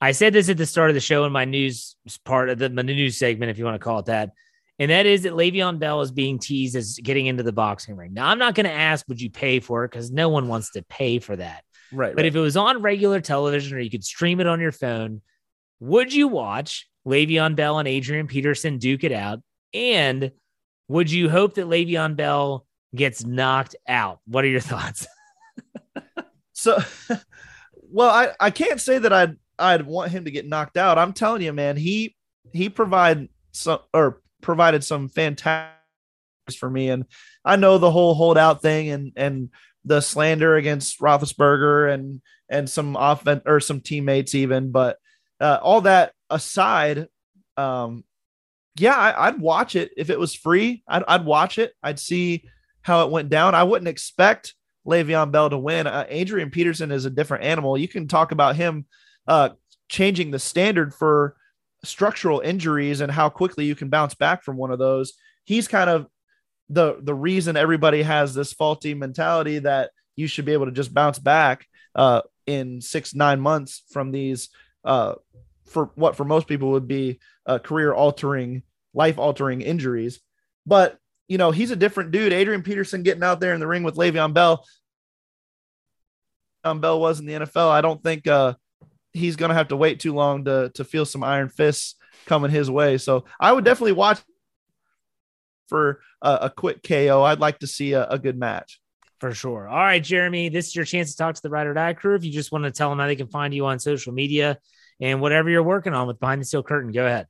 I 0.00 0.12
said 0.12 0.32
this 0.32 0.48
at 0.48 0.56
the 0.56 0.66
start 0.66 0.90
of 0.90 0.94
the 0.94 1.00
show 1.00 1.24
in 1.24 1.32
my 1.32 1.44
news 1.44 1.96
part 2.24 2.50
of 2.50 2.58
the 2.58 2.68
my 2.68 2.82
news 2.82 3.16
segment, 3.16 3.50
if 3.50 3.58
you 3.58 3.64
want 3.64 3.76
to 3.76 3.84
call 3.84 4.00
it 4.00 4.06
that. 4.06 4.30
And 4.78 4.90
that 4.90 5.06
is 5.06 5.22
that 5.22 5.32
Le'Veon 5.32 5.78
Bell 5.78 6.02
is 6.02 6.12
being 6.12 6.38
teased 6.38 6.76
as 6.76 6.98
getting 7.02 7.26
into 7.26 7.42
the 7.42 7.52
boxing 7.52 7.96
ring. 7.96 8.12
Now, 8.12 8.28
I'm 8.28 8.38
not 8.38 8.54
going 8.54 8.66
to 8.66 8.72
ask, 8.72 9.06
would 9.08 9.20
you 9.20 9.30
pay 9.30 9.60
for 9.60 9.84
it? 9.84 9.90
Because 9.90 10.10
no 10.10 10.28
one 10.28 10.48
wants 10.48 10.72
to 10.72 10.82
pay 10.82 11.18
for 11.18 11.34
that. 11.36 11.64
Right. 11.92 12.14
But 12.14 12.26
if 12.26 12.36
it 12.36 12.40
was 12.40 12.56
on 12.56 12.82
regular 12.82 13.20
television 13.20 13.76
or 13.76 13.80
you 13.80 13.90
could 13.90 14.04
stream 14.04 14.40
it 14.40 14.46
on 14.46 14.60
your 14.60 14.72
phone, 14.72 15.22
would 15.80 16.12
you 16.12 16.28
watch 16.28 16.88
Le'Veon 17.06 17.56
Bell 17.56 17.78
and 17.78 17.88
Adrian 17.88 18.26
Peterson 18.26 18.78
duke 18.78 19.04
it 19.04 19.12
out? 19.12 19.40
And 19.72 20.32
would 20.88 21.10
you 21.10 21.30
hope 21.30 21.54
that 21.54 21.66
Le'Veon 21.66 22.16
Bell 22.16 22.66
gets 22.94 23.24
knocked 23.24 23.76
out? 23.88 24.20
What 24.26 24.44
are 24.44 24.48
your 24.48 24.60
thoughts? 24.60 25.06
so, 26.52 26.78
well, 27.72 28.10
I, 28.10 28.32
I 28.38 28.50
can't 28.50 28.80
say 28.80 28.98
that 28.98 29.12
I'd 29.12 29.36
I'd 29.58 29.86
want 29.86 30.10
him 30.10 30.26
to 30.26 30.30
get 30.30 30.46
knocked 30.46 30.76
out. 30.76 30.98
I'm 30.98 31.14
telling 31.14 31.40
you, 31.40 31.52
man, 31.52 31.76
he 31.76 32.14
he 32.52 32.68
provide 32.68 33.28
some 33.52 33.78
or 33.94 34.20
provided 34.46 34.82
some 34.82 35.10
fantastic 35.10 35.74
for 36.58 36.70
me, 36.70 36.88
and 36.88 37.04
I 37.44 37.56
know 37.56 37.76
the 37.76 37.90
whole 37.90 38.14
holdout 38.14 38.62
thing 38.62 38.88
and 38.90 39.12
and 39.16 39.50
the 39.84 40.00
slander 40.00 40.54
against 40.54 41.00
Roethlisberger 41.00 41.92
and 41.92 42.22
and 42.48 42.70
some 42.70 42.96
offense 42.96 43.42
or 43.44 43.60
some 43.60 43.80
teammates 43.80 44.34
even, 44.34 44.70
but 44.70 44.96
uh, 45.40 45.58
all 45.60 45.82
that 45.82 46.12
aside, 46.30 47.08
um, 47.56 48.04
yeah, 48.76 48.96
I, 48.96 49.30
would 49.30 49.40
watch 49.40 49.74
it 49.74 49.90
if 49.96 50.10
it 50.10 50.18
was 50.18 50.34
free. 50.34 50.82
I'd, 50.86 51.02
I'd, 51.08 51.24
watch 51.24 51.58
it. 51.58 51.72
I'd 51.82 51.98
see 51.98 52.44
how 52.82 53.04
it 53.04 53.10
went 53.10 53.28
down. 53.28 53.54
I 53.54 53.64
wouldn't 53.64 53.88
expect 53.88 54.54
Le'Veon 54.86 55.32
Bell 55.32 55.50
to 55.50 55.58
win. 55.58 55.86
Uh, 55.86 56.06
Adrian 56.08 56.50
Peterson 56.50 56.92
is 56.92 57.04
a 57.04 57.10
different 57.10 57.44
animal. 57.44 57.76
You 57.76 57.88
can 57.88 58.06
talk 58.06 58.32
about 58.32 58.56
him 58.56 58.86
uh, 59.26 59.50
changing 59.88 60.30
the 60.30 60.38
standard 60.38 60.94
for 60.94 61.36
structural 61.84 62.40
injuries 62.40 63.00
and 63.00 63.10
how 63.10 63.28
quickly 63.28 63.64
you 63.64 63.74
can 63.74 63.88
bounce 63.88 64.14
back 64.14 64.42
from 64.42 64.56
one 64.56 64.70
of 64.70 64.78
those. 64.78 65.14
He's 65.44 65.68
kind 65.68 65.90
of 65.90 66.06
the 66.68 66.98
the 67.00 67.14
reason 67.14 67.56
everybody 67.56 68.02
has 68.02 68.34
this 68.34 68.52
faulty 68.52 68.94
mentality 68.94 69.60
that 69.60 69.90
you 70.16 70.26
should 70.26 70.44
be 70.44 70.52
able 70.52 70.66
to 70.66 70.72
just 70.72 70.92
bounce 70.92 71.18
back 71.18 71.66
uh, 71.94 72.22
in 72.46 72.80
six 72.80 73.14
nine 73.14 73.40
months 73.40 73.82
from 73.90 74.10
these 74.10 74.48
uh, 74.84 75.14
for 75.64 75.90
what 75.94 76.16
for 76.16 76.24
most 76.24 76.48
people 76.48 76.70
would 76.72 76.88
be 76.88 77.20
uh, 77.46 77.58
career 77.58 77.92
altering, 77.92 78.62
life 78.94 79.18
altering 79.18 79.60
injuries. 79.60 80.20
But 80.66 80.98
you 81.28 81.38
know 81.38 81.50
he's 81.50 81.70
a 81.70 81.76
different 81.76 82.10
dude. 82.10 82.32
Adrian 82.32 82.62
Peterson 82.62 83.02
getting 83.02 83.22
out 83.22 83.40
there 83.40 83.54
in 83.54 83.60
the 83.60 83.66
ring 83.66 83.82
with 83.82 83.96
Le'Veon 83.96 84.34
Bell. 84.34 84.64
Le'Veon 86.64 86.80
Bell 86.80 87.00
was 87.00 87.20
in 87.20 87.26
the 87.26 87.34
NFL. 87.34 87.68
I 87.68 87.80
don't 87.80 88.02
think 88.02 88.26
uh, 88.26 88.54
he's 89.16 89.36
going 89.36 89.48
to 89.48 89.54
have 89.54 89.68
to 89.68 89.76
wait 89.76 90.00
too 90.00 90.14
long 90.14 90.44
to 90.44 90.70
to 90.74 90.84
feel 90.84 91.04
some 91.04 91.24
iron 91.24 91.48
fists 91.48 91.96
coming 92.26 92.50
his 92.50 92.70
way. 92.70 92.98
So 92.98 93.24
I 93.40 93.52
would 93.52 93.64
definitely 93.64 93.92
watch 93.92 94.20
for 95.68 96.00
a, 96.22 96.38
a 96.42 96.50
quick 96.50 96.82
KO. 96.82 97.22
I'd 97.22 97.40
like 97.40 97.60
to 97.60 97.66
see 97.66 97.92
a, 97.92 98.06
a, 98.06 98.18
good 98.18 98.38
match. 98.38 98.80
For 99.20 99.32
sure. 99.32 99.68
All 99.68 99.76
right, 99.76 100.02
Jeremy, 100.02 100.48
this 100.48 100.68
is 100.68 100.76
your 100.76 100.84
chance 100.84 101.12
to 101.12 101.16
talk 101.16 101.34
to 101.34 101.42
the 101.42 101.50
Ride 101.50 101.66
or 101.66 101.74
Die 101.74 101.94
crew. 101.94 102.14
If 102.14 102.24
you 102.24 102.32
just 102.32 102.52
want 102.52 102.64
to 102.64 102.70
tell 102.70 102.90
them 102.90 102.98
how 102.98 103.06
they 103.06 103.16
can 103.16 103.28
find 103.28 103.54
you 103.54 103.66
on 103.66 103.78
social 103.78 104.12
media 104.12 104.58
and 105.00 105.20
whatever 105.20 105.48
you're 105.48 105.62
working 105.62 105.94
on 105.94 106.06
with 106.06 106.20
Behind 106.20 106.40
the 106.40 106.44
Steel 106.44 106.62
Curtain, 106.62 106.92
go 106.92 107.06
ahead. 107.06 107.26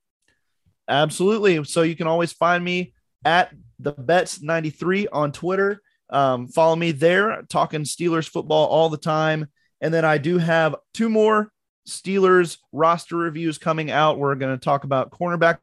Absolutely. 0.89 1.63
So 1.65 1.83
you 1.83 1.97
can 1.97 2.07
always 2.07 2.33
find 2.33 2.65
me 2.65 2.93
at 3.25 3.53
the 3.79 3.93
Bets 3.93 4.43
93 4.43 5.09
on 5.09 5.33
Twitter. 5.33 5.81
Um, 6.11 6.49
follow 6.49 6.77
me 6.77 6.93
there, 6.93 7.43
talking 7.49 7.83
Steelers 7.83 8.29
football 8.29 8.67
all 8.67 8.89
the 8.89 8.97
time. 8.97 9.47
And 9.81 9.93
then 9.93 10.05
I 10.05 10.19
do 10.19 10.39
have 10.39 10.77
two 10.95 11.09
more 11.09 11.53
Steelers 11.89 12.59
roster 12.73 13.17
reviews 13.17 13.59
coming 13.59 13.91
out. 13.91 14.19
We're 14.19 14.35
going 14.35 14.57
to 14.57 14.63
talk 14.63 14.85
about 14.85 15.11
cornerback 15.11 15.59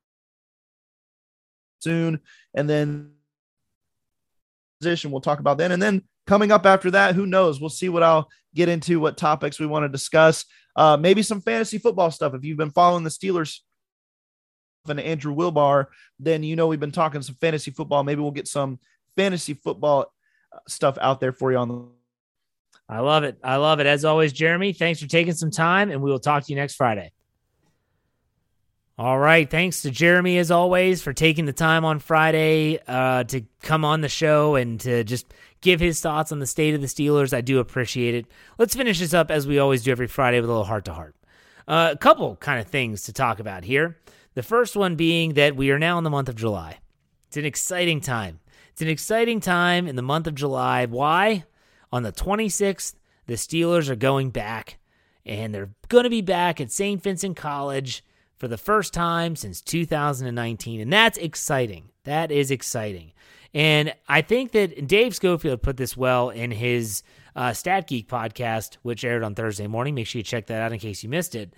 soon, 1.79 2.21
and 2.53 2.69
then 2.69 3.11
position 4.79 5.11
we'll 5.11 5.21
talk 5.21 5.39
about 5.39 5.57
then. 5.57 5.71
And 5.71 5.81
then 5.81 6.03
coming 6.27 6.51
up 6.51 6.65
after 6.65 6.91
that, 6.91 7.15
who 7.15 7.25
knows? 7.25 7.59
We'll 7.59 7.69
see 7.69 7.89
what 7.89 8.03
I'll 8.03 8.29
get 8.53 8.69
into, 8.69 8.99
what 8.99 9.17
topics 9.17 9.59
we 9.59 9.65
want 9.65 9.83
to 9.83 9.89
discuss. 9.89 10.45
Uh, 10.75 10.97
maybe 10.97 11.21
some 11.23 11.41
fantasy 11.41 11.77
football 11.77 12.11
stuff. 12.11 12.33
If 12.33 12.43
you've 12.43 12.57
been 12.57 12.71
following 12.71 13.03
the 13.03 13.09
Steelers 13.09 13.59
and 14.87 14.99
Andrew 14.99 15.35
Wilbar, 15.35 15.87
then 16.19 16.43
you 16.43 16.55
know 16.55 16.67
we've 16.67 16.79
been 16.79 16.91
talking 16.91 17.21
some 17.21 17.35
fantasy 17.35 17.71
football. 17.71 18.03
Maybe 18.03 18.21
we'll 18.21 18.31
get 18.31 18.47
some 18.47 18.79
fantasy 19.15 19.53
football 19.53 20.11
uh, 20.53 20.59
stuff 20.67 20.97
out 20.99 21.19
there 21.19 21.33
for 21.33 21.51
you 21.51 21.57
on 21.57 21.67
the. 21.67 22.02
I 22.89 22.99
love 22.99 23.23
it. 23.23 23.37
I 23.43 23.55
love 23.55 23.79
it. 23.79 23.85
As 23.85 24.05
always, 24.05 24.33
Jeremy, 24.33 24.73
thanks 24.73 24.99
for 24.99 25.07
taking 25.07 25.33
some 25.33 25.51
time, 25.51 25.89
and 25.89 26.01
we 26.01 26.11
will 26.11 26.19
talk 26.19 26.43
to 26.45 26.51
you 26.51 26.57
next 26.57 26.75
Friday. 26.75 27.11
All 28.95 29.17
right. 29.17 29.49
Thanks 29.49 29.81
to 29.81 29.89
Jeremy, 29.89 30.37
as 30.37 30.51
always, 30.51 31.01
for 31.01 31.13
taking 31.13 31.45
the 31.45 31.53
time 31.53 31.83
on 31.83 31.97
Friday 31.97 32.79
uh, 32.87 33.23
to 33.23 33.41
come 33.63 33.83
on 33.83 34.01
the 34.01 34.09
show 34.09 34.53
and 34.53 34.79
to 34.81 35.03
just 35.03 35.33
give 35.61 35.79
his 35.79 35.99
thoughts 35.99 36.31
on 36.31 36.37
the 36.37 36.45
state 36.45 36.75
of 36.75 36.81
the 36.81 36.87
Steelers. 36.87 37.33
I 37.33 37.41
do 37.41 37.57
appreciate 37.57 38.13
it. 38.13 38.27
Let's 38.59 38.75
finish 38.75 38.99
this 38.99 39.13
up 39.15 39.31
as 39.31 39.47
we 39.47 39.57
always 39.57 39.81
do 39.81 39.89
every 39.89 40.05
Friday 40.05 40.39
with 40.39 40.49
a 40.49 40.53
little 40.53 40.65
heart 40.65 40.85
to 40.85 40.93
heart. 40.93 41.15
A 41.67 41.97
couple 41.99 42.35
kind 42.35 42.59
of 42.59 42.67
things 42.67 43.03
to 43.03 43.13
talk 43.13 43.39
about 43.39 43.63
here. 43.63 43.97
The 44.35 44.43
first 44.43 44.75
one 44.75 44.95
being 44.95 45.33
that 45.33 45.55
we 45.55 45.71
are 45.71 45.79
now 45.79 45.97
in 45.97 46.03
the 46.03 46.09
month 46.11 46.29
of 46.29 46.35
July. 46.35 46.77
It's 47.27 47.37
an 47.37 47.45
exciting 47.45 47.99
time. 47.99 48.41
It's 48.73 48.81
an 48.83 48.89
exciting 48.89 49.39
time 49.39 49.87
in 49.87 49.95
the 49.95 50.01
month 50.03 50.27
of 50.27 50.35
July. 50.35 50.85
Why? 50.85 51.45
On 51.93 52.01
the 52.01 52.11
26th, 52.11 52.95
the 53.27 53.35
Steelers 53.35 53.87
are 53.87 53.95
going 53.95 54.31
back, 54.31 54.79
and 55.27 55.53
they're 55.53 55.69
going 55.89 56.05
to 56.05 56.09
be 56.09 56.21
back 56.21 56.59
at 56.59 56.71
St. 56.71 56.99
Vincent 57.03 57.37
College 57.37 58.03
for 58.35 58.47
the 58.47 58.57
first 58.57 58.95
time 58.95 59.35
since 59.35 59.61
2019. 59.61 60.81
And 60.81 60.91
that's 60.91 61.19
exciting. 61.19 61.89
That 62.05 62.31
is 62.31 62.49
exciting. 62.49 63.11
And 63.53 63.93
I 64.09 64.23
think 64.23 64.53
that 64.53 64.87
Dave 64.87 65.13
Schofield 65.13 65.61
put 65.61 65.77
this 65.77 65.95
well 65.95 66.31
in 66.31 66.49
his 66.49 67.03
uh, 67.35 67.53
Stat 67.53 67.85
Geek 67.85 68.09
podcast, 68.09 68.77
which 68.81 69.05
aired 69.05 69.21
on 69.21 69.35
Thursday 69.35 69.67
morning. 69.67 69.93
Make 69.93 70.07
sure 70.07 70.17
you 70.17 70.23
check 70.23 70.47
that 70.47 70.63
out 70.63 70.73
in 70.73 70.79
case 70.79 71.03
you 71.03 71.09
missed 71.09 71.35
it. 71.35 71.53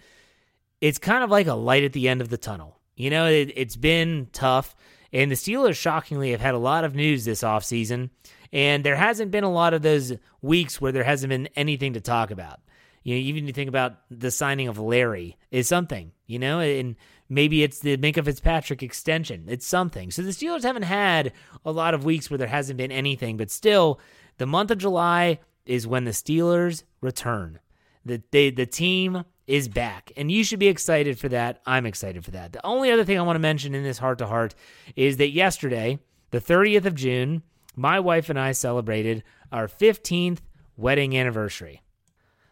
It's 0.82 1.00
kind 1.00 1.24
of 1.24 1.32
like 1.32 1.48
a 1.48 1.54
light 1.54 1.86
at 1.86 1.94
the 1.94 2.10
end 2.10 2.20
of 2.20 2.28
the 2.28 2.38
tunnel. 2.38 2.78
You 2.98 3.10
know, 3.10 3.26
it, 3.28 3.54
it's 3.56 3.78
been 3.78 4.28
tough. 4.34 4.76
And 5.14 5.32
the 5.32 5.36
Steelers, 5.36 5.78
shockingly, 5.78 6.32
have 6.32 6.42
had 6.42 6.56
a 6.56 6.60
lot 6.60 6.84
of 6.84 6.94
news 6.94 7.24
this 7.24 7.42
offseason. 7.42 8.10
And 8.56 8.86
there 8.86 8.96
hasn't 8.96 9.32
been 9.32 9.44
a 9.44 9.52
lot 9.52 9.74
of 9.74 9.82
those 9.82 10.14
weeks 10.42 10.80
where 10.80 10.94
there 10.94 11.04
hasn't 11.04 11.30
been 11.30 11.50
anything 11.58 11.92
to 11.92 12.00
talk 12.00 12.32
about. 12.32 12.62
You 13.04 13.14
know, 13.14 13.20
even 13.20 13.48
you 13.48 13.52
think 13.52 13.68
about 13.68 13.98
the 14.10 14.32
signing 14.32 14.70
of 14.70 14.80
Larry 14.80 15.36
is 15.52 15.68
something, 15.68 16.14
you 16.26 16.40
know, 16.40 16.62
and 16.62 16.96
maybe 17.28 17.64
it's 17.64 17.80
the 17.80 17.98
Minkah 17.98 18.24
Fitzpatrick 18.24 18.82
extension. 18.82 19.44
It's 19.50 19.68
something. 19.68 20.10
So 20.10 20.22
the 20.22 20.30
Steelers 20.30 20.64
haven't 20.64 20.84
had 20.84 21.34
a 21.66 21.72
lot 21.74 21.94
of 21.94 22.06
weeks 22.06 22.30
where 22.30 22.38
there 22.38 22.48
hasn't 22.48 22.78
been 22.78 22.94
anything, 22.94 23.36
but 23.36 23.52
still, 23.52 24.00
the 24.38 24.46
month 24.46 24.72
of 24.72 24.78
July 24.78 25.40
is 25.66 25.86
when 25.86 26.06
the 26.06 26.12
Steelers 26.12 26.84
return. 27.02 27.60
The 28.06 28.24
they, 28.32 28.52
the 28.52 28.66
team 28.66 29.26
is 29.48 29.68
back, 29.68 30.14
and 30.16 30.32
you 30.32 30.46
should 30.46 30.60
be 30.60 30.70
excited 30.70 31.20
for 31.20 31.28
that. 31.28 31.62
I'm 31.66 31.86
excited 31.86 32.24
for 32.24 32.32
that. 32.32 32.54
The 32.54 32.66
only 32.66 32.90
other 32.90 33.04
thing 33.04 33.20
I 33.20 33.24
want 33.24 33.36
to 33.36 33.40
mention 33.40 33.76
in 33.76 33.84
this 33.84 33.98
heart 33.98 34.20
to 34.20 34.28
heart 34.28 34.56
is 34.96 35.18
that 35.18 35.32
yesterday, 35.32 36.00
the 36.32 36.40
30th 36.40 36.86
of 36.86 36.96
June, 36.96 37.44
my 37.76 38.00
wife 38.00 38.30
and 38.30 38.40
I 38.40 38.52
celebrated 38.52 39.24
our 39.52 39.68
15th 39.68 40.40
wedding 40.78 41.18
anniversary. 41.18 41.82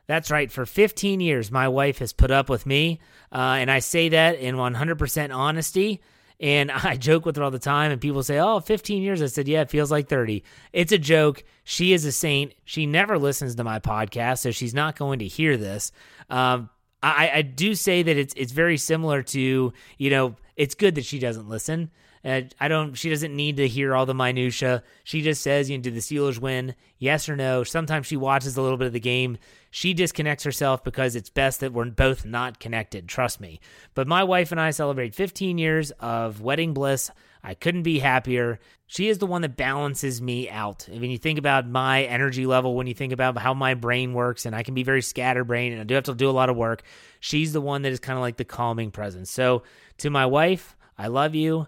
That's 0.08 0.30
right. 0.32 0.52
For 0.52 0.66
15 0.66 1.20
years, 1.20 1.52
my 1.52 1.68
wife 1.68 2.00
has 2.00 2.14
put 2.14 2.32
up 2.32 2.50
with 2.50 2.66
me. 2.66 3.00
Uh, 3.32 3.58
and 3.60 3.72
I 3.72 3.80
say 3.80 4.10
that 4.10 4.38
in 4.38 4.56
100% 4.56 5.36
honesty. 5.36 6.02
And 6.40 6.72
I 6.84 6.98
joke 6.98 7.26
with 7.26 7.38
her 7.38 7.44
all 7.44 7.52
the 7.52 7.60
time, 7.60 7.92
and 7.92 8.02
people 8.02 8.24
say, 8.24 8.40
Oh, 8.40 8.60
15 8.60 9.02
years. 9.02 9.22
I 9.22 9.28
said, 9.28 9.48
Yeah, 9.48 9.62
it 9.62 9.70
feels 9.70 9.92
like 9.92 10.10
30. 10.10 10.44
It's 10.74 10.92
a 10.92 10.98
joke. 10.98 11.44
She 11.64 11.94
is 11.94 12.06
a 12.06 12.12
saint. 12.12 12.54
She 12.66 12.86
never 12.86 13.18
listens 13.18 13.56
to 13.56 13.64
my 13.64 13.80
podcast, 13.80 14.40
so 14.40 14.52
she's 14.52 14.74
not 14.74 14.98
going 14.98 15.20
to 15.20 15.28
hear 15.28 15.56
this. 15.56 15.92
Um, 16.30 16.70
I, 17.04 17.32
I 17.36 17.42
do 17.42 17.76
say 17.76 18.02
that 18.02 18.18
it's 18.18 18.34
it's 18.36 18.54
very 18.54 18.78
similar 18.78 19.22
to, 19.24 19.74
you 19.98 20.10
know, 20.10 20.36
it's 20.56 20.74
good 20.74 20.96
that 20.96 21.06
she 21.06 21.20
doesn't 21.20 21.50
listen. 21.50 21.92
Uh, 22.26 22.42
I 22.58 22.70
don't. 22.70 22.94
She 22.94 23.10
doesn't 23.10 23.36
need 23.36 23.58
to 23.58 23.68
hear 23.68 23.94
all 23.94 24.06
the 24.06 24.14
minutia. 24.14 24.84
She 25.04 25.22
just 25.22 25.42
says, 25.42 25.70
"You 25.70 25.78
know, 25.78 25.82
did 25.82 25.96
the 25.96 26.00
Steelers 26.00 26.40
win? 26.40 26.74
Yes 26.98 27.28
or 27.28 27.36
no?" 27.36 27.66
Sometimes 27.66 28.08
she 28.08 28.16
watches 28.16 28.56
a 28.56 28.62
little 28.62 28.78
bit 28.78 28.88
of 28.88 28.94
the 28.94 29.00
game. 29.02 29.38
She 29.72 29.94
disconnects 29.94 30.46
herself 30.46 30.86
because 30.86 31.18
it's 31.18 31.30
best 31.30 31.60
that 31.60 31.74
we're 31.74 31.86
both 31.86 32.24
not 32.24 32.60
connected. 32.60 33.10
Trust 33.10 33.42
me. 33.42 33.60
But 33.94 34.08
my 34.08 34.24
wife 34.24 34.52
and 34.52 34.62
I 34.62 34.72
celebrate 34.72 35.14
15 35.16 35.58
years 35.58 35.92
of 36.00 36.40
wedding 36.40 36.74
bliss. 36.74 37.12
I 37.44 37.54
couldn't 37.56 37.84
be 37.84 38.00
happier. 38.00 38.60
She 38.88 39.10
is 39.10 39.18
the 39.18 39.26
one 39.26 39.42
that 39.42 39.58
balances 39.58 40.22
me 40.22 40.50
out. 40.50 40.88
I 40.92 40.98
mean, 40.98 41.12
you 41.12 41.18
think 41.18 41.38
about 41.38 41.68
my 41.68 42.04
energy 42.04 42.46
level, 42.46 42.76
when 42.76 42.88
you 42.88 42.94
think 42.94 43.12
about 43.12 43.38
how 43.38 43.54
my 43.54 43.74
brain 43.74 44.14
works, 44.14 44.46
and 44.46 44.56
I 44.56 44.64
can 44.64 44.74
be 44.74 44.84
very 44.84 45.02
scatterbrained 45.02 45.74
and 45.74 45.82
I 45.82 45.86
do 45.86 45.96
have 45.96 46.06
to 46.06 46.16
do 46.16 46.30
a 46.30 46.32
lot 46.32 46.50
of 46.50 46.56
work. 46.56 46.84
She's 47.20 47.52
the 47.52 47.62
one 47.62 47.82
that 47.82 47.92
is 47.92 48.00
kind 48.00 48.18
of 48.18 48.22
like 48.22 48.38
the 48.38 48.46
calming 48.46 48.92
presence. 48.92 49.30
So, 49.30 49.64
to 49.98 50.10
my 50.10 50.26
wife, 50.26 50.78
I 50.98 51.08
love 51.08 51.36
you. 51.36 51.68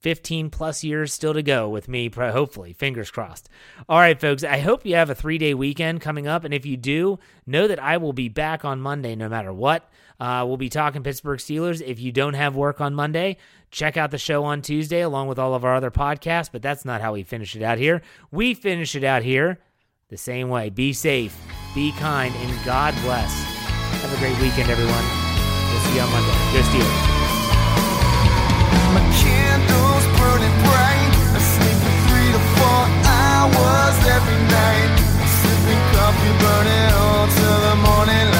15 0.00 0.50
plus 0.50 0.84
years 0.84 1.12
still 1.12 1.34
to 1.34 1.42
go 1.42 1.68
with 1.68 1.88
me, 1.88 2.08
hopefully. 2.14 2.72
Fingers 2.72 3.10
crossed. 3.10 3.48
All 3.88 3.98
right, 3.98 4.20
folks, 4.20 4.44
I 4.44 4.58
hope 4.58 4.86
you 4.86 4.94
have 4.94 5.10
a 5.10 5.14
three 5.14 5.38
day 5.38 5.54
weekend 5.54 6.00
coming 6.00 6.28
up. 6.28 6.44
And 6.44 6.54
if 6.54 6.64
you 6.64 6.76
do, 6.76 7.18
know 7.46 7.66
that 7.66 7.82
I 7.82 7.96
will 7.96 8.12
be 8.12 8.28
back 8.28 8.64
on 8.64 8.80
Monday 8.80 9.16
no 9.16 9.28
matter 9.28 9.52
what. 9.52 9.90
Uh, 10.20 10.44
we'll 10.46 10.56
be 10.56 10.68
talking 10.68 11.02
Pittsburgh 11.02 11.38
Steelers. 11.38 11.82
If 11.84 12.00
you 12.00 12.12
don't 12.12 12.34
have 12.34 12.56
work 12.56 12.80
on 12.80 12.94
Monday, 12.94 13.38
Check 13.70 13.96
out 13.96 14.10
the 14.10 14.18
show 14.18 14.44
on 14.44 14.62
Tuesday 14.62 15.02
along 15.02 15.28
with 15.28 15.38
all 15.38 15.54
of 15.54 15.64
our 15.64 15.74
other 15.74 15.90
podcasts, 15.90 16.48
but 16.50 16.62
that's 16.62 16.84
not 16.84 17.00
how 17.00 17.12
we 17.12 17.22
finish 17.22 17.54
it 17.54 17.62
out 17.62 17.78
here. 17.78 18.02
We 18.30 18.54
finish 18.54 18.94
it 18.94 19.04
out 19.04 19.22
here 19.22 19.58
the 20.08 20.16
same 20.16 20.48
way. 20.48 20.70
Be 20.70 20.92
safe, 20.92 21.36
be 21.74 21.92
kind, 21.92 22.34
and 22.34 22.64
God 22.64 22.94
bless. 23.02 23.30
Have 24.00 24.12
a 24.12 24.18
great 24.18 24.38
weekend, 24.40 24.70
everyone. 24.70 25.04
We'll 25.70 25.80
see 25.84 25.96
you 25.96 26.00
on 26.00 26.10
Monday. 26.10 26.32
Go 26.52 26.60
Steelers. 26.64 27.18
My 28.94 29.04
candles 29.20 30.04
burning 30.16 30.56
bright. 30.64 31.12
I 31.28 31.40
sleep 31.44 31.76
for 31.84 31.94
three 32.08 32.30
to 32.32 32.40
four 32.56 32.82
hours 33.04 33.96
every 34.08 34.40
night. 34.48 34.90
Sipping 35.44 35.82
coffee, 35.92 36.34
burning 36.40 36.88
all 36.96 37.26
till 37.28 37.60
the 37.68 37.76
morning 37.84 38.26
light. 38.32 38.37